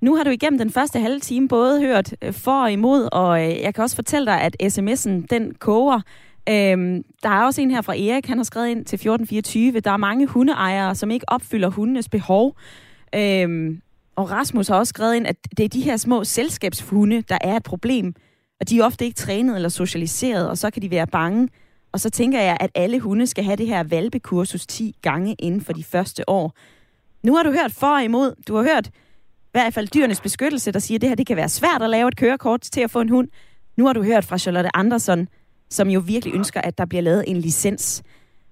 Nu 0.00 0.16
har 0.16 0.24
du 0.24 0.30
igennem 0.30 0.58
den 0.58 0.70
første 0.70 1.00
halve 1.00 1.20
time 1.20 1.48
både 1.48 1.80
hørt 1.80 2.14
øh, 2.22 2.32
for 2.32 2.62
og 2.62 2.72
imod, 2.72 3.08
og 3.12 3.42
øh, 3.42 3.60
jeg 3.60 3.74
kan 3.74 3.84
også 3.84 3.96
fortælle 3.96 4.26
dig, 4.26 4.40
at 4.40 4.56
sms'en 4.62 5.26
den 5.30 5.54
koger. 5.54 6.00
Øhm, 6.48 7.04
der 7.22 7.28
er 7.28 7.44
også 7.44 7.60
en 7.60 7.70
her 7.70 7.80
fra 7.80 7.96
Erik, 7.96 8.26
han 8.26 8.38
har 8.38 8.44
skrevet 8.44 8.68
ind 8.68 8.84
til 8.84 8.96
1424. 8.96 9.80
Der 9.80 9.90
er 9.90 9.96
mange 9.96 10.26
hundeejere, 10.26 10.94
som 10.94 11.10
ikke 11.10 11.28
opfylder 11.28 11.68
hundenes 11.68 12.08
behov. 12.08 12.56
Øhm, 13.14 13.80
og 14.16 14.30
Rasmus 14.30 14.68
har 14.68 14.76
også 14.76 14.90
skrevet 14.90 15.14
ind, 15.14 15.26
at 15.26 15.36
det 15.56 15.64
er 15.64 15.68
de 15.68 15.80
her 15.80 15.96
små 15.96 16.24
selskabshunde, 16.24 17.22
der 17.28 17.38
er 17.40 17.56
et 17.56 17.62
problem. 17.62 18.14
Og 18.60 18.68
de 18.68 18.78
er 18.78 18.84
ofte 18.84 19.04
ikke 19.04 19.14
trænet 19.14 19.56
eller 19.56 19.68
socialiseret, 19.68 20.48
og 20.48 20.58
så 20.58 20.70
kan 20.70 20.82
de 20.82 20.90
være 20.90 21.06
bange. 21.06 21.48
Og 21.92 22.00
så 22.00 22.10
tænker 22.10 22.40
jeg, 22.40 22.56
at 22.60 22.70
alle 22.74 23.00
hunde 23.00 23.26
skal 23.26 23.44
have 23.44 23.56
det 23.56 23.66
her 23.66 23.82
valpekursus 23.82 24.66
10 24.66 24.96
gange 25.02 25.34
inden 25.38 25.60
for 25.60 25.72
de 25.72 25.84
første 25.84 26.28
år. 26.28 26.54
Nu 27.22 27.36
har 27.36 27.42
du 27.42 27.50
hørt 27.50 27.72
for 27.72 27.86
og 27.86 28.04
imod. 28.04 28.34
Du 28.48 28.56
har 28.56 28.62
hørt 28.62 28.90
hvert 29.52 29.74
fald 29.74 29.88
dyrenes 29.88 30.20
beskyttelse, 30.20 30.72
der 30.72 30.78
siger, 30.78 30.98
at 30.98 31.00
det 31.02 31.08
her 31.08 31.16
det 31.16 31.26
kan 31.26 31.36
være 31.36 31.48
svært 31.48 31.82
at 31.82 31.90
lave 31.90 32.08
et 32.08 32.16
kørekort 32.16 32.60
til 32.60 32.80
at 32.80 32.90
få 32.90 33.00
en 33.00 33.08
hund. 33.08 33.28
Nu 33.76 33.86
har 33.86 33.92
du 33.92 34.02
hørt 34.02 34.24
fra 34.24 34.38
Charlotte 34.38 34.70
Andersson, 34.74 35.28
som 35.70 35.88
jo 35.88 36.00
virkelig 36.06 36.34
ønsker, 36.34 36.60
at 36.60 36.78
der 36.78 36.86
bliver 36.86 37.02
lavet 37.02 37.24
en 37.26 37.36
licens. 37.36 38.02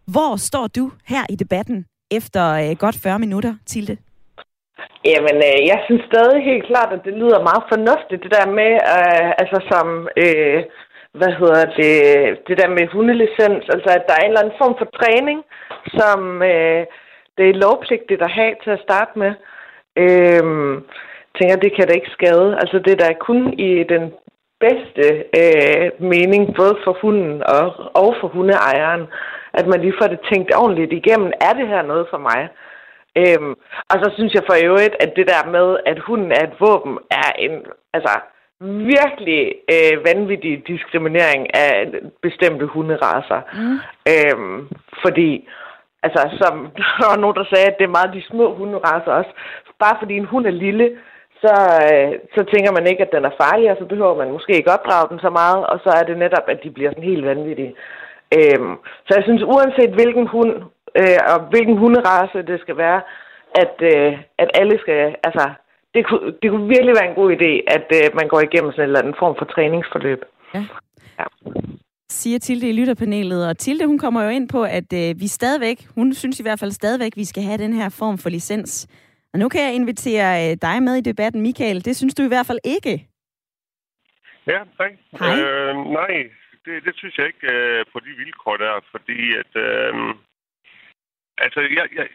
Hvor 0.07 0.37
står 0.37 0.67
du 0.67 0.91
her 1.07 1.25
i 1.31 1.37
debatten 1.37 1.87
efter 2.11 2.45
øh, 2.53 2.77
godt 2.77 2.97
40 3.03 3.19
minutter, 3.19 3.55
Tilde? 3.67 3.97
Jamen, 5.05 5.37
øh, 5.49 5.61
jeg 5.71 5.79
synes 5.87 6.03
stadig 6.13 6.45
helt 6.51 6.67
klart, 6.71 6.93
at 6.93 7.05
det 7.05 7.15
lyder 7.23 7.49
meget 7.51 7.65
fornuftigt, 7.73 8.23
det 8.25 8.33
der 8.39 8.47
med, 8.61 8.73
øh, 8.97 9.31
altså 9.43 9.59
som, 9.71 9.87
øh, 10.25 10.59
hvad 11.19 11.33
hedder 11.41 11.65
det, 11.81 11.95
det 12.49 12.57
der 12.61 12.69
med 12.77 12.85
hundelicens, 12.95 13.65
altså 13.75 13.91
at 13.99 14.05
der 14.09 14.15
er 14.17 14.23
en 14.25 14.31
eller 14.31 14.45
anden 14.45 14.61
form 14.63 14.75
for 14.81 14.89
træning, 15.01 15.39
som 15.99 16.19
øh, 16.53 16.83
det 17.39 17.47
er 17.49 17.63
lovpligtigt 17.67 18.23
at 18.23 18.35
have 18.39 18.55
til 18.65 18.71
at 18.77 18.85
starte 18.87 19.15
med. 19.23 19.33
Øh, 20.03 20.43
tænker, 21.37 21.57
det 21.57 21.73
kan 21.77 21.87
da 21.87 21.93
ikke 21.95 22.17
skade. 22.19 22.49
Altså 22.61 22.77
det 22.85 22.93
er 22.93 23.05
da 23.05 23.13
kun 23.29 23.53
i 23.53 23.85
den 23.95 24.05
bedste 24.65 25.05
øh, 25.41 25.87
mening, 26.13 26.43
både 26.57 26.75
for 26.85 26.99
hunden 27.03 27.43
og, 27.43 27.67
og 28.03 28.15
for 28.21 28.29
hundeejeren, 28.29 29.07
at 29.53 29.67
man 29.67 29.81
lige 29.81 29.99
får 30.01 30.07
det 30.07 30.21
tænkt 30.33 30.55
ordentligt 30.57 30.93
igennem. 30.93 31.33
Er 31.41 31.53
det 31.53 31.69
her 31.69 31.83
noget 31.83 32.07
for 32.11 32.19
mig? 32.19 32.49
Øhm, 33.21 33.55
og 33.91 33.97
så 34.03 34.11
synes 34.15 34.33
jeg 34.35 34.43
for 34.47 34.57
øvrigt, 34.65 34.97
at 35.01 35.11
det 35.17 35.27
der 35.33 35.51
med, 35.57 35.77
at 35.87 35.99
hunden 35.99 36.33
er 36.33 36.43
et 36.45 36.61
våben, 36.61 36.99
er 37.11 37.31
en 37.39 37.53
altså, 37.93 38.15
virkelig 38.95 39.43
øh, 39.75 39.95
vanvittig 40.09 40.67
diskriminering 40.67 41.55
af 41.55 41.91
bestemte 42.23 42.67
hunderaser. 42.67 43.41
Mm. 43.59 43.79
Øhm, 44.13 44.69
fordi, 45.03 45.49
altså, 46.03 46.21
som 46.41 46.55
der 47.01 47.09
var 47.11 47.21
nogen, 47.21 47.37
der 47.37 47.45
sagde, 47.53 47.67
at 47.67 47.79
det 47.79 47.85
er 47.85 47.97
meget 47.99 48.15
de 48.15 48.23
små 48.31 48.55
hunderaser 48.55 49.13
også. 49.13 49.33
Bare 49.83 49.97
fordi 50.01 50.15
en 50.17 50.31
hund 50.33 50.47
er 50.47 50.51
lille, 50.67 50.87
så, 51.43 51.55
øh, 51.89 52.13
så 52.35 52.41
tænker 52.53 52.71
man 52.73 52.87
ikke, 52.91 53.03
at 53.07 53.15
den 53.17 53.25
er 53.25 53.39
farlig, 53.43 53.71
og 53.71 53.77
så 53.81 53.85
behøver 53.93 54.17
man 54.23 54.33
måske 54.37 54.53
ikke 54.57 54.75
opdrage 54.77 55.09
den 55.11 55.19
så 55.27 55.31
meget, 55.31 55.61
og 55.67 55.77
så 55.85 55.91
er 55.99 56.05
det 56.07 56.19
netop, 56.19 56.47
at 56.53 56.59
de 56.65 56.71
bliver 56.71 56.91
sådan 56.91 57.11
helt 57.11 57.25
vanvittige. 57.27 57.75
Øhm, 58.39 58.75
så 59.07 59.11
jeg 59.17 59.25
synes, 59.25 59.43
uanset 59.55 59.93
hvilken 59.99 60.27
hund 60.35 60.53
øh, 61.01 61.21
og 61.33 61.39
hvilken 61.53 61.77
hunderace 61.83 62.39
det 62.51 62.61
skal 62.61 62.77
være, 62.77 63.01
at, 63.63 63.75
øh, 63.93 64.13
at 64.43 64.51
alle 64.61 64.79
skal, 64.83 65.17
altså, 65.29 65.45
det 65.95 66.07
kunne, 66.07 66.33
det 66.43 66.51
kunne 66.51 66.69
virkelig 66.75 66.95
være 66.99 67.09
en 67.11 67.21
god 67.21 67.31
idé, 67.37 67.53
at 67.77 67.87
øh, 67.99 68.07
man 68.19 68.29
går 68.29 68.41
igennem 68.41 68.73
sådan 68.73 68.85
en 68.85 68.89
eller 68.89 69.03
anden 69.03 69.21
form 69.23 69.35
for 69.39 69.45
træningsforløb. 69.45 70.21
Ja. 70.55 70.63
ja. 71.19 71.25
Siger 72.11 72.39
Tilde 72.39 72.69
i 72.69 72.73
lytterpanelet, 72.73 73.49
og 73.49 73.59
Tilde 73.59 73.87
hun 73.87 73.99
kommer 73.99 74.23
jo 74.23 74.29
ind 74.29 74.49
på, 74.49 74.63
at 74.63 74.93
øh, 74.93 75.21
vi 75.21 75.27
stadigvæk, 75.27 75.79
hun 75.95 76.15
synes 76.15 76.41
i 76.41 76.43
hvert 76.43 76.61
fald 76.61 76.71
stadigvæk, 76.71 77.13
vi 77.17 77.25
skal 77.25 77.43
have 77.43 77.59
den 77.59 77.73
her 77.73 77.89
form 77.89 78.19
for 78.19 78.29
licens. 78.29 78.89
Og 79.33 79.39
nu 79.39 79.49
kan 79.49 79.61
jeg 79.67 79.75
invitere 79.75 80.29
øh, 80.43 80.57
dig 80.63 80.83
med 80.83 80.95
i 80.97 81.09
debatten, 81.11 81.41
Michael. 81.43 81.85
Det 81.85 81.97
synes 81.97 82.15
du 82.15 82.23
i 82.23 82.33
hvert 82.33 82.47
fald 82.47 82.59
ikke. 82.65 83.09
Ja, 84.47 84.61
tak. 84.79 84.93
Hej. 85.21 85.35
Øh, 85.41 85.77
nej, 86.01 86.15
det, 86.65 86.85
det 86.87 86.95
synes 86.97 87.19
jeg 87.19 87.27
ikke 87.27 87.47
øh, 87.53 87.85
på 87.93 87.99
de 88.01 88.13
vilkår 88.23 88.57
der, 88.57 88.81
fordi 88.91 89.21
at... 89.43 89.53
Øh, 89.67 89.95
altså, 91.39 91.61
jeg, 91.61 91.87
jeg, 91.99 92.09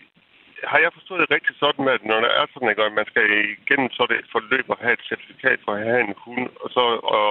har 0.72 0.80
jeg 0.84 0.92
forstået 0.94 1.22
det 1.22 1.32
rigtigt 1.36 1.60
sådan, 1.60 1.88
at 1.96 2.02
når 2.10 2.20
der 2.26 2.32
er 2.40 2.46
sådan, 2.54 2.70
at 2.70 2.94
man 3.00 3.08
skal 3.12 3.26
igennem 3.56 3.90
sådan 3.92 4.20
et 4.20 4.28
forløb 4.32 4.66
og 4.70 4.78
have 4.84 4.94
et 4.94 5.08
certifikat 5.10 5.60
for 5.66 5.72
at 5.74 5.86
have 5.88 6.02
en 6.08 6.16
hund, 6.24 6.50
og, 6.64 6.70
så, 6.76 6.84
og 7.18 7.24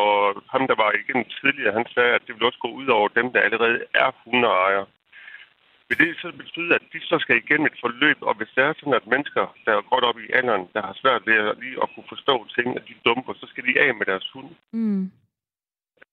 ham, 0.52 0.64
der 0.70 0.76
var 0.82 0.90
igennem 0.92 1.26
tidligere, 1.40 1.78
han 1.78 1.86
sagde, 1.94 2.12
at 2.16 2.22
det 2.26 2.34
vil 2.34 2.48
også 2.48 2.60
gå 2.66 2.70
ud 2.80 2.88
over 2.98 3.08
dem, 3.08 3.32
der 3.32 3.40
allerede 3.40 3.78
er 3.94 4.10
hundeejere. 4.24 4.86
Vil 5.98 6.08
det 6.08 6.16
så 6.22 6.32
betyde, 6.42 6.74
at 6.74 6.84
de 6.92 7.00
så 7.10 7.16
skal 7.18 7.36
igennem 7.36 7.66
et 7.66 7.80
forløb, 7.84 8.18
og 8.28 8.34
hvis 8.34 8.52
det 8.54 8.62
er 8.64 8.72
sådan, 8.72 9.00
at 9.00 9.12
mennesker, 9.14 9.44
der 9.64 9.72
er 9.76 9.90
godt 9.92 10.04
op 10.04 10.18
i 10.18 10.32
alderen, 10.38 10.64
der 10.74 10.82
har 10.88 10.94
svært 11.02 11.22
ved 11.26 11.36
at, 11.48 11.58
lige 11.62 11.82
at 11.82 11.88
kunne 11.94 12.08
forstå 12.14 12.34
ting, 12.56 12.68
at 12.78 12.84
de 12.88 12.94
dumper, 13.04 13.32
så 13.34 13.46
skal 13.50 13.64
de 13.68 13.80
af 13.84 13.94
med 13.94 14.06
deres 14.06 14.26
hund. 14.34 14.50
Mm. 14.72 15.04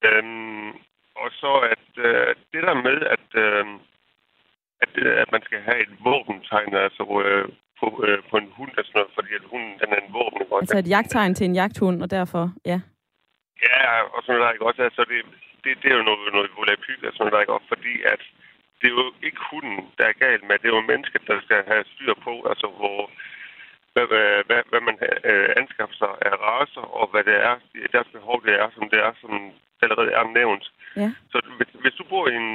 Øhm, 0.07 0.69
og 1.23 1.29
så 1.41 1.51
at 1.73 1.89
øh, 2.07 2.35
det 2.53 2.61
der 2.67 2.75
med, 2.87 2.97
at, 3.15 3.27
øh, 3.43 3.65
at, 4.83 4.93
øh, 5.03 5.21
at 5.21 5.31
man 5.31 5.41
skal 5.47 5.59
have 5.67 5.79
et 5.85 5.93
våbentegn 6.07 6.73
altså, 6.85 7.03
øh, 7.25 7.45
på, 7.79 7.87
øh, 8.07 8.19
på 8.29 8.35
en 8.37 8.49
hund, 8.57 8.71
altså 8.77 8.91
noget, 8.95 9.11
fordi 9.17 9.31
at 9.39 9.49
hunden 9.51 9.73
den 9.81 9.89
er 9.95 9.99
en 10.05 10.13
våben. 10.17 10.41
Ikke? 10.41 10.55
Altså 10.61 10.77
et 10.77 10.89
jagttegn 10.95 11.33
til 11.35 11.45
en 11.45 11.55
jagthund, 11.61 11.97
og 12.03 12.09
derfor, 12.11 12.43
ja. 12.71 12.79
Ja, 13.67 13.83
og 14.13 14.19
sådan 14.23 14.39
noget, 14.39 14.53
ikke 14.53 14.67
også? 14.69 14.81
Altså, 14.89 15.01
det, 15.11 15.19
det, 15.63 15.71
det 15.81 15.87
er 15.91 15.97
jo 15.99 16.07
noget, 16.09 16.33
noget 16.37 16.51
volapyk, 16.57 17.01
og 17.07 17.13
sådan 17.13 17.31
noget, 17.31 17.43
ikke 17.43 17.55
også? 17.57 17.69
Fordi 17.75 17.93
at 18.13 18.21
det 18.79 18.87
er 18.87 18.95
jo 18.99 19.13
ikke 19.27 19.41
hunden, 19.51 19.79
der 19.97 20.05
er 20.07 20.21
galt 20.25 20.43
med. 20.43 20.55
Det 20.59 20.67
er 20.67 20.77
jo 20.77 20.91
mennesket, 20.91 21.21
der 21.27 21.37
skal 21.45 21.59
have 21.71 21.83
styr 21.93 22.13
på, 22.25 22.33
altså 22.51 22.67
hvor, 22.77 22.99
hvad, 23.93 24.05
hvad, 24.47 24.61
hvad, 24.69 24.81
man 24.89 24.97
øh, 25.31 25.49
anskaffer 25.61 25.95
sig 26.01 26.11
af 26.29 26.35
raser, 26.47 26.85
og 26.99 27.05
hvad 27.11 27.23
det 27.29 27.37
er, 27.49 27.55
deres 27.95 28.09
behov 28.15 28.37
det 28.45 28.53
er, 28.61 28.67
som 28.75 28.89
det 28.89 28.99
er, 29.07 29.13
som 29.21 29.31
allerede 29.83 30.11
er 30.19 30.23
nævnt. 30.39 30.65
Ja. 30.95 31.09
Så 31.31 31.37
hvis, 31.57 31.71
hvis 31.83 31.95
du 31.99 32.03
bor 32.11 32.25
i 32.27 32.35
en, 32.35 32.49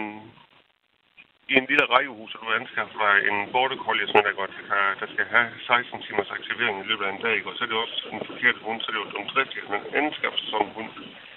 i 1.53 1.55
en 1.61 1.67
lille 1.71 1.87
rækkehus, 1.95 2.35
og 2.35 2.41
du 2.43 2.53
anskaffer 2.61 2.99
dig 3.05 3.15
en 3.31 3.39
border 3.53 3.79
collie, 3.85 4.07
sådan 4.07 4.25
der, 4.25 4.41
godt, 4.43 4.55
der 5.01 5.09
skal 5.15 5.27
have 5.35 5.49
16 5.67 6.03
timers 6.03 6.31
aktivering 6.37 6.77
i 6.81 6.89
løbet 6.89 7.05
af 7.05 7.13
en 7.13 7.23
dag, 7.27 7.47
og 7.47 7.53
så 7.55 7.65
er 7.65 7.69
det 7.69 7.85
også 7.85 7.99
en 8.13 8.27
forkert 8.31 8.59
hund, 8.65 8.81
så 8.81 8.87
er 8.89 8.95
det 8.95 9.03
jo 9.05 9.15
dumt 9.17 9.37
rigtigt, 9.37 9.65
at 9.65 9.71
man 9.75 9.83
anskaffer 10.01 10.39
sig 10.51 10.59
en 10.61 10.75
hund. 10.77 10.91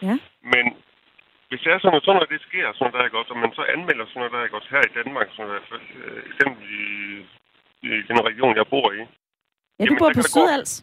Ja. 0.07 0.15
Men 0.53 0.65
hvis 1.49 1.61
det 1.63 1.71
er 1.71 1.79
sådan, 1.79 1.97
at 1.99 2.05
sådan 2.05 2.21
noget, 2.67 2.77
sker, 2.77 2.85
sådan 2.85 2.93
der, 2.93 3.07
ikke 3.07 3.19
også, 3.21 3.33
og 3.33 3.41
man 3.45 3.53
så 3.59 3.63
anmelder 3.75 4.05
sådan 4.05 4.19
noget, 4.19 4.33
der, 4.33 4.43
ikke 4.43 4.59
også, 4.59 4.71
her 4.75 4.83
i 4.89 4.95
Danmark, 4.99 5.27
sådan 5.29 5.51
der, 5.53 5.61
for, 5.69 5.79
øh, 6.03 6.21
eksempel 6.29 6.63
i, 6.79 6.85
i 7.87 7.89
den 8.09 8.19
region, 8.29 8.59
jeg 8.61 8.67
bor 8.73 8.87
i. 8.99 9.01
Ja, 9.79 9.83
du 9.85 9.95
bor 10.01 10.11
på 10.19 10.23
Sydals. 10.33 10.73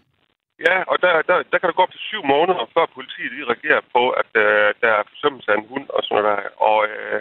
Ja, 0.66 0.76
og 0.90 0.96
der, 1.04 1.12
der, 1.28 1.36
der 1.50 1.58
kan 1.58 1.68
det 1.68 1.76
gå 1.76 1.82
op 1.86 1.94
til 1.94 2.08
syv 2.10 2.22
måneder, 2.34 2.64
før 2.74 2.94
politiet 2.96 3.32
lige 3.32 3.50
reagerer 3.52 3.82
på, 3.96 4.02
at 4.22 4.30
øh, 4.44 4.68
der 4.82 4.90
er 4.98 5.10
forsømmelse 5.12 5.48
af 5.52 5.56
en 5.58 5.68
hund 5.70 5.86
og 5.94 6.00
sådan 6.02 6.14
noget 6.14 6.28
der. 6.30 6.40
Og 6.70 6.78
øh, 6.92 7.18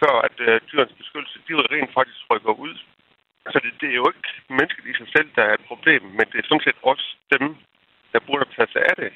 før 0.00 0.14
at 0.28 0.36
øh, 0.46 0.60
dyrens 0.70 0.94
beskyttelse, 1.00 1.44
de 1.46 1.52
rent 1.74 1.92
faktisk 1.98 2.20
rykker 2.30 2.54
ud. 2.66 2.74
Så 3.52 3.58
det, 3.64 3.72
det 3.80 3.88
er 3.90 4.00
jo 4.02 4.06
ikke 4.12 4.28
mennesket 4.58 4.84
i 4.92 4.94
sig 5.00 5.08
selv, 5.14 5.28
der 5.36 5.44
er 5.46 5.54
et 5.54 5.68
problem, 5.70 6.02
men 6.18 6.26
det 6.30 6.38
er 6.38 6.48
sådan 6.48 6.66
set 6.66 6.78
også 6.92 7.06
dem, 7.34 7.44
der 8.12 8.20
burde 8.28 8.46
tage 8.56 8.72
sig 8.72 8.82
af 8.90 8.96
det. 9.02 9.12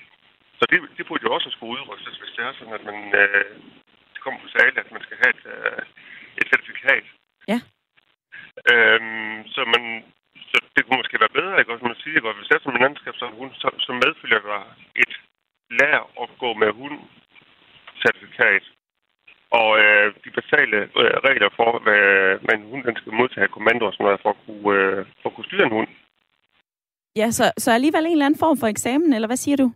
Så 0.58 0.64
det, 0.70 0.78
det 0.96 1.06
burde 1.06 1.24
jo 1.26 1.34
også 1.34 1.50
skulle 1.50 1.72
udrystes, 1.76 2.18
hvis 2.18 2.34
det 2.36 2.44
er 2.44 2.52
sådan, 2.58 2.78
at 2.78 2.84
man, 2.90 2.98
øh, 3.22 3.52
det 4.12 4.20
kommer 4.22 4.40
på 4.40 4.48
tale, 4.58 4.80
at 4.80 4.92
man 4.92 5.02
skal 5.06 5.16
have 5.22 5.32
et, 5.36 5.44
øh, 5.54 5.82
et 6.40 6.46
certifikat. 6.52 7.04
Ja. 7.52 7.58
Øhm, 8.72 9.38
så, 9.54 9.60
man, 9.74 9.82
så 10.50 10.56
det 10.74 10.82
kunne 10.82 11.00
måske 11.00 11.20
være 11.20 11.38
bedre, 11.38 11.58
ikke? 11.58 11.72
Også 11.72 11.84
man 11.84 12.02
siger, 12.04 12.28
at 12.28 12.36
hvis 12.36 12.48
det 12.48 12.56
er 12.56 12.64
som 12.64 12.76
en 12.76 12.88
andskab, 12.88 13.14
så, 13.16 13.26
hun, 13.38 13.50
så, 13.62 13.68
så 13.86 13.92
medfølger 13.92 14.40
der 14.50 14.60
et 15.02 15.14
lær 15.78 15.98
at 16.22 16.28
gå 16.38 16.50
med 16.54 16.70
hund 16.80 16.98
certifikat. 18.02 18.64
Og 19.50 19.70
øh, 19.82 20.14
de 20.24 20.30
basale 20.30 20.76
øh, 21.00 21.16
regler 21.28 21.50
for, 21.58 21.78
hvad 21.78 22.04
man 22.48 22.58
hund 22.70 22.84
den 22.84 22.96
skal 22.96 23.12
modtage 23.12 23.48
kommando 23.48 23.86
og 23.86 23.92
sådan 23.92 24.04
noget, 24.04 24.22
for 24.22 24.30
at 24.30 24.40
kunne, 24.46 24.78
øh, 24.78 25.06
for 25.20 25.28
at 25.28 25.34
kunne 25.34 25.48
styre 25.48 25.66
en 25.66 25.76
hund. 25.78 25.88
Ja, 27.26 27.30
så, 27.40 27.46
så 27.64 27.68
alligevel 27.72 28.04
en 28.06 28.16
eller 28.16 28.28
anden 28.28 28.42
form 28.44 28.56
for 28.60 28.68
eksamen, 28.74 29.10
eller 29.12 29.28
hvad 29.30 29.42
siger 29.44 29.56
du? 29.62 29.68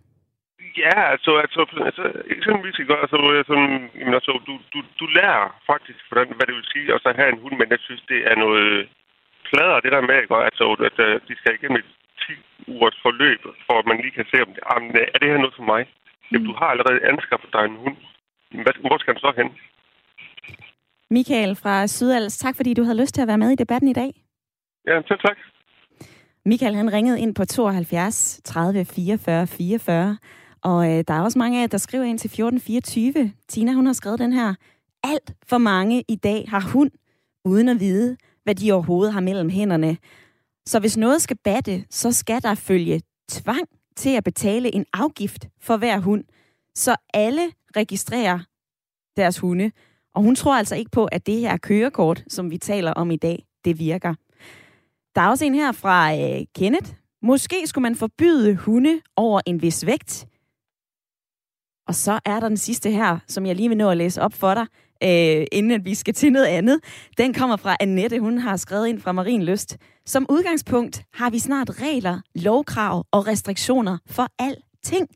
Ja, 0.84 0.96
altså, 1.14 1.32
altså, 1.44 1.60
altså 1.88 2.04
eksempelvis 2.36 2.78
ikke 2.78 2.94
altså, 3.04 3.16
sådan, 3.50 3.72
jamen, 3.98 4.14
altså, 4.18 4.32
du, 4.46 4.54
du, 4.72 4.78
du 5.00 5.06
lærer 5.18 5.44
faktisk, 5.70 6.00
hvordan, 6.08 6.28
hvad 6.36 6.46
det 6.46 6.56
vil 6.58 6.72
sige, 6.72 6.94
at 6.94 7.02
så 7.04 7.10
have 7.20 7.30
en 7.32 7.42
hund, 7.42 7.54
men 7.60 7.68
jeg 7.74 7.80
synes, 7.86 8.02
det 8.12 8.20
er 8.30 8.36
noget 8.44 8.68
plader, 9.48 9.80
det 9.84 9.92
der 9.94 10.02
med, 10.08 10.16
ikke? 10.22 10.34
altså, 10.50 10.64
at, 10.88 10.96
at 11.16 11.22
de 11.28 11.34
skal 11.40 11.54
igennem 11.54 11.80
et 11.82 11.90
10 12.26 12.72
ugers 12.72 12.98
forløb, 13.04 13.40
for 13.66 13.74
at 13.78 13.86
man 13.90 13.98
lige 14.04 14.16
kan 14.18 14.26
se, 14.30 14.36
om 14.44 14.50
det, 14.54 14.62
jamen, 14.68 14.90
er 15.14 15.18
det 15.20 15.28
her 15.30 15.42
noget 15.44 15.58
for 15.58 15.66
mig? 15.72 15.82
Mm. 15.86 16.30
Jamen, 16.30 16.46
du 16.48 16.54
har 16.60 16.68
allerede 16.74 17.06
anskaffet 17.12 17.50
dig 17.56 17.64
en 17.64 17.80
hund. 17.82 17.96
Hvad, 18.64 18.74
hvor 18.82 18.98
skal 18.98 19.14
den 19.14 19.24
så 19.26 19.32
hen? 19.40 19.48
Michael 21.16 21.52
fra 21.62 21.74
Sydals, 21.94 22.38
tak 22.44 22.54
fordi 22.56 22.70
du 22.74 22.82
havde 22.86 23.00
lyst 23.02 23.14
til 23.14 23.24
at 23.24 23.30
være 23.32 23.42
med 23.44 23.50
i 23.52 23.62
debatten 23.62 23.88
i 23.94 23.98
dag. 24.02 24.10
Ja, 24.88 24.94
selv 25.08 25.22
tak. 25.28 25.38
Michael 26.46 26.74
han 26.74 26.92
ringede 26.92 27.20
ind 27.20 27.34
på 27.34 27.44
72 27.44 28.40
30 28.44 28.84
44 28.84 29.46
44, 29.46 30.18
og 30.62 30.90
øh, 30.90 31.04
der 31.08 31.14
er 31.14 31.20
også 31.20 31.38
mange 31.38 31.58
af 31.58 31.62
jer, 31.62 31.66
der 31.66 31.78
skriver 31.78 32.04
ind 32.04 32.18
til 32.18 32.28
1424. 32.28 33.32
Tina, 33.48 33.72
hun 33.72 33.86
har 33.86 33.92
skrevet 33.92 34.18
den 34.18 34.32
her. 34.32 34.54
Alt 35.02 35.32
for 35.46 35.58
mange 35.58 36.04
i 36.08 36.16
dag 36.16 36.44
har 36.48 36.60
hund, 36.60 36.90
uden 37.44 37.68
at 37.68 37.80
vide, 37.80 38.16
hvad 38.44 38.54
de 38.54 38.72
overhovedet 38.72 39.12
har 39.12 39.20
mellem 39.20 39.48
hænderne. 39.48 39.96
Så 40.66 40.80
hvis 40.80 40.96
noget 40.96 41.22
skal 41.22 41.36
batte, 41.44 41.84
så 41.90 42.12
skal 42.12 42.42
der 42.42 42.54
følge 42.54 43.00
tvang 43.30 43.68
til 43.96 44.16
at 44.16 44.24
betale 44.24 44.74
en 44.74 44.86
afgift 44.92 45.48
for 45.60 45.76
hver 45.76 45.98
hund, 45.98 46.24
så 46.74 46.96
alle 47.14 47.52
registrerer 47.76 48.38
deres 49.16 49.38
hunde. 49.38 49.70
Og 50.14 50.22
hun 50.22 50.34
tror 50.34 50.56
altså 50.56 50.76
ikke 50.76 50.90
på, 50.90 51.04
at 51.04 51.26
det 51.26 51.40
her 51.40 51.56
kørekort, 51.56 52.24
som 52.28 52.50
vi 52.50 52.58
taler 52.58 52.92
om 52.92 53.10
i 53.10 53.16
dag, 53.16 53.44
det 53.64 53.78
virker. 53.78 54.14
Der 55.14 55.20
er 55.20 55.28
også 55.28 55.44
en 55.44 55.54
her 55.54 55.72
fra 55.72 56.14
øh, 56.14 56.44
Kenneth. 56.56 56.92
Måske 57.22 57.66
skulle 57.66 57.82
man 57.82 57.96
forbyde 57.96 58.56
hunde 58.56 59.00
over 59.16 59.40
en 59.46 59.62
vis 59.62 59.86
vægt. 59.86 60.26
Og 61.88 61.94
så 61.94 62.20
er 62.24 62.40
der 62.40 62.48
den 62.48 62.56
sidste 62.56 62.90
her, 62.90 63.18
som 63.26 63.46
jeg 63.46 63.56
lige 63.56 63.68
vil 63.68 63.78
nå 63.78 63.90
at 63.90 63.96
læse 63.96 64.22
op 64.22 64.32
for 64.32 64.54
dig, 64.54 64.66
øh, 65.02 65.46
inden 65.52 65.70
at 65.72 65.84
vi 65.84 65.94
skal 65.94 66.14
til 66.14 66.32
noget 66.32 66.46
andet. 66.46 66.80
Den 67.18 67.34
kommer 67.34 67.56
fra 67.56 67.76
Annette. 67.80 68.20
Hun 68.20 68.38
har 68.38 68.56
skrevet 68.56 68.88
ind 68.88 69.00
fra 69.00 69.12
Marienlyst. 69.12 69.76
Som 70.06 70.26
udgangspunkt 70.30 71.02
har 71.14 71.30
vi 71.30 71.38
snart 71.38 71.82
regler, 71.82 72.20
lovkrav 72.34 73.04
og 73.12 73.26
restriktioner 73.26 73.98
for 74.06 74.26
alting. 74.38 75.08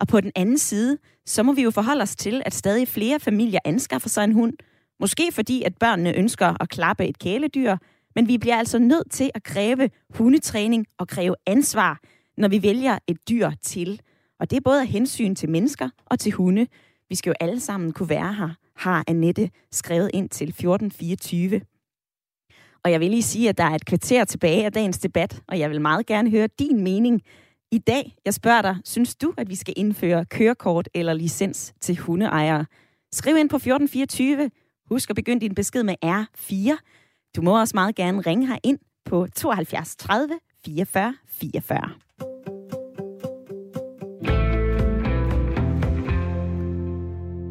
Og 0.00 0.08
på 0.08 0.20
den 0.20 0.32
anden 0.34 0.58
side, 0.58 0.98
så 1.26 1.42
må 1.42 1.52
vi 1.52 1.62
jo 1.62 1.70
forholde 1.70 2.02
os 2.02 2.16
til, 2.16 2.42
at 2.46 2.54
stadig 2.54 2.88
flere 2.88 3.20
familier 3.20 3.60
anskaffer 3.64 4.08
sig 4.08 4.24
en 4.24 4.32
hund. 4.32 4.52
Måske 5.00 5.32
fordi, 5.32 5.62
at 5.62 5.78
børnene 5.80 6.16
ønsker 6.16 6.62
at 6.62 6.68
klappe 6.68 7.06
et 7.06 7.18
kæledyr, 7.18 7.76
men 8.16 8.28
vi 8.28 8.38
bliver 8.38 8.56
altså 8.56 8.78
nødt 8.78 9.10
til 9.10 9.30
at 9.34 9.42
kræve 9.42 9.90
hundetræning 10.10 10.86
og 10.98 11.08
kræve 11.08 11.34
ansvar, 11.46 12.00
når 12.36 12.48
vi 12.48 12.62
vælger 12.62 12.98
et 13.06 13.28
dyr 13.28 13.50
til. 13.62 14.00
Og 14.40 14.50
det 14.50 14.56
er 14.56 14.60
både 14.64 14.80
af 14.80 14.86
hensyn 14.86 15.34
til 15.34 15.48
mennesker 15.48 15.88
og 16.06 16.18
til 16.18 16.32
hunde. 16.32 16.66
Vi 17.08 17.14
skal 17.14 17.30
jo 17.30 17.34
alle 17.40 17.60
sammen 17.60 17.92
kunne 17.92 18.08
være 18.08 18.34
her, 18.34 18.50
har 18.76 19.04
Annette 19.08 19.50
skrevet 19.72 20.10
ind 20.14 20.28
til 20.28 20.48
1424. 20.48 21.60
Og 22.84 22.92
jeg 22.92 23.00
vil 23.00 23.10
lige 23.10 23.22
sige, 23.22 23.48
at 23.48 23.58
der 23.58 23.64
er 23.64 23.74
et 23.74 23.84
kvarter 23.84 24.24
tilbage 24.24 24.64
af 24.64 24.72
dagens 24.72 24.98
debat, 24.98 25.42
og 25.48 25.58
jeg 25.58 25.70
vil 25.70 25.80
meget 25.80 26.06
gerne 26.06 26.30
høre 26.30 26.48
din 26.58 26.84
mening 26.84 27.22
i 27.72 27.78
dag. 27.78 28.16
Jeg 28.24 28.34
spørger 28.34 28.62
dig, 28.62 28.76
synes 28.84 29.16
du, 29.16 29.34
at 29.36 29.48
vi 29.48 29.54
skal 29.54 29.74
indføre 29.76 30.24
kørekort 30.24 30.88
eller 30.94 31.12
licens 31.12 31.74
til 31.80 31.96
hundeejere? 31.96 32.66
Skriv 33.12 33.36
ind 33.36 33.48
på 33.48 33.56
1424. 33.56 34.50
Husk 34.88 35.10
at 35.10 35.16
begynde 35.16 35.40
din 35.40 35.54
besked 35.54 35.82
med 35.82 35.94
R4. 36.04 36.78
Du 37.36 37.42
må 37.42 37.60
også 37.60 37.72
meget 37.74 37.94
gerne 37.94 38.20
ringe 38.20 38.46
her 38.46 38.56
ind 38.62 38.78
på 39.04 39.26
72 39.34 39.96
30 39.96 40.38
44 40.64 41.14
44. 41.28 41.90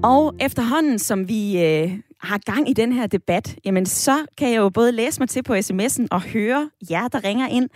Og 0.03 0.35
efterhånden, 0.39 0.99
som 0.99 1.29
vi 1.29 1.63
øh, 1.63 1.99
har 2.19 2.37
gang 2.37 2.69
i 2.69 2.73
den 2.73 2.91
her 2.91 3.07
debat, 3.07 3.55
jamen 3.65 3.85
så 3.85 4.25
kan 4.37 4.49
jeg 4.49 4.57
jo 4.57 4.69
både 4.69 4.91
læse 4.91 5.21
mig 5.21 5.29
til 5.29 5.43
på 5.43 5.53
sms'en 5.53 6.07
og 6.11 6.21
høre 6.21 6.69
jer, 6.89 7.07
der 7.07 7.23
ringer 7.23 7.47
ind, 7.47 7.69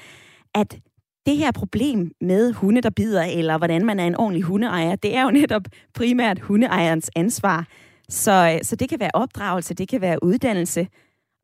at 0.55 0.79
det 1.25 1.37
her 1.37 1.51
problem 1.51 2.11
med 2.21 2.53
hunde, 2.53 2.81
der 2.81 2.89
bider, 2.89 3.23
eller 3.23 3.57
hvordan 3.57 3.85
man 3.85 3.99
er 3.99 4.07
en 4.07 4.15
ordentlig 4.15 4.43
hundeejer, 4.43 4.95
det 4.95 5.15
er 5.15 5.23
jo 5.23 5.31
netop 5.31 5.63
primært 5.93 6.39
hundeejerens 6.39 7.11
ansvar. 7.15 7.67
Så, 8.09 8.53
øh, 8.55 8.63
så 8.63 8.75
det 8.75 8.89
kan 8.89 8.99
være 8.99 9.11
opdragelse, 9.13 9.73
det 9.73 9.87
kan 9.87 10.01
være 10.01 10.23
uddannelse. 10.23 10.87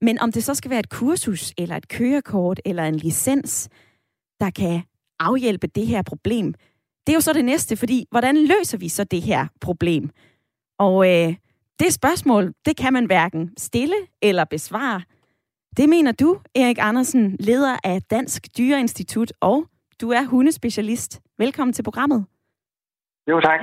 Men 0.02 0.20
om 0.20 0.32
det 0.32 0.44
så 0.44 0.54
skal 0.54 0.72
være 0.72 0.80
et 0.80 0.90
kursus, 0.90 1.54
eller 1.58 1.76
et 1.76 1.88
kørekort, 1.88 2.62
eller 2.66 2.84
en 2.84 2.96
licens, 2.96 3.70
der 4.40 4.50
kan 4.50 4.82
afhjælpe 5.20 5.68
det 5.68 5.88
her 5.88 6.02
problem, 6.02 6.54
det 7.08 7.14
er 7.14 7.16
jo 7.16 7.22
så 7.22 7.34
det 7.34 7.46
næste, 7.46 7.78
fordi 7.78 8.06
hvordan 8.12 8.38
løser 8.38 8.78
vi 8.78 8.90
så 8.90 9.04
det 9.04 9.22
her 9.22 9.48
problem? 9.62 10.10
Og 10.80 11.08
øh, 11.08 11.36
det 11.80 11.94
spørgsmål, 11.94 12.54
det 12.66 12.78
kan 12.78 12.94
man 12.94 13.06
hverken 13.06 13.54
stille 13.58 13.96
eller 14.22 14.44
besvare. 14.44 15.02
Det 15.78 15.90
mener 15.90 16.12
du, 16.12 16.40
Erik 16.56 16.78
Andersen, 16.80 17.36
leder 17.40 17.78
af 17.84 18.02
Dansk 18.02 18.58
Dyreinstitut, 18.58 19.34
og 19.42 19.66
du 20.02 20.10
er 20.10 20.24
hundespecialist. 20.24 21.22
Velkommen 21.38 21.74
til 21.74 21.84
programmet. 21.84 22.26
Jo, 23.30 23.40
tak. 23.40 23.60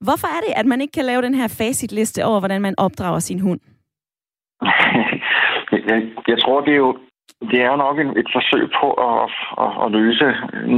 Hvorfor 0.00 0.26
er 0.26 0.40
det, 0.40 0.52
at 0.56 0.66
man 0.66 0.80
ikke 0.80 0.92
kan 0.92 1.04
lave 1.04 1.22
den 1.22 1.34
her 1.34 1.48
facitliste 1.48 2.24
over, 2.24 2.40
hvordan 2.40 2.62
man 2.62 2.74
opdrager 2.78 3.18
sin 3.18 3.40
hund? 3.40 3.60
jeg, 5.72 5.98
jeg 6.28 6.38
tror, 6.38 6.60
det 6.60 6.72
er 6.72 6.82
jo 6.86 6.96
det 7.50 7.58
er 7.62 7.68
jo 7.72 7.76
nok 7.76 7.98
et 8.22 8.28
forsøg 8.36 8.64
på 8.80 8.88
at, 9.08 9.30
at, 9.64 9.72
at 9.84 9.88
løse 9.98 10.26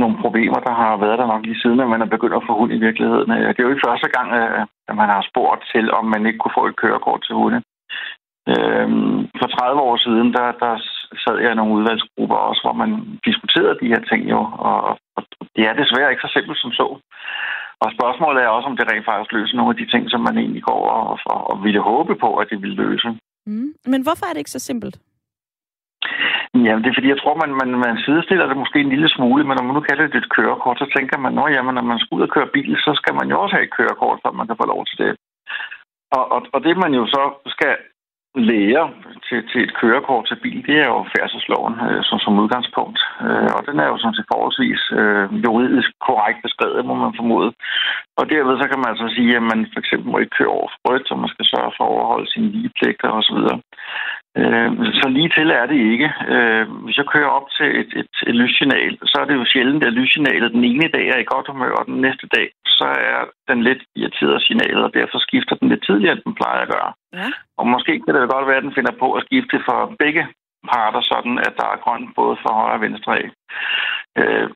nogle 0.00 0.16
problemer, 0.24 0.58
der 0.66 0.74
har 0.82 0.96
været 0.96 1.18
der 1.18 1.26
nok 1.26 1.42
lige 1.46 1.62
siden, 1.62 1.80
at 1.80 1.88
man 1.88 2.02
er 2.02 2.14
begyndt 2.14 2.38
at 2.38 2.46
få 2.46 2.52
hund 2.58 2.72
i 2.72 2.84
virkeligheden. 2.86 3.30
Øh, 3.32 3.48
det 3.48 3.58
er 3.58 3.66
jo 3.66 3.72
ikke 3.72 3.88
første 3.88 4.08
gang, 4.16 4.28
øh, 4.40 4.66
at 4.88 4.94
man 5.00 5.08
har 5.14 5.28
spurgt 5.30 5.62
til, 5.74 5.92
om 5.92 6.04
man 6.04 6.26
ikke 6.26 6.38
kunne 6.38 6.58
få 6.58 6.66
et 6.66 6.76
kørekort 6.76 7.22
til 7.26 7.34
hunde. 7.34 7.60
Øhm, 8.52 9.18
for 9.40 9.46
30 9.46 9.80
år 9.88 9.96
siden, 9.96 10.28
der, 10.36 10.46
der 10.64 10.72
sad 11.24 11.36
jeg 11.38 11.52
i 11.52 11.54
nogle 11.54 11.74
udvalgsgrupper 11.78 12.36
også, 12.48 12.60
hvor 12.64 12.76
man 12.82 12.90
diskuterede 13.28 13.78
de 13.82 13.92
her 13.92 14.02
ting 14.10 14.30
jo, 14.30 14.40
og, 14.68 14.78
og 15.16 15.22
det 15.56 15.62
er 15.68 15.80
desværre 15.82 16.10
ikke 16.10 16.26
så 16.26 16.30
simpelt 16.32 16.58
som 16.60 16.72
så. 16.72 16.86
Og 17.82 17.88
spørgsmålet 17.96 18.42
er 18.42 18.48
også, 18.48 18.68
om 18.68 18.76
det 18.76 18.86
rent 18.92 19.04
faktisk 19.04 19.32
løser 19.32 19.56
nogle 19.56 19.72
af 19.74 19.78
de 19.80 19.90
ting, 19.92 20.10
som 20.10 20.20
man 20.20 20.38
egentlig 20.38 20.62
går 20.62 20.82
og, 20.96 21.18
og, 21.32 21.40
og 21.50 21.64
ville 21.64 21.80
håbe 21.80 22.14
på, 22.24 22.28
at 22.36 22.50
det 22.50 22.62
ville 22.62 22.80
løse. 22.84 23.08
Mm. 23.46 23.70
Men 23.92 24.00
hvorfor 24.02 24.24
er 24.26 24.32
det 24.32 24.42
ikke 24.42 24.56
så 24.56 24.64
simpelt? 24.68 24.96
Jamen, 26.54 26.82
det 26.82 26.90
er 26.90 26.98
fordi, 26.98 27.08
jeg 27.14 27.20
tror, 27.22 27.34
man, 27.42 27.52
man, 27.60 27.70
man 27.86 27.96
sidestiller 28.06 28.46
det 28.46 28.56
måske 28.62 28.78
en 28.80 28.92
lille 28.94 29.08
smule, 29.16 29.42
men 29.44 29.54
når 29.56 29.64
man 29.66 29.74
nu 29.74 29.82
kalder 29.88 30.06
det 30.06 30.20
et 30.22 30.32
kørekort, 30.36 30.78
så 30.78 30.86
tænker 30.96 31.16
man, 31.18 31.38
at 31.38 31.54
jamen, 31.54 31.74
når 31.74 31.86
man 31.92 31.98
skal 31.98 32.14
ud 32.16 32.26
og 32.26 32.32
køre 32.34 32.52
bil, 32.56 32.72
så 32.86 32.92
skal 33.00 33.14
man 33.18 33.26
jo 33.30 33.36
også 33.42 33.54
have 33.54 33.66
et 33.66 33.76
kørekort, 33.78 34.18
så 34.20 34.28
man 34.30 34.46
kan 34.46 34.60
få 34.60 34.66
lov 34.72 34.80
til 34.86 34.98
det. 35.02 35.10
Og, 36.16 36.24
og, 36.34 36.40
og 36.54 36.58
det, 36.66 36.74
man 36.84 36.92
jo 36.98 37.04
så 37.14 37.22
skal 37.54 37.72
læger 38.34 38.86
til, 39.26 39.38
til 39.50 39.60
et 39.66 39.74
kørekort 39.80 40.24
til 40.26 40.38
bil, 40.44 40.66
det 40.66 40.76
er 40.84 40.88
jo 40.94 41.10
færdselsloven 41.14 41.74
øh, 41.88 42.02
som, 42.08 42.18
som 42.24 42.38
udgangspunkt. 42.42 42.98
Øh, 43.26 43.50
og 43.56 43.62
den 43.68 43.76
er 43.80 43.88
jo 43.88 43.96
sådan 43.98 44.16
set 44.16 44.30
forholdsvis 44.32 44.82
øh, 45.00 45.26
juridisk 45.44 45.90
korrekt 46.08 46.38
beskrevet, 46.46 46.86
må 46.86 46.94
man 46.94 47.18
formode. 47.18 47.50
Og 48.18 48.24
derved 48.32 48.54
så 48.58 48.66
kan 48.68 48.78
man 48.80 48.90
altså 48.92 49.06
sige, 49.16 49.36
at 49.36 49.44
man 49.52 49.60
for 49.72 49.78
eksempel 49.82 50.08
må 50.10 50.18
ikke 50.18 50.36
køre 50.38 50.56
over 50.58 50.68
for 50.72 50.80
rødt, 50.88 51.08
så 51.08 51.14
man 51.14 51.32
skal 51.34 51.46
sørge 51.52 51.72
for 51.76 51.84
at 51.84 51.92
overholde 51.94 52.32
sine 52.32 52.48
ligepligter 52.56 53.08
osv. 53.18 53.40
Øh, 54.40 54.70
så 55.00 55.06
lige 55.16 55.32
til 55.36 55.50
er 55.50 55.66
det 55.72 55.80
ikke. 55.92 56.08
Øh, 56.34 56.64
hvis 56.84 56.98
jeg 56.98 57.06
kører 57.14 57.30
op 57.38 57.48
til 57.56 57.68
et, 57.80 57.90
et, 58.00 58.14
et 58.28 58.36
lyssignal, 58.42 58.92
så 59.10 59.16
er 59.20 59.26
det 59.26 59.36
jo 59.40 59.44
sjældent, 59.52 59.84
at 59.84 59.96
lyssignalet 59.98 60.52
den 60.56 60.64
ene 60.64 60.88
dag 60.96 61.06
er 61.14 61.18
i 61.20 61.30
godt 61.32 61.46
humør, 61.50 61.72
og 61.80 61.86
den 61.86 62.00
næste 62.06 62.26
dag, 62.36 62.48
så 62.78 62.86
er 63.12 63.20
den 63.48 63.62
lidt 63.68 63.82
irriteret 63.96 64.42
signalet, 64.42 64.84
og 64.84 64.94
derfor 64.94 65.18
skifter 65.18 65.54
den 65.60 65.68
lidt 65.68 65.84
tidligere, 65.86 66.14
end 66.14 66.24
den 66.26 66.34
plejer 66.40 66.60
at 66.62 66.72
gøre. 66.76 66.92
Ja. 67.20 67.28
Og 67.58 67.64
måske 67.74 67.92
kan 68.00 68.14
det 68.14 68.32
godt 68.34 68.46
være, 68.48 68.60
at 68.60 68.66
den 68.66 68.76
finder 68.78 68.94
på 69.02 69.12
at 69.12 69.24
skifte 69.26 69.56
for 69.68 69.94
begge 69.98 70.26
parter, 70.70 71.02
sådan 71.12 71.38
at 71.46 71.52
der 71.60 71.66
er 71.74 71.82
grønt 71.84 72.08
både 72.14 72.36
for 72.42 72.50
højre 72.58 72.78
og 72.78 72.80
venstre 72.80 73.12
af. 73.20 73.26
Øh, 74.20 74.48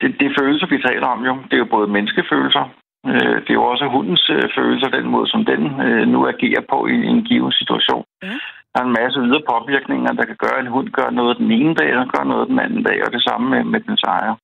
det, 0.00 0.08
det 0.18 0.26
er 0.26 0.38
følelser, 0.40 0.66
vi 0.66 0.82
taler 0.88 1.06
om 1.06 1.24
jo. 1.28 1.34
Det 1.48 1.54
er 1.54 1.64
jo 1.64 1.74
både 1.76 1.92
menneskefølelser, 1.96 2.64
øh, 3.06 3.36
det 3.44 3.50
er 3.50 3.60
jo 3.60 3.64
også 3.72 3.86
hundens 3.96 4.30
øh, 4.36 4.46
følelser, 4.56 4.88
den 4.88 5.06
måde, 5.14 5.28
som 5.30 5.44
den 5.44 5.62
øh, 5.86 6.04
nu 6.08 6.18
agerer 6.32 6.62
på 6.72 6.86
i 6.86 6.94
en 7.12 7.24
given 7.24 7.52
situation. 7.52 8.04
Ja. 8.22 8.36
Der 8.72 8.78
er 8.80 8.86
en 8.86 8.98
masse 9.00 9.18
ydre 9.20 9.42
påvirkninger, 9.52 10.12
der 10.12 10.24
kan 10.24 10.36
gøre, 10.44 10.58
at 10.58 10.64
en 10.64 10.74
hund 10.76 10.88
gør 10.88 11.10
noget 11.10 11.38
den 11.38 11.50
ene 11.50 11.74
dag, 11.74 11.96
og 11.96 12.06
gør 12.14 12.24
noget 12.24 12.48
den 12.48 12.58
anden 12.58 12.82
dag, 12.82 12.98
og 13.06 13.12
det 13.12 13.22
samme 13.22 13.50
med, 13.50 13.64
med 13.64 13.80
den 13.80 13.98
ejer. 14.04 14.34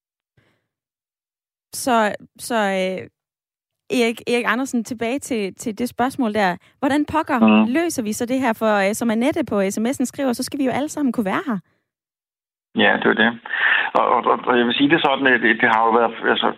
Så, 1.72 2.14
så 2.38 2.54
øh, 2.54 3.08
Erik, 3.90 4.20
Erik 4.32 4.44
Andersen, 4.46 4.84
tilbage 4.84 5.18
til, 5.18 5.54
til 5.54 5.78
det 5.78 5.88
spørgsmål 5.88 6.34
der. 6.34 6.56
Hvordan 6.78 7.04
pokker 7.12 7.38
mm. 7.38 7.72
løser 7.72 8.02
vi 8.02 8.12
så 8.12 8.26
det 8.26 8.40
her? 8.40 8.52
For 8.52 8.72
øh, 8.88 8.94
som 8.94 9.10
Annette 9.10 9.44
på 9.44 9.60
sms'en 9.60 10.04
skriver, 10.04 10.32
så 10.32 10.42
skal 10.42 10.58
vi 10.58 10.64
jo 10.64 10.70
alle 10.70 10.88
sammen 10.88 11.12
kunne 11.12 11.30
være 11.34 11.44
her. 11.46 11.58
Ja, 12.84 12.92
det 13.02 13.08
er 13.10 13.18
det. 13.24 13.30
Og, 13.98 14.06
og, 14.16 14.38
og 14.48 14.58
jeg 14.58 14.66
vil 14.66 14.78
sige 14.78 14.90
det 14.90 15.00
sådan, 15.00 15.26
at 15.26 15.40
det, 15.44 15.60
det 15.62 15.68
har 15.74 15.82
jo 15.86 15.90
været, 15.98 16.14
altså, 16.32 16.48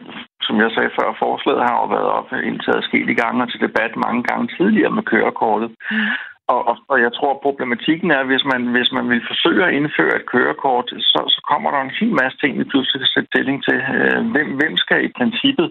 som 0.47 0.57
jeg 0.63 0.71
sagde 0.71 0.91
før, 0.99 1.17
forslaget 1.19 1.63
har 1.69 1.77
jo 1.83 1.87
været 1.97 2.09
op 2.19 2.29
indtaget 2.51 2.85
skilt 2.85 3.11
i 3.11 3.21
gange 3.23 3.43
og 3.43 3.49
til 3.51 3.61
debat 3.67 3.93
mange 4.07 4.23
gange 4.29 4.47
tidligere 4.57 4.97
med 4.97 5.03
kørekortet. 5.03 5.71
Mm. 5.91 6.11
Og, 6.53 6.61
og, 6.71 6.77
og 6.93 6.97
jeg 7.05 7.13
tror, 7.19 7.45
problematikken 7.47 8.11
er, 8.11 8.21
at 8.21 8.31
hvis 8.33 8.45
man, 8.53 8.63
hvis 8.77 8.91
man 8.93 9.07
vil 9.13 9.23
forsøge 9.31 9.65
at 9.67 9.75
indføre 9.79 10.17
et 10.17 10.27
kørekort, 10.35 10.89
så, 11.11 11.21
så 11.35 11.41
kommer 11.51 11.71
der 11.71 11.81
en 11.83 11.99
hel 12.01 12.15
masse 12.21 12.39
ting, 12.39 12.53
vi 12.59 12.65
pludselig 12.73 13.01
skal 13.01 13.13
sætte 13.15 13.31
stilling 13.33 13.59
til. 13.69 13.79
Øh, 13.99 14.21
hvem, 14.35 14.49
hvem 14.61 14.75
skal 14.85 15.05
i 15.05 15.17
princippet 15.19 15.69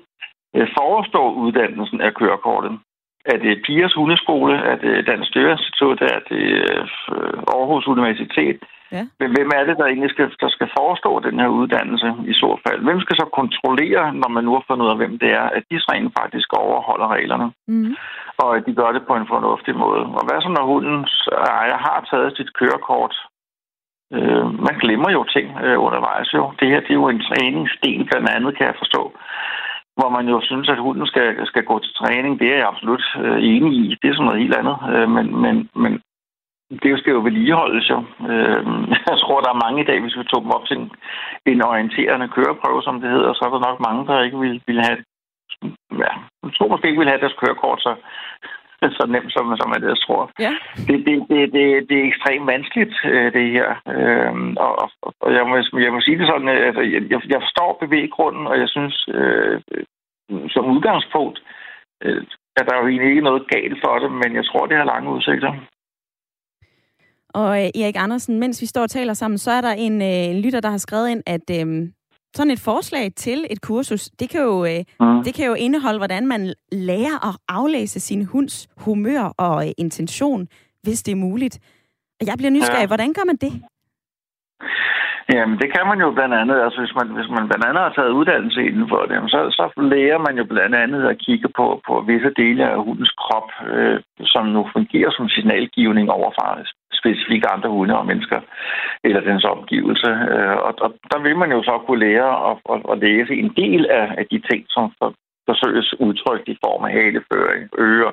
øh, 0.58 0.68
forestå 0.80 1.22
uddannelsen 1.44 2.02
af 2.02 2.14
kørekortet? 2.14 2.80
Er 3.26 3.38
det 3.38 3.62
Piers 3.66 3.94
Hundeskole? 3.94 4.56
Er 4.72 4.76
det 4.76 5.08
Dansk 5.08 5.30
Støreinstitut? 5.30 6.02
Er 6.02 6.20
det 6.30 6.44
øh, 7.14 7.38
Aarhus 7.56 7.88
Universitet? 7.88 8.60
Ja. 8.92 9.04
Hvem 9.36 9.50
er 9.58 9.64
det, 9.68 9.78
der 9.78 9.86
egentlig 9.86 10.10
skal, 10.10 10.30
der 10.44 10.50
skal 10.50 10.70
forestå 10.80 11.20
den 11.20 11.40
her 11.40 11.48
uddannelse 11.48 12.10
i 12.32 12.34
så 12.34 12.50
fald? 12.68 12.80
Hvem 12.84 13.00
skal 13.02 13.16
så 13.16 13.28
kontrollere, 13.40 14.14
når 14.22 14.30
man 14.36 14.44
nu 14.44 14.52
har 14.54 14.64
fundet 14.68 14.86
ud 14.86 14.92
af, 14.92 14.98
hvem 14.98 15.20
det 15.20 15.30
er, 15.42 15.48
at 15.58 15.64
de 15.72 15.78
rent 15.92 16.14
faktisk 16.20 16.54
overholder 16.54 17.08
reglerne, 17.18 17.48
Mm. 17.68 17.96
og 18.38 18.50
at 18.58 18.64
de 18.68 18.74
gør 18.80 18.92
det 18.92 19.04
på 19.08 19.14
en 19.16 19.28
fornuftig 19.34 19.76
måde? 19.76 20.04
Og 20.18 20.24
hvad 20.26 20.42
så, 20.42 20.50
når 20.50 20.66
hundens 20.74 21.28
ejer 21.60 21.78
har 21.88 22.08
taget 22.12 22.38
sit 22.38 22.54
kørekort? 22.60 23.16
Øh, 24.14 24.46
man 24.68 24.76
glemmer 24.84 25.10
jo 25.12 25.24
ting 25.36 25.48
øh, 25.66 25.78
undervejs 25.86 26.34
jo. 26.34 26.44
Det 26.60 26.68
her 26.72 26.80
det 26.80 26.92
er 26.92 27.02
jo 27.04 27.08
en 27.10 27.26
træningsdel 27.30 28.02
blandt 28.10 28.30
andet, 28.36 28.58
kan 28.58 28.68
jeg 28.68 28.76
forstå 28.78 29.02
hvor 29.98 30.10
man 30.10 30.26
jo 30.34 30.38
synes, 30.42 30.70
at 30.70 30.84
hunden 30.86 31.08
skal, 31.08 31.48
skal 31.48 31.64
gå 31.64 31.80
til 31.80 31.94
træning, 31.94 32.40
det 32.40 32.48
er 32.48 32.58
jeg 32.58 32.68
absolut 32.68 33.06
øh, 33.24 33.38
enig 33.52 33.74
i. 33.84 33.98
Det 34.02 34.08
er 34.10 34.14
sådan 34.14 34.26
noget 34.26 34.42
helt 34.44 34.56
andet. 34.62 34.78
Øh, 34.94 35.10
men, 35.16 35.26
men, 35.44 35.70
men 35.76 36.02
det 36.84 37.00
skal 37.00 37.14
jo 37.14 37.20
vedligeholdes 37.28 37.90
jo. 37.90 38.00
Øh, 38.32 38.62
jeg 39.10 39.18
tror, 39.24 39.42
der 39.42 39.52
er 39.52 39.64
mange 39.66 39.82
i 39.82 39.88
dag, 39.90 40.02
hvis 40.02 40.18
vi 40.18 40.24
tog 40.24 40.42
dem 40.44 40.56
op 40.58 40.66
til 40.66 40.78
en, 40.78 40.92
en 41.46 41.62
orienterende 41.70 42.28
køreprøve, 42.36 42.82
som 42.84 43.02
det 43.02 43.10
hedder, 43.16 43.34
så 43.34 43.42
er 43.46 43.52
der 43.54 43.68
nok 43.68 43.80
mange, 43.88 44.08
der 44.08 44.26
ikke 44.28 44.40
ville, 44.40 44.62
ville 44.68 44.84
have 44.88 44.98
ja, 46.04 46.12
jeg 46.44 46.52
tror 46.56 46.68
måske 46.68 46.88
ikke 46.88 47.00
vil 47.00 47.14
have 47.14 47.24
deres 47.24 47.40
kørekort 47.42 47.80
så, 47.82 47.96
så 48.98 49.04
nemt, 49.14 49.32
som, 49.36 49.46
som 49.62 49.70
jeg 49.90 49.98
tror. 50.06 50.24
Ja. 50.46 50.54
Det, 50.88 50.98
det, 51.08 51.16
det, 51.30 51.40
det, 51.56 51.66
det 51.90 51.98
er 52.00 52.10
ekstremt 52.12 52.48
vanskeligt, 52.54 52.96
øh, 53.12 53.34
det 53.38 53.46
her. 53.58 53.70
Øhm, 53.96 54.58
og, 54.66 54.74
og, 55.26 55.30
jeg, 55.38 55.44
må, 55.48 55.56
jeg 55.86 55.92
må 55.94 56.00
sige 56.02 56.20
det 56.20 56.28
sådan, 56.28 56.48
at 56.48 56.76
jeg, 57.12 57.20
jeg 57.34 57.42
forstår 57.46 57.78
bevæggrunden, 57.84 58.48
og 58.48 58.56
jeg 58.60 58.70
synes, 58.76 58.96
øh, 59.18 59.62
som 60.56 60.72
udgangspunkt, 60.76 61.38
øh, 62.04 62.24
at 62.58 62.66
der 62.66 62.74
er 62.74 62.82
jo 62.82 62.88
egentlig 62.88 63.10
ikke 63.10 63.30
noget 63.30 63.50
galt 63.56 63.78
for 63.84 63.94
det, 64.00 64.12
men 64.12 64.36
jeg 64.36 64.46
tror, 64.46 64.66
det 64.66 64.78
har 64.78 64.86
lange 64.94 65.10
udsigter. 65.16 65.52
Og 67.42 67.50
øh, 67.62 67.82
Erik 67.82 67.98
Andersen, 67.98 68.40
mens 68.40 68.62
vi 68.62 68.66
står 68.66 68.82
og 68.82 68.90
taler 68.90 69.14
sammen, 69.14 69.38
så 69.38 69.52
er 69.52 69.62
der 69.62 69.74
en, 69.86 69.96
øh, 70.12 70.44
lytter, 70.44 70.62
der 70.62 70.70
har 70.70 70.78
skrevet 70.78 71.10
ind, 71.10 71.24
at 71.26 71.48
øh, 71.60 71.66
sådan 72.36 72.52
et 72.52 72.60
forslag 72.60 73.14
til 73.16 73.48
et 73.50 73.62
kursus, 73.62 74.10
det 74.20 74.30
kan, 74.30 74.42
jo, 74.42 74.66
øh, 74.66 74.84
Mm. 75.00 75.24
det 75.24 75.34
kan 75.34 75.46
jo 75.46 75.54
indeholde, 75.54 76.00
hvordan 76.00 76.28
man 76.28 76.54
lærer 76.72 77.30
at 77.30 77.36
aflæse 77.48 78.00
sin 78.00 78.24
hunds 78.26 78.68
humør 78.78 79.22
og 79.24 79.68
øh, 79.68 79.72
intention, 79.78 80.48
hvis 80.84 81.04
det 81.04 81.12
er 81.12 81.16
muligt. 81.16 81.60
Og 82.22 82.28
jeg 82.28 82.38
bliver 82.38 82.50
nysgerrig, 82.52 82.80
Ja. 82.82 82.88
hvordan 82.88 83.14
gør 83.14 83.24
man 83.26 83.36
det? 83.36 83.54
Jamen, 85.34 85.58
det 85.62 85.70
kan 85.76 85.86
man 85.92 86.00
jo 86.06 86.12
blandt 86.12 86.36
andet, 86.42 86.58
altså 86.66 86.80
hvis 86.80 86.96
man, 87.00 87.08
hvis 87.18 87.30
man 87.36 87.48
blandt 87.48 87.66
andet 87.66 87.84
har 87.84 87.94
taget 87.94 88.18
uddannelse 88.20 88.62
inden 88.70 88.90
for 88.90 89.02
det, 89.10 89.18
så, 89.34 89.40
så 89.58 89.66
lærer 89.94 90.20
man 90.28 90.38
jo 90.38 90.44
blandt 90.54 90.76
andet 90.76 91.02
at 91.12 91.18
kigge 91.26 91.50
på, 91.58 91.82
på 91.88 91.94
visse 92.10 92.32
dele 92.42 92.64
af 92.72 92.84
hundens 92.84 93.14
krop, 93.24 93.50
øh, 93.74 94.00
som 94.34 94.46
nu 94.46 94.62
fungerer 94.76 95.12
som 95.12 95.30
signalgivning 95.30 96.12
overfor 96.12 96.46
specifikke 97.02 97.48
andre 97.54 97.70
hunde 97.70 97.98
og 97.98 98.06
mennesker, 98.06 98.40
eller 99.04 99.22
dens 99.22 99.44
omgivelse. 99.44 100.10
Øh, 100.34 100.58
og, 100.68 100.74
og 100.86 100.90
der 101.12 101.20
vil 101.26 101.38
man 101.38 101.52
jo 101.52 101.64
så 101.64 101.76
kunne 101.86 102.04
lære 102.08 102.30
at, 102.50 102.58
at, 102.74 102.80
at 102.92 102.98
læse 103.06 103.34
en 103.34 103.52
del 103.62 103.82
af, 103.86 104.08
af 104.18 104.26
de 104.32 104.40
ting, 104.50 104.62
som 104.70 104.84
for, 105.00 105.14
forsøges 105.50 106.00
udtrykt 106.00 106.48
i 106.48 106.58
form 106.66 106.84
af 106.86 106.92
haleføring, 106.92 107.64
ører, 107.80 108.12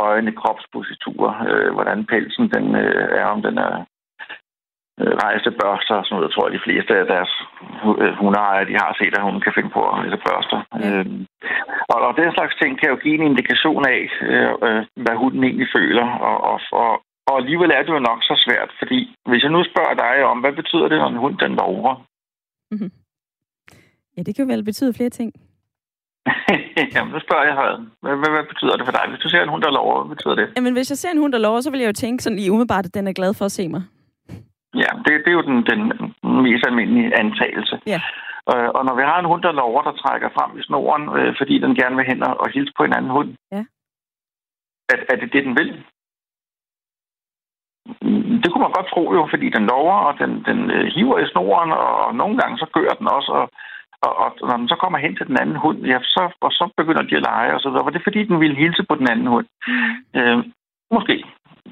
øjne, 0.00 0.32
kropspositur, 0.40 1.22
øh, 1.50 1.70
hvordan 1.74 2.06
pelsen 2.12 2.46
den, 2.54 2.66
øh, 2.74 3.08
er, 3.20 3.24
om 3.24 3.42
den 3.42 3.58
er 3.58 3.84
øh, 5.00 5.12
rejse 5.24 5.50
børster 5.62 5.94
og 5.98 6.04
sådan 6.04 6.14
noget. 6.14 6.26
Jeg 6.26 6.34
tror, 6.34 6.46
at 6.48 6.56
de 6.56 6.66
fleste 6.66 6.92
af 7.00 7.06
deres 7.14 7.32
øh, 8.02 8.12
hundeejere, 8.20 8.68
de 8.70 8.76
har 8.82 8.90
set, 9.00 9.14
at 9.18 9.26
hun 9.28 9.40
kan 9.44 9.52
finde 9.56 9.70
på 9.76 9.80
at 9.86 9.94
rejse 9.98 10.18
børster. 10.28 10.58
Ja. 10.82 10.88
Øh, 10.88 11.06
og, 11.92 11.98
og 12.08 12.12
den 12.20 12.30
slags 12.36 12.54
ting 12.60 12.72
kan 12.80 12.88
jo 12.92 12.96
give 13.02 13.14
en 13.18 13.28
indikation 13.30 13.82
af, 13.96 14.02
øh, 14.30 14.52
øh, 14.66 14.80
hvad 15.04 15.16
hunden 15.22 15.42
egentlig 15.44 15.68
føler. 15.78 16.06
Og, 16.28 16.36
og, 16.50 16.58
og, 16.82 16.92
og 17.30 17.34
alligevel 17.40 17.70
er 17.70 17.82
det 17.82 17.92
jo 17.96 18.08
nok 18.10 18.20
så 18.30 18.34
svært, 18.44 18.70
fordi 18.80 18.98
hvis 19.28 19.42
jeg 19.42 19.52
nu 19.52 19.60
spørger 19.64 19.94
dig 20.04 20.16
om, 20.30 20.38
hvad 20.42 20.54
betyder 20.60 20.88
det, 20.88 20.98
når 20.98 21.08
en 21.08 21.22
hund 21.24 21.36
den 21.44 21.52
lover? 21.60 21.94
Ja, 24.16 24.22
det 24.22 24.32
kan 24.34 24.44
jo 24.44 24.52
vel 24.52 24.64
betyde 24.64 24.94
flere 24.94 25.10
ting. 25.10 25.30
Jamen, 26.94 27.12
nu 27.14 27.20
spørger 27.26 27.44
jeg 27.44 27.54
her. 27.60 27.70
Hvad, 28.02 28.16
hvad, 28.20 28.30
hvad 28.34 28.46
betyder 28.52 28.76
det 28.76 28.84
for 28.86 28.92
dig? 28.92 29.04
Hvis 29.10 29.20
du 29.24 29.28
ser 29.28 29.42
en 29.42 29.48
hund, 29.48 29.62
der 29.62 29.70
lover, 29.70 30.04
hvad 30.04 30.16
betyder 30.16 30.34
det? 30.34 30.46
Jamen, 30.56 30.72
hvis 30.72 30.90
jeg 30.90 30.98
ser 30.98 31.10
en 31.10 31.18
hund, 31.18 31.32
der 31.32 31.38
lover, 31.38 31.60
så 31.60 31.70
vil 31.70 31.80
jeg 31.80 31.86
jo 31.86 31.92
tænke 31.92 32.22
sådan 32.22 32.38
lige 32.38 32.52
umiddelbart, 32.52 32.86
at 32.86 32.94
den 32.94 33.06
er 33.08 33.12
glad 33.12 33.34
for 33.34 33.44
at 33.44 33.52
se 33.52 33.68
mig. 33.68 33.82
Ja, 34.74 34.90
det, 35.04 35.12
det 35.24 35.28
er 35.28 35.38
jo 35.40 35.42
den, 35.50 35.58
den 35.70 35.80
mest 36.42 36.66
almindelige 36.66 37.18
antagelse. 37.18 37.80
Ja. 37.86 38.00
Øh, 38.52 38.68
og 38.76 38.84
når 38.84 38.94
vi 38.96 39.02
har 39.02 39.18
en 39.18 39.24
hund, 39.30 39.42
der 39.42 39.52
lover, 39.52 39.82
der 39.82 39.92
trækker 39.92 40.28
frem 40.36 40.58
i 40.58 40.62
snoren, 40.62 41.04
øh, 41.18 41.34
fordi 41.38 41.58
den 41.58 41.74
gerne 41.74 41.96
vil 41.96 42.04
hen 42.06 42.22
og, 42.22 42.50
hilse 42.54 42.72
på 42.76 42.82
en 42.84 42.92
anden 42.92 43.10
hund, 43.10 43.30
Ja. 43.52 43.64
er, 44.92 44.96
er 45.12 45.16
det 45.16 45.32
det, 45.32 45.44
den 45.44 45.56
vil? 45.60 45.70
Mm, 48.02 48.40
Det 48.42 48.48
kunne 48.52 48.62
man 48.66 48.76
godt 48.78 48.88
tro 48.94 49.02
jo, 49.14 49.26
fordi 49.30 49.48
den 49.56 49.64
lover, 49.66 49.96
og 50.08 50.18
den, 50.18 50.32
den 50.48 50.70
øh, 50.70 50.84
hiver 50.94 51.18
i 51.18 51.28
snoren, 51.32 51.72
og 51.72 52.14
nogle 52.14 52.38
gange 52.40 52.58
så 52.58 52.66
gør 52.72 52.94
den 53.00 53.08
også, 53.08 53.32
og, 53.32 53.46
og, 54.06 54.12
og 54.42 54.48
når 54.48 54.56
den 54.56 54.68
så 54.68 54.76
kommer 54.82 54.98
hen 54.98 55.16
til 55.16 55.26
den 55.26 55.38
anden 55.40 55.56
hund, 55.56 55.78
ja, 55.92 55.98
så, 56.02 56.22
og 56.40 56.50
så 56.52 56.64
begynder 56.76 57.02
de 57.02 57.16
at 57.16 57.22
lege 57.22 57.54
og 57.54 57.60
så 57.60 57.68
videre. 57.70 57.84
Var 57.84 57.90
det 57.90 58.04
fordi, 58.04 58.24
den 58.24 58.40
ville 58.40 58.56
hilse 58.56 58.82
på 58.88 58.94
den 58.94 59.08
anden 59.10 59.26
hund? 59.26 59.46
Øh, 60.16 60.38
måske. 60.94 61.24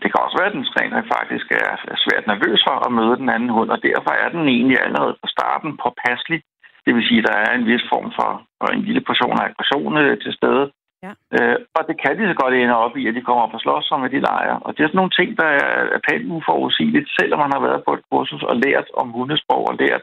Det 0.03 0.09
kan 0.11 0.25
også 0.25 0.37
være, 0.39 0.51
at 0.51 0.59
den 0.59 0.71
træner 0.73 1.13
faktisk 1.17 1.47
er 1.63 1.97
svært 2.05 2.27
nervøs 2.27 2.61
for 2.67 2.77
at 2.87 2.95
møde 2.99 3.17
den 3.23 3.29
anden 3.37 3.53
hund, 3.57 3.71
og 3.75 3.79
derfor 3.89 4.13
er 4.25 4.29
den 4.37 4.45
egentlig 4.57 4.79
allerede 4.87 5.15
fra 5.21 5.29
starten 5.37 5.71
påpasselig. 5.85 6.41
Det 6.85 6.93
vil 6.95 7.07
sige, 7.09 7.23
at 7.23 7.29
der 7.29 7.37
er 7.47 7.53
en 7.55 7.67
vis 7.71 7.85
form 7.93 8.09
for, 8.19 8.31
for 8.61 8.69
en 8.71 8.83
lille 8.89 9.03
portion 9.09 9.39
af 9.41 9.47
aggression 9.49 9.97
øh, 10.03 10.15
til 10.25 10.33
stede. 10.39 10.65
Ja. 11.05 11.13
Øh, 11.37 11.57
og 11.77 11.83
det 11.89 11.97
kan 12.03 12.15
de 12.19 12.25
så 12.31 12.37
godt 12.43 12.55
ende 12.55 12.83
op 12.85 12.97
i, 12.97 13.03
at 13.09 13.15
de 13.15 13.27
kommer 13.27 13.43
op 13.45 13.55
og 13.57 13.61
slås 13.61 13.85
som 13.87 14.01
med 14.01 14.11
de 14.15 14.21
leger. 14.31 14.57
Og 14.65 14.71
det 14.73 14.81
er 14.81 14.89
sådan 14.89 15.01
nogle 15.01 15.17
ting, 15.19 15.29
der 15.41 15.49
er, 15.63 15.73
er 15.97 16.01
pænt 16.09 16.27
uforudsigeligt, 16.37 17.09
selvom 17.19 17.39
man 17.45 17.55
har 17.55 17.63
været 17.69 17.85
på 17.85 17.93
et 17.95 18.05
kursus 18.11 18.43
og 18.51 18.57
lært 18.65 18.89
om 19.01 19.09
hundesprog 19.17 19.63
og 19.71 19.77
lært, 19.83 20.03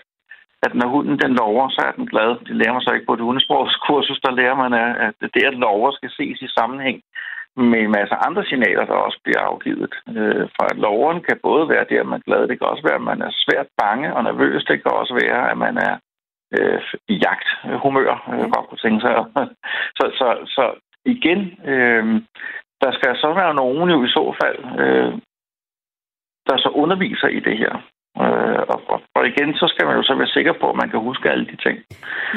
at 0.65 0.73
når 0.75 0.87
hunden 0.95 1.17
den 1.23 1.33
lover, 1.41 1.69
så 1.69 1.81
er 1.87 1.93
den 1.99 2.07
glad. 2.13 2.29
Det 2.47 2.55
lærer 2.59 2.73
man 2.73 2.85
så 2.85 2.91
ikke 2.93 3.09
på 3.09 3.13
et 3.13 3.25
hundesprogskursus, 3.27 4.19
der 4.25 4.37
lærer 4.39 4.55
man, 4.63 4.71
at 5.07 5.15
det 5.33 5.43
at 5.51 5.57
lover 5.65 5.91
skal 5.91 6.11
ses 6.17 6.37
i 6.41 6.47
sammenhæng 6.57 6.97
med 7.57 7.79
en 7.79 7.91
masse 7.91 8.15
andre 8.27 8.45
signaler, 8.45 8.85
der 8.85 8.93
også 8.93 9.19
bliver 9.23 9.41
afgivet. 9.41 9.93
Øh, 10.17 10.45
for 10.55 10.63
at 10.71 10.77
loveren 10.77 11.21
kan 11.27 11.37
både 11.43 11.69
være 11.69 11.85
det, 11.89 11.97
at 11.97 12.05
man 12.05 12.19
er 12.19 12.27
glad, 12.27 12.47
det 12.47 12.59
kan 12.59 12.67
også 12.67 12.83
være, 12.83 12.99
at 13.01 13.09
man 13.11 13.21
er 13.21 13.31
svært 13.31 13.67
bange 13.81 14.15
og 14.15 14.23
nervøs, 14.23 14.63
det 14.63 14.83
kan 14.83 14.91
også 14.91 15.13
være, 15.23 15.51
at 15.51 15.57
man 15.57 15.77
er 15.77 15.93
øh, 16.57 16.81
i 17.07 17.15
jagthumør, 17.25 18.11
øh, 18.33 18.51
godt 18.51 18.67
kunne 18.69 18.83
tænke 18.85 19.01
sig. 19.01 19.15
så, 19.97 20.05
så, 20.19 20.27
så 20.55 20.63
igen, 21.05 21.39
øh, 21.71 22.21
der 22.81 22.91
skal 22.91 23.15
så 23.15 23.33
være 23.33 23.53
nogen 23.53 23.89
jo 23.89 24.03
i 24.03 24.07
så 24.07 24.35
fald, 24.43 24.59
øh, 24.83 25.13
der 26.47 26.57
så 26.57 26.69
underviser 26.69 27.27
i 27.27 27.39
det 27.39 27.57
her. 27.57 27.73
Øh, 28.23 28.61
og, 28.73 28.79
og, 28.93 29.01
og 29.15 29.27
igen, 29.27 29.53
så 29.53 29.65
skal 29.67 29.85
man 29.87 29.95
jo 29.95 30.03
så 30.03 30.15
være 30.15 30.35
sikker 30.37 30.53
på, 30.61 30.69
at 30.69 30.75
man 30.81 30.89
kan 30.89 30.99
huske 30.99 31.29
alle 31.31 31.45
de 31.45 31.55
ting. 31.65 31.77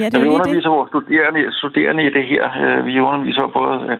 Ja, 0.00 0.06
det 0.06 0.14
er 0.14 0.20
vi 0.20 0.26
jo 0.26 0.30
lige 0.30 0.38
det. 0.38 0.40
underviser 0.40 0.70
vores 0.76 0.88
studerende, 0.90 1.52
studerende 1.52 2.02
i 2.06 2.10
det 2.16 2.24
her. 2.32 2.44
Øh, 2.62 2.86
Vi 2.86 3.00
underviser 3.00 3.46
både 3.46 3.98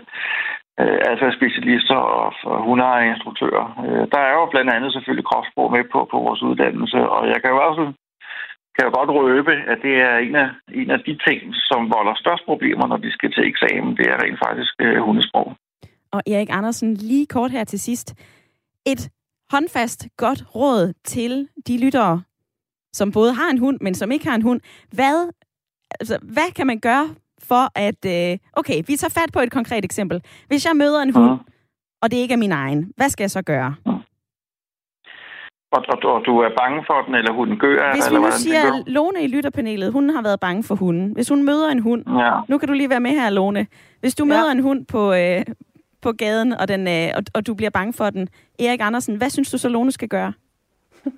øh, 0.81 0.99
adfærdsspecialister 1.11 1.11
altså 1.11 1.27
specialister 1.39 1.99
og, 2.21 2.29
og 2.53 2.59
hundeejerinstruktører. 2.67 3.67
Øh, 3.85 4.03
Der 4.13 4.23
er 4.29 4.35
jo 4.39 4.45
blandt 4.53 4.71
andet 4.75 4.91
selvfølgelig 4.93 5.29
kropsprog 5.31 5.69
med 5.77 5.85
på, 5.93 5.99
på 6.13 6.19
vores 6.27 6.43
uddannelse, 6.49 6.99
og 7.15 7.23
jeg 7.33 7.39
kan 7.43 7.51
jo 7.55 7.59
også 7.69 7.85
kan 8.77 8.87
jo 8.87 8.93
godt 8.99 9.11
røbe, 9.19 9.53
at 9.73 9.79
det 9.87 9.95
er 10.09 10.17
en 10.27 10.35
af, 10.45 10.49
en 10.81 10.91
af 10.91 11.01
de 11.09 11.15
ting, 11.27 11.41
som 11.71 11.81
volder 11.97 12.15
størst 12.15 12.45
problemer, 12.45 12.87
når 12.87 12.97
de 12.97 13.11
skal 13.13 13.33
til 13.33 13.45
eksamen. 13.51 13.97
Det 13.97 14.07
er 14.13 14.23
rent 14.23 14.41
faktisk 14.47 14.75
øh, 14.81 15.03
hundesprog. 15.07 15.49
Og 16.13 16.21
Erik 16.27 16.49
Andersen, 16.51 16.95
lige 16.95 17.27
kort 17.27 17.51
her 17.51 17.65
til 17.65 17.81
sidst. 17.81 18.09
Et 18.87 19.11
håndfast, 19.51 20.09
godt 20.17 20.43
råd 20.55 20.93
til 21.05 21.49
de 21.69 21.85
lyttere, 21.85 22.23
som 22.93 23.13
både 23.13 23.35
har 23.35 23.51
en 23.51 23.59
hund, 23.59 23.79
men 23.81 23.95
som 23.95 24.13
ikke 24.13 24.29
har 24.29 24.35
en 24.35 24.43
hund. 24.43 24.61
Hvad, 24.93 25.33
altså, 26.01 26.19
hvad 26.23 26.53
kan 26.57 26.67
man 26.67 26.81
gøre 26.81 27.07
for 27.49 27.79
at... 27.79 28.05
Øh, 28.07 28.39
okay, 28.53 28.83
vi 28.87 28.97
tager 28.97 29.11
fat 29.21 29.31
på 29.33 29.41
et 29.41 29.53
konkret 29.53 29.85
eksempel. 29.85 30.23
Hvis 30.49 30.67
jeg 30.67 30.77
møder 30.77 31.03
en 31.03 31.13
hund, 31.15 31.31
Mhm. 31.31 31.41
og 32.03 32.11
det 32.11 32.17
ikke 32.17 32.35
er 32.35 32.39
min 32.39 32.53
egen, 32.53 32.93
hvad 32.97 33.09
skal 33.09 33.23
jeg 33.25 33.31
så 33.31 33.43
gøre? 33.43 33.75
Og, 35.73 35.83
og, 35.89 35.99
og 36.15 36.23
du 36.27 36.39
er 36.39 36.49
bange 36.59 36.85
for 36.87 37.03
den, 37.07 37.15
eller 37.15 37.33
hunden 37.33 37.59
gør? 37.59 37.93
Hvis 37.95 38.11
vi 38.11 38.17
nu 38.17 38.27
siger, 38.31 38.71
du? 38.71 38.83
Lone 38.87 39.23
i 39.25 39.27
lytterpanelet, 39.27 39.93
hun 39.93 40.11
har 40.11 40.23
været 40.23 40.41
bange 40.41 40.63
for 40.65 40.75
hunden. 40.75 41.13
Hvis 41.13 41.29
hun 41.29 41.43
møder 41.43 41.69
en 41.69 41.79
hund, 41.79 42.05
Ja. 42.19 42.33
nu 42.49 42.59
kan 42.59 42.69
du 42.69 42.75
lige 42.75 42.91
være 42.91 43.01
med 43.01 43.11
her, 43.11 43.31
Lone. 43.31 43.67
Hvis 44.01 44.15
du 44.15 44.25
Ja. 44.25 44.29
møder 44.29 44.51
en 44.53 44.61
hund 44.61 44.87
på, 44.87 45.13
øh, 45.13 45.43
på 46.03 46.13
gaden, 46.13 46.53
og, 46.53 46.69
den, 46.69 46.89
øh, 46.89 47.11
og, 47.17 47.23
og 47.35 47.47
du 47.47 47.55
bliver 47.55 47.71
bange 47.71 47.93
for 47.93 48.11
den, 48.11 48.29
Erik 48.59 48.81
Andersen, 48.83 49.17
hvad 49.17 49.31
synes 49.31 49.51
du 49.51 49.59
så, 49.59 49.69
Lone 49.69 49.93
skal 49.93 50.09
gøre? 50.09 50.33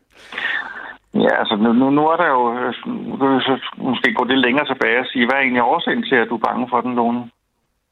Ja, 1.21 1.33
altså 1.41 1.57
nu, 1.57 1.73
nu, 1.73 1.91
nu 1.91 2.03
er 2.09 2.17
der 2.17 2.29
jo... 2.29 2.43
øh, 2.59 2.75
Nu 3.09 3.17
kan 3.17 3.35
vi 3.37 3.41
så 3.41 3.55
måske 3.77 4.15
gå 4.15 4.25
lidt 4.25 4.41
længere 4.47 4.67
tilbage 4.67 5.01
og 5.01 5.07
sige, 5.07 5.27
hvad 5.27 5.35
er 5.35 5.41
egentlig 5.41 5.63
årsagen 5.63 6.03
til, 6.03 6.15
at 6.15 6.29
du 6.31 6.35
er 6.35 6.45
bange 6.49 6.67
for 6.71 6.81
den, 6.81 6.95
Lone? 6.95 7.31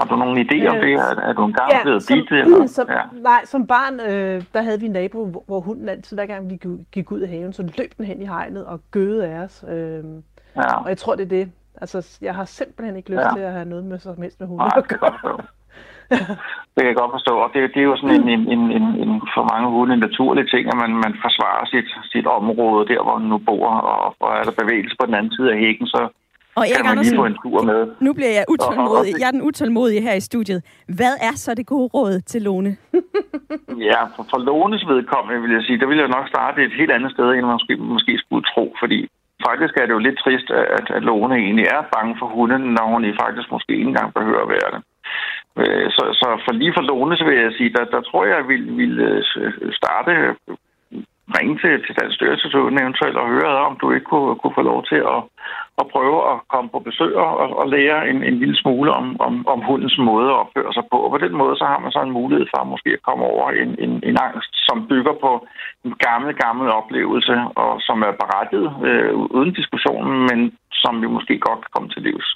Har 0.00 0.06
du 0.08 0.16
nogen 0.16 0.38
idé 0.38 0.66
om 0.68 0.76
Øh, 0.76 0.82
det? 0.82 0.92
Er, 0.94 1.20
er 1.28 1.32
du 1.32 1.44
engang 1.44 1.70
blevet 1.82 2.02
som, 2.02 2.16
bidt? 2.18 2.32
Eller? 2.40 2.66
som, 2.66 2.86
Ja. 2.90 3.02
Nej, 3.12 3.44
som 3.44 3.66
barn, 3.66 3.94
øh, 4.10 4.42
der 4.54 4.62
havde 4.62 4.80
vi 4.80 4.86
en 4.86 4.92
nabo, 4.92 5.26
hvor, 5.26 5.42
hvor 5.46 5.60
hunden 5.60 5.88
altid, 5.88 6.16
hver 6.16 6.26
gang 6.26 6.50
vi 6.50 6.56
gik- 6.92 7.12
ud 7.12 7.22
i 7.22 7.26
haven, 7.26 7.52
så 7.52 7.62
løb 7.78 7.90
den 7.98 8.04
hen 8.04 8.22
i 8.22 8.26
hegnet 8.26 8.64
og 8.66 8.80
gøede 8.90 9.26
af 9.26 9.38
os. 9.38 9.64
Øh, 9.68 10.04
ja. 10.56 10.76
og 10.82 10.88
jeg 10.88 10.98
tror, 10.98 11.14
det 11.14 11.24
er 11.24 11.28
det. 11.28 11.52
Altså, 11.80 12.18
jeg 12.22 12.34
har 12.34 12.44
simpelthen 12.44 12.96
ikke 12.96 13.10
lyst 13.10 13.20
Ja. 13.22 13.28
til 13.34 13.40
at 13.40 13.52
have 13.52 13.64
noget 13.64 13.84
med 13.84 13.98
så 13.98 14.14
helst 14.18 14.40
med 14.40 14.48
hunden 14.48 14.70
Nej, 14.74 14.78
at 14.78 14.88
gøre. 15.00 15.38
Det 16.74 16.80
kan 16.82 16.86
jeg 16.92 16.96
godt 17.02 17.14
forstå. 17.16 17.34
Og 17.44 17.50
det, 17.54 17.60
det 17.74 17.80
er 17.80 17.88
jo 17.92 17.96
sådan 17.96 18.16
en, 18.20 18.28
en, 18.34 18.42
en, 18.54 18.84
en, 19.02 19.10
for 19.34 19.42
mange 19.52 19.68
hunde 19.74 19.94
en 19.94 20.00
naturlig 20.08 20.50
ting, 20.50 20.64
at 20.72 20.76
man, 20.82 20.90
man 21.04 21.14
forsvarer 21.24 21.64
sit, 21.72 21.88
sit 22.12 22.26
område 22.26 22.88
der, 22.92 23.02
hvor 23.02 23.18
man 23.18 23.28
nu 23.28 23.38
bor, 23.38 23.68
og, 23.92 24.14
og 24.20 24.30
er 24.38 24.42
der 24.48 24.60
bevægelse 24.62 24.96
på 25.00 25.06
den 25.06 25.14
anden 25.14 25.32
side 25.36 25.52
af 25.52 25.58
hækken, 25.58 25.86
så 25.86 26.00
Og 26.56 26.62
kan 26.64 26.72
Erik 26.74 26.84
man 26.84 26.84
lige 26.84 26.90
Andersen, 26.90 27.16
få 27.20 27.24
en 27.24 27.36
tur 27.42 27.62
med. 27.70 27.80
nu 28.06 28.10
bliver 28.18 28.32
jeg 28.38 28.44
utålmodig. 28.54 29.12
Jeg 29.20 29.26
er 29.30 29.34
den 29.38 29.42
utålmodige 29.50 30.00
her 30.06 30.14
i 30.14 30.20
studiet. 30.30 30.60
Hvad 30.98 31.14
er 31.28 31.34
så 31.44 31.50
det 31.54 31.66
gode 31.66 31.88
råd 31.94 32.14
til 32.30 32.42
Lone? 32.42 32.72
Ja, 33.90 34.00
for, 34.14 34.22
for 34.30 34.38
Lones 34.48 34.84
vedkommende 34.92 35.42
vil 35.44 35.52
jeg 35.56 35.62
sige, 35.66 35.80
der 35.80 35.86
vil 35.90 35.98
jeg 36.04 36.08
nok 36.16 36.26
starte 36.28 36.58
et 36.64 36.74
helt 36.80 36.92
andet 36.96 37.10
sted, 37.12 37.28
end 37.30 37.44
man 37.46 37.56
måske, 37.58 37.74
måske 37.76 38.12
skulle 38.24 38.44
tro, 38.52 38.64
fordi 38.82 38.98
faktisk 39.48 39.74
er 39.76 39.86
det 39.86 39.94
jo 39.98 40.06
lidt 40.06 40.18
trist, 40.24 40.48
at, 40.78 40.86
at 40.96 41.02
Lone 41.08 41.34
egentlig 41.44 41.66
er 41.76 41.82
bange 41.96 42.14
for 42.20 42.26
hunden, 42.36 42.62
når 42.76 42.84
hun 42.92 43.04
i 43.04 43.12
faktisk 43.22 43.48
måske 43.56 43.72
ikke 43.72 43.90
engang 43.92 44.14
behøver 44.18 44.42
at 44.42 44.52
være 44.56 44.70
det. 44.74 44.80
Øh, 45.60 45.86
så, 45.96 46.04
så 46.20 46.26
for 46.44 46.52
lige 46.52 46.74
for 46.76 46.82
Lone, 46.82 47.16
så 47.16 47.24
vil 47.24 47.36
jeg 47.36 47.52
sige, 47.52 47.74
der, 47.76 47.84
der 47.84 48.00
tror 48.00 48.24
jeg, 48.24 48.36
jeg 48.36 48.48
ville, 48.48 48.72
vil 48.80 48.94
øh, 49.00 49.22
starte 49.80 50.12
øh, 50.12 50.34
ringe 51.36 51.56
til, 51.62 51.72
til 51.84 51.96
Dansk 52.00 52.20
Dyrtilsyn 52.20 52.78
eventuelt 52.82 53.16
og 53.16 53.28
høre, 53.28 53.54
om 53.68 53.76
du 53.80 53.86
ikke 53.92 54.06
kunne, 54.12 54.36
kunne 54.40 54.56
få 54.58 54.62
lov 54.62 54.80
til 54.90 55.00
at, 55.14 55.20
at 55.80 55.86
prøve 55.94 56.18
at 56.32 56.36
komme 56.52 56.68
på 56.70 56.78
besøg 56.78 57.16
og, 57.16 57.58
og 57.60 57.68
lære 57.68 58.08
en, 58.10 58.18
en 58.28 58.36
lille 58.42 58.56
smule 58.62 58.90
om, 59.00 59.20
om, 59.20 59.34
om 59.46 59.60
hundens 59.70 59.98
måde 59.98 60.28
at 60.30 60.40
opføre 60.42 60.72
sig 60.72 60.84
på. 60.92 60.96
Og 61.04 61.10
på 61.10 61.18
den 61.18 61.34
måde, 61.40 61.56
så 61.56 61.64
har 61.64 61.78
man 61.78 61.92
så 61.92 62.00
en 62.02 62.16
mulighed 62.18 62.46
for 62.52 62.64
måske 62.64 62.90
at 62.98 63.06
komme 63.08 63.24
over 63.24 63.50
en, 63.50 63.70
en, 63.84 63.92
en 64.08 64.16
angst, 64.28 64.52
som 64.68 64.88
bygger 64.88 65.14
på 65.24 65.46
en 65.84 65.94
gammel, 66.06 66.34
gammel 66.34 66.68
oplevelse, 66.80 67.34
og 67.62 67.80
som 67.80 68.02
er 68.08 68.12
berettiget 68.22 68.70
øh, 68.88 69.14
uden 69.14 69.52
diskussionen, 69.52 70.16
men 70.28 70.38
som 70.72 71.02
vi 71.02 71.06
måske 71.06 71.38
godt 71.38 71.60
kan 71.60 71.72
komme 71.74 71.88
til 71.88 72.02
livs. 72.02 72.28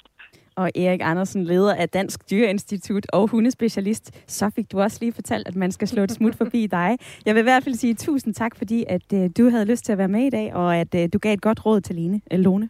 Og 0.61 0.67
Erik 0.85 1.01
Andersen, 1.11 1.41
leder 1.43 1.73
af 1.83 1.89
Dansk 1.89 2.19
Dyreinstitut 2.31 3.05
og 3.13 3.23
hundespecialist. 3.33 4.05
Så 4.37 4.45
fik 4.55 4.71
du 4.71 4.81
også 4.85 4.97
lige 5.01 5.13
fortalt, 5.19 5.47
at 5.47 5.55
man 5.55 5.71
skal 5.71 5.87
slå 5.87 6.01
et 6.03 6.11
smut 6.11 6.35
forbi 6.41 6.61
dig. 6.77 6.89
Jeg 7.25 7.35
vil 7.35 7.41
i 7.41 7.49
hvert 7.49 7.63
fald 7.63 7.75
sige 7.75 7.93
tusind 7.93 8.33
tak, 8.33 8.53
fordi 8.57 8.79
at 8.95 9.07
øh, 9.13 9.29
du 9.37 9.43
havde 9.53 9.65
lyst 9.71 9.85
til 9.85 9.91
at 9.91 9.97
være 9.97 10.15
med 10.17 10.23
i 10.29 10.29
dag, 10.29 10.47
og 10.55 10.77
at 10.81 10.91
øh, 10.99 11.03
du 11.13 11.17
gav 11.19 11.33
et 11.33 11.41
godt 11.41 11.65
råd 11.65 11.81
til 11.81 11.95
Lene, 11.95 12.21
øh, 12.31 12.39
Lone. 12.39 12.69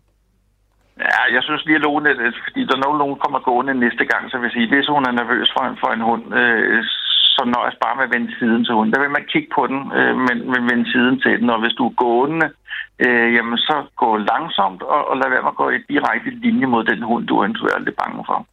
Ja, 0.99 1.21
jeg 1.35 1.43
synes 1.43 1.65
lige, 1.65 1.75
at 1.75 1.81
Lone, 1.81 2.09
fordi 2.45 2.61
der 2.69 2.77
når 2.83 2.97
nogen 2.97 3.17
kommer 3.23 3.39
gående 3.39 3.73
næste 3.85 4.05
gang, 4.11 4.23
så 4.29 4.37
vil 4.37 4.47
jeg 4.47 4.55
sige, 4.57 4.69
hvis 4.73 4.87
hun 4.95 5.05
er 5.09 5.13
nervøs 5.21 5.49
for 5.55 5.63
en, 5.69 5.77
for 5.81 5.89
en 5.95 6.03
hund, 6.09 6.23
øh, 6.39 6.83
så 7.35 7.41
nøjes 7.55 7.77
bare 7.83 7.95
med 7.97 8.05
at 8.07 8.13
vende 8.15 8.31
siden 8.39 8.61
til 8.65 8.73
hunden. 8.75 8.93
Der 8.93 9.01
vil 9.03 9.15
man 9.17 9.29
kigge 9.33 9.49
på 9.57 9.63
den, 9.71 9.79
øh, 9.99 10.15
men, 10.27 10.37
men 10.51 10.61
vende 10.69 10.85
siden 10.93 11.15
til 11.23 11.33
den. 11.39 11.49
Og 11.55 11.59
hvis 11.61 11.77
du 11.79 11.83
er 11.89 11.99
gående, 12.05 12.47
øh, 13.03 13.33
jamen 13.35 13.57
så 13.57 13.75
gå 13.95 14.17
langsomt 14.17 14.81
og, 14.81 15.01
og 15.09 15.17
lad 15.17 15.29
være 15.29 15.41
med 15.41 15.53
at 15.55 15.59
gå 15.61 15.69
i 15.69 15.79
direkte 15.89 16.29
linje 16.29 16.65
mod 16.65 16.83
den 16.83 17.01
hund, 17.03 17.27
du 17.27 17.35
eventuelt 17.41 17.87
er 17.91 17.95
bange 18.03 18.23
for. 18.29 18.47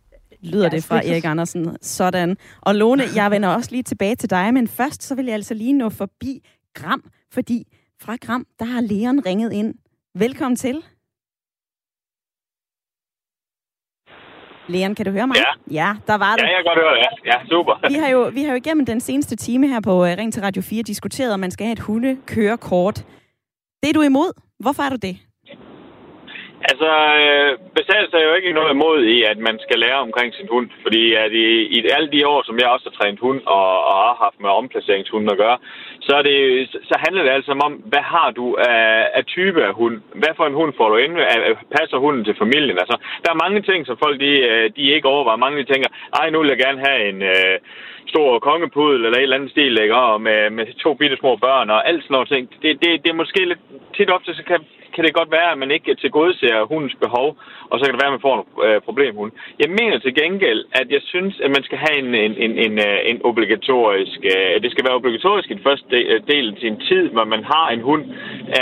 lyder 0.53 0.69
det 0.69 0.85
fra 0.89 0.97
det 1.01 1.09
er 1.09 1.13
Erik 1.13 1.25
Andersen. 1.25 1.77
Sådan. 1.83 2.37
Og 2.63 2.75
Lone, 2.75 3.03
jeg 3.17 3.31
vender 3.31 3.49
også 3.49 3.71
lige 3.71 3.83
tilbage 3.83 4.15
til 4.15 4.31
dig, 4.31 4.55
men 4.55 4.69
først 4.69 5.03
så 5.03 5.15
vil 5.15 5.25
jeg 5.25 5.35
altså 5.35 5.55
lige 5.55 5.73
nå 5.73 5.89
forbi 5.91 6.33
Gram, 6.75 7.03
fordi 7.33 7.59
fra 8.03 8.17
Gram, 8.21 8.47
der 8.59 8.65
har 8.65 8.81
Leon 8.81 9.21
ringet 9.27 9.53
ind. 9.53 9.75
Velkommen 10.15 10.57
til. 10.57 10.77
Leon, 14.69 14.95
kan 14.95 15.05
du 15.07 15.13
høre 15.13 15.27
mig? 15.27 15.37
Ja. 15.37 15.53
Ja, 15.81 15.95
der 16.07 16.17
var 16.25 16.37
du. 16.37 16.43
Ja, 16.43 16.49
jeg 16.49 16.57
kan 16.57 16.65
godt 16.71 16.79
høre 16.79 16.95
det. 16.95 17.01
Ja, 17.05 17.33
ja 17.33 17.47
super. 17.49 17.89
Vi 17.89 17.95
har, 17.95 18.09
jo, 18.09 18.31
vi 18.35 18.43
har 18.43 18.51
jo 18.51 18.57
igennem 18.57 18.87
den 18.87 19.01
seneste 19.01 19.37
time 19.37 19.67
her 19.69 19.81
på 19.81 19.93
uh, 19.93 20.09
Ring 20.21 20.33
til 20.33 20.43
Radio 20.43 20.63
4 20.63 20.83
diskuteret, 20.83 21.35
om 21.35 21.41
man 21.41 21.51
skal 21.51 21.67
have 21.67 21.73
et 21.73 21.79
hundekørekort. 21.79 23.05
Det 23.83 23.89
er 23.89 23.93
du 23.93 24.03
imod. 24.03 24.33
Hvorfor 24.59 24.83
er 24.83 24.89
du 24.89 24.97
det? 24.97 25.19
Altså, 26.77 26.95
øh, 27.23 27.51
besættelse 27.79 28.17
er 28.17 28.29
jo 28.29 28.35
ikke 28.35 28.59
noget 28.59 28.71
imod 28.73 28.99
i, 29.17 29.17
at 29.33 29.39
man 29.49 29.57
skal 29.65 29.79
lære 29.85 30.05
omkring 30.07 30.35
sin 30.35 30.49
hund. 30.55 30.69
Fordi 30.85 31.05
at 31.25 31.33
i, 31.33 31.49
i 31.77 31.79
alle 31.97 32.11
de 32.15 32.27
år, 32.33 32.41
som 32.45 32.59
jeg 32.59 32.69
også 32.69 32.87
har 32.89 32.97
trænet 32.99 33.21
hund 33.27 33.41
og, 33.57 33.69
og 33.89 33.95
har 34.07 34.17
haft 34.25 34.39
med 34.41 34.51
omplaceringshunden 34.51 35.31
at 35.31 35.41
gøre, 35.45 35.59
så, 36.07 36.13
er 36.19 36.23
det, 36.23 36.39
så 36.91 36.95
handler 37.05 37.23
det 37.23 37.31
altså 37.31 37.53
om, 37.67 37.73
hvad 37.93 38.05
har 38.15 38.31
du 38.31 38.47
af, 38.55 39.09
af 39.19 39.25
type 39.25 39.61
af 39.69 39.75
hund? 39.75 39.97
Hvad 40.23 40.33
for 40.37 40.47
en 40.47 40.59
hund 40.61 40.73
får 40.77 40.89
du 40.89 40.97
ind? 40.97 41.15
Passer 41.79 41.99
hunden 42.05 42.25
til 42.25 42.37
familien? 42.43 42.79
Altså, 42.83 42.97
der 43.23 43.31
er 43.31 43.43
mange 43.45 43.63
ting, 43.63 43.87
som 43.87 43.97
folk 44.05 44.21
de, 44.21 44.33
øh, 44.51 44.71
de 44.77 44.83
ikke 44.97 45.09
overvejer. 45.09 45.45
Mange 45.45 45.59
de 45.59 45.73
tænker, 45.73 45.89
ej, 46.21 46.31
nu 46.31 46.39
vil 46.41 46.53
jeg 46.55 46.65
gerne 46.67 46.81
have 46.87 47.09
en... 47.09 47.23
Øh, 47.23 47.59
stor 48.09 48.39
kongepudel 48.39 49.05
eller 49.05 49.19
et 49.19 49.23
eller 49.23 49.37
andet 49.37 49.51
stil, 49.51 49.83
ikke? 49.83 49.95
Og 49.95 50.21
med, 50.21 50.51
med 50.51 50.67
to 50.85 50.95
bitte 50.95 51.17
små 51.17 51.37
børn 51.37 51.71
og 51.71 51.89
alt 51.89 52.03
sådan 52.03 52.15
noget 52.15 52.29
ting. 52.29 52.45
Det, 52.63 52.71
det, 52.83 52.91
det 53.03 53.11
er 53.11 53.23
måske 53.23 53.45
lidt 53.45 53.63
tit 53.97 54.11
op 54.11 54.25
til, 54.25 54.35
så 54.35 54.45
kan, 54.51 54.61
kan 54.95 55.05
det 55.05 55.15
godt 55.15 55.31
være, 55.31 55.53
at 55.53 55.59
man 55.59 55.71
ikke 55.71 55.95
tilgodeser 55.95 56.66
hundens 56.73 56.97
behov, 57.05 57.29
og 57.71 57.75
så 57.79 57.83
kan 57.85 57.93
det 57.95 58.03
være, 58.03 58.13
at 58.13 58.17
man 58.17 58.27
får 58.29 58.35
en 58.37 58.45
øh, 58.67 58.81
problemhund. 58.89 59.33
Jeg 59.63 59.71
mener 59.81 59.99
til 59.99 60.15
gengæld, 60.23 60.61
at 60.81 60.87
jeg 60.91 61.03
synes, 61.13 61.35
at 61.45 61.51
man 61.57 61.63
skal 61.67 61.79
have 61.79 61.97
en, 62.03 62.11
en, 62.15 62.35
en, 62.45 62.53
en, 62.67 62.75
øh, 62.89 62.99
en 63.11 63.19
obligatorisk... 63.25 64.19
Øh, 64.33 64.55
det 64.63 64.71
skal 64.71 64.85
være 64.87 65.01
obligatorisk 65.01 65.51
i 65.51 65.55
den 65.55 65.67
første 65.69 65.97
øh, 66.13 66.21
del, 66.33 66.47
del 66.47 66.67
en 66.67 66.81
tid, 66.89 67.05
hvor 67.15 67.25
man 67.25 67.45
har 67.45 67.67
en 67.71 67.81
hund, 67.81 68.05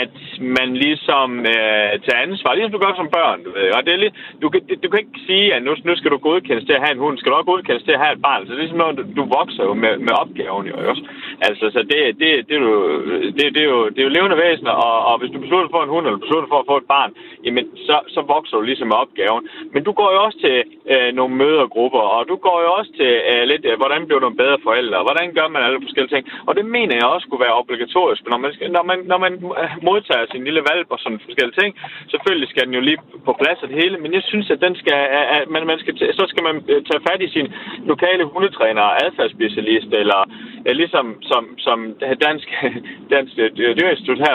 at 0.03 0.15
man 0.59 0.69
ligesom 0.85 1.29
øh, 1.55 1.93
tager 2.05 2.25
ansvar, 2.27 2.55
ligesom 2.55 2.73
du 2.73 2.79
gør 2.85 2.95
som 2.97 3.09
børn. 3.19 3.39
Du, 3.45 3.51
ved. 3.51 3.75
Og 3.77 3.81
det 3.85 3.93
er 3.93 4.01
lige, 4.05 4.15
du, 4.43 4.49
kan, 4.49 4.61
du 4.85 4.89
kan 4.91 4.99
ikke 4.99 5.21
sige, 5.27 5.55
at 5.55 5.63
nu, 5.63 5.73
nu 5.85 5.97
skal 5.97 6.11
du 6.11 6.19
godkendes 6.29 6.65
til 6.65 6.73
at 6.77 6.83
have 6.85 6.93
en 6.93 7.05
hund, 7.05 7.19
skal 7.19 7.31
du 7.31 7.37
også 7.37 7.51
godkendes 7.53 7.85
til 7.85 7.97
at 7.97 8.03
have 8.05 8.13
et 8.17 8.23
barn. 8.23 8.41
Så 8.43 8.49
det 8.53 8.59
er 8.59 8.63
ligesom 8.63 8.79
noget, 8.79 8.99
du, 8.99 9.05
du 9.21 9.25
vokser 9.39 9.65
jo 9.69 9.75
med, 9.75 9.93
med 10.07 10.15
opgaven 10.23 10.67
jo 10.67 10.75
også. 10.91 11.03
Altså, 11.47 11.65
så 11.75 11.81
det, 11.91 12.01
det, 12.21 12.29
det, 12.49 12.57
er 12.57 12.61
jo, 12.61 13.01
det, 13.39 13.45
det, 13.55 13.63
er 13.67 13.71
jo, 13.75 13.89
det 13.89 13.99
er 13.99 14.07
jo 14.09 14.17
levende 14.17 14.37
væsener, 14.37 14.75
og, 14.87 14.97
og 15.09 15.15
hvis 15.19 15.31
du 15.31 15.39
beslutter 15.45 15.71
for 15.71 15.83
en 15.83 15.95
hund, 15.95 16.07
eller 16.07 16.25
beslutter 16.25 16.49
for 16.49 16.59
at 16.61 16.69
få 16.71 16.77
et 16.77 16.89
barn, 16.97 17.11
jamen, 17.45 17.65
så, 17.87 17.94
så 18.15 18.21
vokser 18.35 18.57
du 18.57 18.63
ligesom 18.63 18.89
med 18.89 18.97
opgaven. 19.05 19.43
Men 19.73 19.85
du 19.85 19.93
går 20.01 20.11
jo 20.15 20.19
også 20.27 20.39
til 20.47 20.57
øh, 20.93 21.11
nogle 21.19 21.35
mødergrupper, 21.43 22.05
og 22.17 22.23
du 22.31 22.37
går 22.47 22.59
jo 22.65 22.69
også 22.79 22.93
til 23.01 23.13
øh, 23.31 23.43
lidt, 23.51 23.65
øh, 23.71 23.77
hvordan 23.81 24.07
bliver 24.07 24.21
du 24.21 24.29
en 24.29 24.41
bedre 24.43 24.59
forælder, 24.67 24.97
og 24.99 25.07
hvordan 25.09 25.27
gør 25.39 25.49
man 25.49 25.63
alle 25.63 25.81
forskellige 25.87 26.15
ting. 26.15 26.25
Og 26.49 26.53
det 26.59 26.65
mener 26.77 26.95
jeg 26.97 27.13
også 27.15 27.25
skulle 27.27 27.45
være 27.47 27.61
obligatorisk, 27.63 28.23
når 28.33 28.39
man, 28.45 28.53
skal, 28.55 28.67
når 28.77 28.85
man, 28.91 28.99
når 29.11 29.19
man 29.25 29.33
øh, 29.61 29.71
modtager 29.89 30.27
sin 30.33 30.45
lille 30.45 30.63
valp 30.71 30.89
og 30.95 30.99
sådan 30.99 31.25
forskellige 31.27 31.61
ting. 31.61 31.71
Selvfølgelig 32.13 32.49
skal 32.49 32.67
den 32.67 32.75
jo 32.79 32.83
lige 32.89 32.99
på 33.29 33.33
plads 33.43 33.59
af 33.63 33.69
det 33.69 33.77
hele, 33.83 33.97
men 34.03 34.11
jeg 34.13 34.23
synes, 34.31 34.51
at 34.51 34.61
den 34.67 34.75
skal, 34.81 34.99
at 35.39 35.49
man, 35.55 35.67
man 35.67 35.79
skal, 35.79 35.93
så 36.21 36.25
skal 36.29 36.43
man 36.49 36.57
øh, 36.73 36.81
tage 36.89 37.05
fat 37.09 37.21
i 37.27 37.29
sin 37.37 37.49
lokale 37.93 38.25
hundetræner, 38.25 38.83
adfærdsspecialist, 39.05 39.91
eller 40.03 40.21
øh, 40.67 40.75
ligesom 40.83 41.07
som, 41.23 41.43
som 41.59 41.79
Dansk, 42.27 42.49
Dansk 43.15 43.33
øh, 43.39 43.51
dyrinstitut 43.79 44.19
her. 44.19 44.35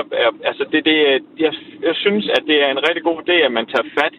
Altså, 0.49 0.64
det, 0.72 0.86
det, 0.86 0.97
jeg, 1.39 1.53
jeg 1.88 1.95
synes, 1.95 2.26
at 2.38 2.43
det 2.47 2.57
er 2.64 2.70
en 2.72 2.84
rigtig 2.88 3.03
god 3.03 3.18
idé, 3.24 3.45
at 3.50 3.58
man 3.60 3.70
tager 3.74 3.88
fat 4.00 4.16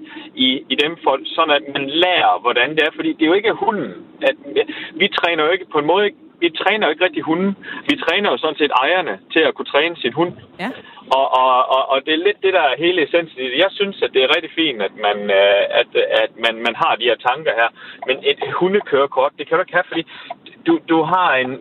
i, 0.47 0.49
i 0.73 0.75
dem, 0.83 0.93
for, 1.05 1.13
sådan 1.37 1.55
at 1.59 1.65
man 1.77 1.85
lærer, 2.03 2.41
hvordan 2.45 2.69
det 2.77 2.83
er. 2.87 2.93
Fordi 2.99 3.11
det 3.13 3.23
er 3.23 3.33
jo 3.33 3.41
ikke 3.41 3.61
hunden. 3.65 3.91
At, 4.29 4.37
vi 5.01 5.07
træner 5.19 5.45
jo 5.45 5.51
ikke 5.51 5.67
på 5.73 5.79
en 5.79 5.91
måde 5.93 6.05
ikke 6.09 6.21
vi 6.41 6.51
træner 6.63 6.87
jo 6.87 6.91
ikke 6.91 7.05
rigtig 7.05 7.23
hunden. 7.23 7.57
Vi 7.91 7.97
træner 8.05 8.31
jo 8.31 8.37
sådan 8.39 8.61
set 8.61 8.73
ejerne 8.83 9.15
til 9.33 9.43
at 9.49 9.55
kunne 9.55 9.73
træne 9.75 9.97
sin 9.97 10.13
hund. 10.13 10.33
Ja. 10.59 10.71
Og, 11.17 11.27
og, 11.41 11.53
og, 11.75 11.83
og 11.93 11.99
det 12.07 12.13
er 12.15 12.25
lidt 12.27 12.43
det, 12.43 12.53
der 12.53 12.65
er 12.71 12.83
hele 12.85 13.03
essensen 13.03 13.39
i 13.41 13.45
det. 13.51 13.59
Jeg 13.65 13.71
synes, 13.71 14.03
at 14.03 14.11
det 14.15 14.23
er 14.23 14.35
rigtig 14.37 14.51
fint, 14.55 14.83
at 14.83 14.95
man, 15.07 15.19
øh, 15.41 15.63
at, 15.81 15.91
at 16.25 16.31
man, 16.45 16.55
man 16.67 16.75
har 16.83 16.97
de 16.97 17.09
her 17.11 17.19
tanker 17.29 17.53
her. 17.61 17.69
Men 18.07 18.17
et 18.31 18.39
hundekørekort, 18.61 19.33
det 19.39 19.47
kan 19.47 19.57
du 19.57 19.63
ikke 19.63 19.79
have, 19.79 19.91
fordi 19.93 20.05
du, 20.67 20.79
du 20.89 21.03
har 21.03 21.31
en... 21.35 21.53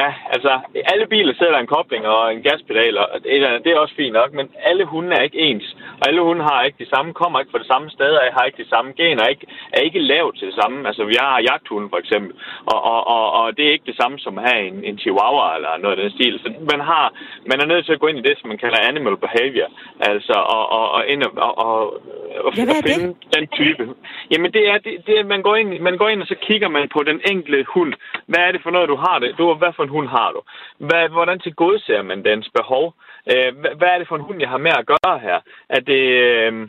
ja, 0.00 0.14
altså, 0.34 0.60
alle 0.92 1.06
biler 1.06 1.34
sætter 1.34 1.58
en 1.58 1.66
kobling 1.66 2.06
og 2.06 2.34
en 2.34 2.42
gaspedal, 2.42 2.98
og 2.98 3.08
et 3.16 3.34
eller 3.34 3.48
andet, 3.48 3.64
det 3.64 3.72
er 3.72 3.78
også 3.78 3.94
fint 3.94 4.12
nok, 4.12 4.32
men 4.32 4.50
alle 4.62 4.84
hunde 4.84 5.16
er 5.16 5.22
ikke 5.22 5.38
ens. 5.38 5.76
Og 6.00 6.08
alle 6.08 6.22
hunde 6.22 6.42
har 6.42 6.62
ikke 6.64 6.84
de 6.84 6.90
samme, 6.94 7.12
kommer 7.12 7.40
ikke 7.40 7.50
fra 7.50 7.58
det 7.58 7.66
samme 7.66 7.90
sted, 7.90 8.12
og 8.12 8.22
har 8.36 8.44
ikke 8.44 8.62
de 8.64 8.68
samme 8.68 8.92
gener, 8.92 9.22
er 9.22 9.28
ikke, 9.28 9.46
er 9.72 9.80
ikke 9.80 9.98
lavet 9.98 10.34
til 10.38 10.46
det 10.46 10.54
samme. 10.62 10.88
Altså, 10.88 11.04
vi 11.04 11.16
har 11.20 11.40
jagthunden 11.50 11.90
for 11.90 11.98
eksempel, 11.98 12.32
og, 12.72 12.84
og, 12.92 13.00
og, 13.16 13.32
og 13.32 13.56
det 13.56 13.64
er 13.66 13.72
ikke 13.72 13.90
det 13.90 13.96
samme 13.96 14.18
som 14.18 14.38
at 14.38 14.44
have 14.50 14.66
en, 14.66 14.84
en 14.84 14.98
chihuahua 14.98 15.56
eller 15.56 15.72
noget 15.82 15.96
af 15.96 16.02
den 16.02 16.12
stil. 16.16 16.40
Så 16.42 16.48
man, 16.72 16.80
har, 16.80 17.14
man 17.50 17.60
er 17.60 17.66
nødt 17.66 17.84
til 17.86 17.92
at 17.92 18.00
gå 18.00 18.06
ind 18.06 18.18
i 18.18 18.28
det, 18.28 18.38
som 18.38 18.48
man 18.48 18.58
kalder 18.58 18.88
animal 18.90 19.16
behavior, 19.16 19.68
altså, 20.00 20.32
og, 20.56 20.64
og, 20.78 20.90
og, 20.90 21.06
ind 21.06 21.22
og, 21.22 21.32
og, 21.36 21.58
og, 21.66 22.02
og 22.44 22.50
Ja, 22.56 22.64
hvad 22.64 22.74
er 22.74 22.80
det? 22.80 22.94
finde 22.94 23.14
den 23.36 23.46
type. 23.58 23.84
Jamen, 24.32 24.52
det 24.52 24.68
er, 24.68 24.78
det, 24.78 24.94
det 25.06 25.26
man, 25.26 25.42
går 25.42 25.56
ind, 25.56 25.80
man 25.80 25.96
går 25.96 26.08
ind, 26.08 26.22
og 26.22 26.28
så 26.28 26.36
kigger 26.48 26.68
man 26.68 26.88
på 26.88 27.00
den 27.10 27.20
enkelte 27.32 27.64
hund. 27.74 27.92
Hvad 28.26 28.40
er 28.40 28.52
det 28.52 28.62
for 28.62 28.70
noget, 28.70 28.88
du 28.88 28.96
har 28.96 29.18
det? 29.18 29.34
Du, 29.38 29.54
hvad 29.54 29.69
for 29.72 29.82
en 29.82 29.88
hund 29.96 30.08
har 30.08 30.32
du? 30.32 30.40
Hvad, 30.86 31.08
hvordan 31.08 31.38
tilgodeser 31.40 32.02
man 32.02 32.24
dens 32.24 32.50
behov? 32.54 32.94
Øh, 33.32 33.58
hvad, 33.60 33.72
hvad 33.78 33.88
er 33.88 33.98
det 33.98 34.08
for 34.08 34.16
en 34.16 34.22
hund, 34.22 34.40
jeg 34.40 34.48
har 34.48 34.58
med 34.58 34.72
at 34.78 34.86
gøre 34.86 35.18
her? 35.18 35.40
Er 35.68 35.80
det... 35.80 36.02
Øh, 36.28 36.68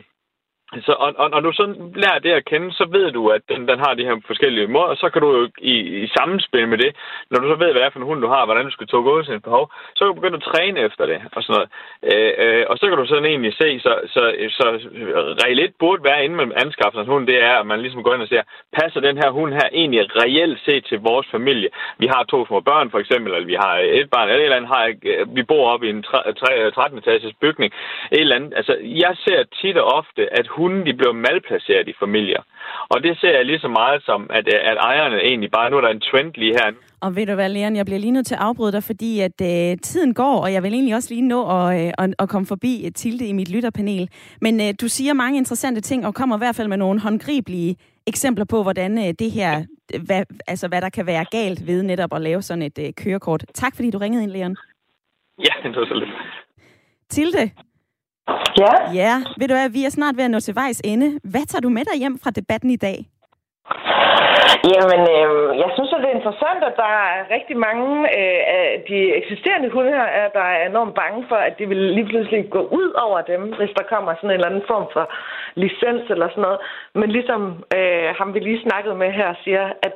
så, 0.80 0.92
og, 0.92 1.14
og 1.16 1.30
når 1.30 1.40
du 1.40 1.52
så 1.52 1.64
lærer 1.94 2.18
det 2.18 2.30
at 2.30 2.44
kende, 2.44 2.72
så 2.72 2.84
ved 2.96 3.10
du, 3.12 3.28
at 3.28 3.42
den, 3.48 3.68
den 3.68 3.78
har 3.78 3.94
de 3.94 4.04
her 4.04 4.16
forskellige 4.26 4.66
måder, 4.66 4.92
og 4.94 4.96
så 4.96 5.10
kan 5.10 5.22
du 5.22 5.28
jo 5.38 5.50
i, 5.58 5.74
i 6.04 6.06
samspil 6.16 6.68
med 6.68 6.78
det, 6.78 6.96
når 7.30 7.38
du 7.40 7.46
så 7.48 7.54
ved, 7.54 7.70
hvad 7.72 7.80
det 7.80 7.84
er 7.84 7.90
for 7.90 7.98
en 7.98 8.10
hund, 8.10 8.20
du 8.20 8.28
har, 8.28 8.44
hvordan 8.44 8.64
du 8.64 8.70
skal 8.70 8.86
tage 8.86 9.00
ud 9.00 9.24
sin 9.24 9.40
behov, 9.40 9.70
så 9.94 9.98
kan 10.00 10.08
du 10.08 10.20
begynde 10.20 10.40
at 10.40 10.48
træne 10.52 10.80
efter 10.80 11.06
det, 11.06 11.20
og 11.36 11.42
sådan 11.42 11.54
noget. 11.56 11.68
Øh, 12.10 12.32
øh, 12.44 12.64
og 12.70 12.78
så 12.78 12.84
kan 12.88 12.98
du 12.98 13.06
sådan 13.06 13.30
egentlig 13.32 13.54
se, 13.62 13.68
så, 13.80 13.92
så, 14.14 14.22
så 14.58 14.66
regel 15.44 15.58
1 15.58 15.72
burde 15.78 16.04
være, 16.04 16.24
inden 16.24 16.36
man 16.36 16.52
anskaffer 16.64 17.00
en 17.00 17.12
hund, 17.12 17.26
det 17.26 17.38
er, 17.50 17.54
at 17.60 17.66
man 17.66 17.80
ligesom 17.80 18.02
går 18.02 18.14
ind 18.14 18.22
og 18.22 18.28
ser, 18.28 18.42
passer 18.78 19.00
den 19.00 19.16
her 19.22 19.30
hund 19.30 19.52
her 19.52 19.68
egentlig 19.72 20.00
reelt 20.22 20.58
set 20.66 20.84
til 20.84 20.98
vores 20.98 21.26
familie? 21.30 21.68
Vi 21.98 22.06
har 22.06 22.22
to 22.24 22.46
små 22.46 22.60
børn, 22.60 22.90
for 22.90 22.98
eksempel, 22.98 23.34
eller 23.34 23.46
vi 23.46 23.58
har 23.64 23.74
et 24.00 24.10
barn, 24.10 24.28
eller 24.28 24.40
et 24.40 24.44
eller 24.44 24.56
andet, 24.56 24.72
har, 24.76 24.84
øh, 25.04 25.36
vi 25.36 25.42
bor 25.42 25.70
oppe 25.72 25.86
i 25.86 25.90
en 25.90 26.02
13 26.02 26.98
etages 26.98 27.34
bygning, 27.40 27.72
et 28.12 28.20
eller 28.20 28.36
andet. 28.36 28.52
Altså, 28.56 28.76
jeg 28.82 29.12
ser 29.24 29.42
tit 29.60 29.76
og 29.78 29.86
ofte, 30.00 30.22
at 30.38 30.46
hunden 30.62 30.82
de 30.86 30.94
bliver 30.98 31.14
malplaceret 31.26 31.86
i 31.88 31.94
familier. 32.04 32.42
Og 32.92 32.98
det 33.04 33.12
ser 33.20 33.32
jeg 33.38 33.44
lige 33.46 33.64
så 33.64 33.68
meget 33.80 34.00
som, 34.08 34.20
at, 34.38 34.46
at 34.70 34.76
ejerne 34.90 35.18
egentlig 35.30 35.50
bare, 35.50 35.70
nu 35.70 35.76
er 35.76 35.84
der 35.84 35.88
en 35.88 36.06
trend 36.08 36.30
lige 36.34 36.56
her. 36.60 36.68
Og 37.04 37.16
ved 37.16 37.26
du 37.26 37.34
hvad, 37.34 37.48
Leon, 37.48 37.76
jeg 37.76 37.86
bliver 37.86 38.00
lige 38.00 38.16
nødt 38.16 38.26
til 38.26 38.34
at 38.34 38.40
afbryde 38.40 38.72
dig, 38.72 38.82
fordi 38.90 39.20
at 39.20 39.38
øh, 39.50 39.78
tiden 39.88 40.14
går, 40.14 40.36
og 40.44 40.52
jeg 40.52 40.62
vil 40.62 40.72
egentlig 40.72 40.94
også 40.94 41.10
lige 41.14 41.28
nå 41.34 41.40
at, 41.58 41.68
øh, 41.80 41.92
at, 41.98 42.14
at 42.18 42.28
komme 42.28 42.46
forbi 42.46 42.86
et 42.86 42.94
Tilde 42.94 43.26
i 43.26 43.32
mit 43.32 43.50
lytterpanel. 43.54 44.08
Men 44.40 44.60
øh, 44.60 44.74
du 44.80 44.88
siger 44.88 45.12
mange 45.12 45.38
interessante 45.38 45.80
ting, 45.80 46.06
og 46.06 46.14
kommer 46.14 46.36
i 46.36 46.42
hvert 46.42 46.56
fald 46.56 46.68
med 46.68 46.76
nogle 46.76 47.00
håndgribelige 47.00 47.76
eksempler 48.06 48.44
på, 48.44 48.62
hvordan 48.62 48.98
øh, 48.98 49.14
det 49.18 49.30
her, 49.30 49.64
hvad, 50.06 50.22
altså 50.46 50.68
hvad 50.68 50.80
der 50.80 50.88
kan 50.88 51.06
være 51.06 51.24
galt 51.30 51.66
ved 51.66 51.82
netop 51.82 52.12
at 52.14 52.22
lave 52.22 52.42
sådan 52.42 52.62
et 52.62 52.78
øh, 52.78 52.92
kørekort. 53.02 53.44
Tak 53.54 53.76
fordi 53.76 53.90
du 53.90 53.98
ringede 53.98 54.22
ind, 54.24 54.32
Leon. 54.32 54.56
Ja, 55.38 55.68
det 55.68 55.76
var 55.76 55.86
så 55.86 55.94
lidt. 55.94 56.10
Tilde, 57.08 57.50
Ja, 58.62 58.74
ja, 58.94 59.14
ved 59.38 59.48
du 59.48 59.54
hvad, 59.54 59.70
vi 59.70 59.84
er 59.84 59.90
snart 59.90 60.16
ved 60.16 60.24
at 60.24 60.30
nå 60.30 60.40
til 60.40 60.54
vejs 60.54 60.80
ende. 60.84 61.20
Hvad 61.32 61.44
tager 61.46 61.60
du 61.60 61.68
med 61.68 61.84
dig 61.84 61.98
hjem 61.98 62.18
fra 62.22 62.30
debatten 62.30 62.70
i 62.70 62.76
dag? 62.76 62.98
Jamen, 64.74 65.02
øh, 65.16 65.58
jeg 65.62 65.70
synes, 65.74 65.92
at 65.92 66.00
det 66.02 66.08
er 66.10 66.18
interessant, 66.18 66.60
at 66.70 66.76
der 66.82 66.90
er 67.06 67.30
rigtig 67.36 67.56
mange 67.68 67.88
øh, 68.18 68.40
af 68.58 68.84
de 68.88 68.98
eksisterende 69.20 69.68
hunde 69.74 69.92
her, 69.98 70.08
er, 70.20 70.28
der 70.38 70.46
er 70.54 70.66
enormt 70.66 70.94
bange 70.94 71.24
for, 71.28 71.36
at 71.36 71.58
de 71.58 71.66
vil 71.68 71.82
lige 71.96 72.08
pludselig 72.10 72.50
gå 72.50 72.62
ud 72.80 72.90
over 73.06 73.20
dem, 73.32 73.42
hvis 73.58 73.72
der 73.78 73.84
kommer 73.92 74.14
sådan 74.14 74.30
en 74.30 74.34
eller 74.34 74.50
anden 74.50 74.70
form 74.72 74.86
for 74.92 75.04
licens 75.62 76.04
eller 76.10 76.28
sådan 76.28 76.42
noget. 76.46 76.60
Men 76.94 77.10
ligesom 77.10 77.64
øh, 77.76 78.08
ham, 78.18 78.34
vi 78.34 78.40
lige 78.40 78.64
snakkede 78.66 78.94
med 78.94 79.10
her, 79.20 79.34
siger, 79.44 79.64
at 79.86 79.94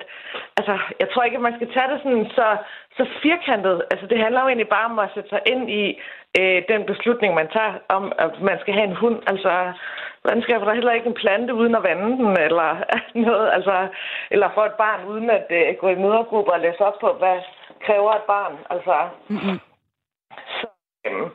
altså, 0.59 0.75
jeg 1.01 1.09
tror 1.09 1.23
ikke, 1.23 1.41
at 1.41 1.47
man 1.49 1.57
skal 1.57 1.73
tage 1.73 1.91
det 1.93 1.99
sådan 2.03 2.27
så, 2.39 2.49
så 2.97 3.05
firkantet. 3.23 3.83
Altså, 3.91 4.07
det 4.07 4.19
handler 4.25 4.41
jo 4.41 4.49
egentlig 4.49 4.69
bare 4.77 4.91
om 4.91 4.99
at 4.99 5.13
sætte 5.15 5.29
sig 5.29 5.43
ind 5.53 5.71
i 5.71 5.85
øh, 6.41 6.63
den 6.69 6.87
beslutning, 6.87 7.35
man 7.35 7.49
tager 7.49 7.75
om, 7.89 8.13
at 8.19 8.41
man 8.41 8.59
skal 8.61 8.75
have 8.75 8.89
en 8.89 8.97
hund. 9.03 9.19
Altså, 9.27 9.73
man 10.25 10.43
skal 10.43 10.61
der 10.61 10.75
heller 10.75 10.93
ikke 10.93 11.07
en 11.07 11.21
plante 11.23 11.55
uden 11.55 11.75
at 11.75 11.83
vande 11.83 12.11
den, 12.23 12.41
eller 12.41 12.71
noget, 13.27 13.51
altså, 13.53 13.87
eller 14.31 14.49
få 14.55 14.65
et 14.65 14.73
barn 14.85 15.05
uden 15.05 15.31
at 15.31 15.47
øh, 15.51 15.75
gå 15.81 15.89
i 15.89 15.95
mødergrupper 15.95 16.53
og 16.53 16.61
læse 16.61 16.81
op 16.81 16.99
på, 17.01 17.13
hvad 17.13 17.39
kræver 17.87 18.13
et 18.13 18.27
barn. 18.27 18.55
Altså, 18.71 18.97
Mm-hmm. 19.29 19.59
så, 20.61 20.67
øhm, 21.07 21.31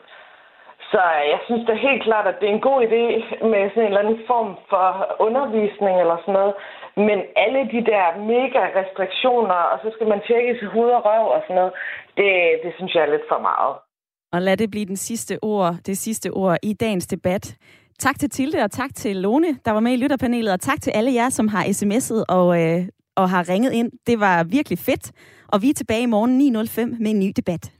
så 0.91 1.01
jeg 1.33 1.39
synes 1.45 1.67
da 1.67 1.73
helt 1.73 2.03
klart, 2.03 2.27
at 2.27 2.39
det 2.39 2.49
er 2.49 2.53
en 2.53 2.67
god 2.69 2.79
idé 2.87 3.03
med 3.45 3.69
sådan 3.69 3.81
en 3.83 3.87
eller 3.87 3.99
anden 3.99 4.21
form 4.27 4.57
for 4.69 5.15
undervisning 5.19 5.99
eller 5.99 6.17
sådan 6.17 6.33
noget. 6.33 6.53
Men 6.95 7.19
alle 7.35 7.61
de 7.73 7.85
der 7.91 8.05
mega 8.33 8.63
restriktioner, 8.81 9.59
og 9.71 9.79
så 9.83 9.91
skal 9.95 10.07
man 10.07 10.21
tjekke 10.27 10.59
sit 10.59 10.69
hoved 10.75 10.91
og 10.91 11.05
røv 11.05 11.25
og 11.35 11.41
sådan 11.43 11.55
noget, 11.55 11.73
det, 12.17 12.31
det 12.63 12.71
synes 12.75 12.95
jeg 12.95 13.03
er 13.03 13.11
lidt 13.11 13.27
for 13.29 13.39
meget. 13.39 13.75
Og 14.31 14.41
lad 14.41 14.57
det 14.57 14.71
blive 14.71 14.85
den 14.85 14.97
sidste 14.97 15.43
ord, 15.43 15.77
det 15.85 15.97
sidste 15.97 16.31
ord 16.31 16.57
i 16.63 16.73
dagens 16.73 17.07
debat. 17.07 17.55
Tak 17.99 18.19
til 18.19 18.29
Tilde, 18.29 18.63
og 18.63 18.71
tak 18.71 18.95
til 18.95 19.15
Lone, 19.15 19.57
der 19.65 19.71
var 19.71 19.79
med 19.79 19.93
i 19.93 19.95
lytterpanelet, 19.95 20.53
og 20.53 20.59
tak 20.59 20.81
til 20.81 20.91
alle 20.91 21.13
jer, 21.13 21.29
som 21.29 21.47
har 21.47 21.63
sms'et 21.63 22.23
og, 22.27 22.61
øh, 22.61 22.87
og 23.15 23.29
har 23.29 23.49
ringet 23.49 23.71
ind. 23.71 23.91
Det 24.07 24.19
var 24.19 24.43
virkelig 24.43 24.79
fedt. 24.79 25.11
Og 25.47 25.61
vi 25.61 25.69
er 25.69 25.73
tilbage 25.73 26.03
i 26.03 26.05
morgen 26.05 26.55
9.05 26.55 26.97
med 26.99 27.11
en 27.11 27.19
ny 27.19 27.33
debat. 27.35 27.71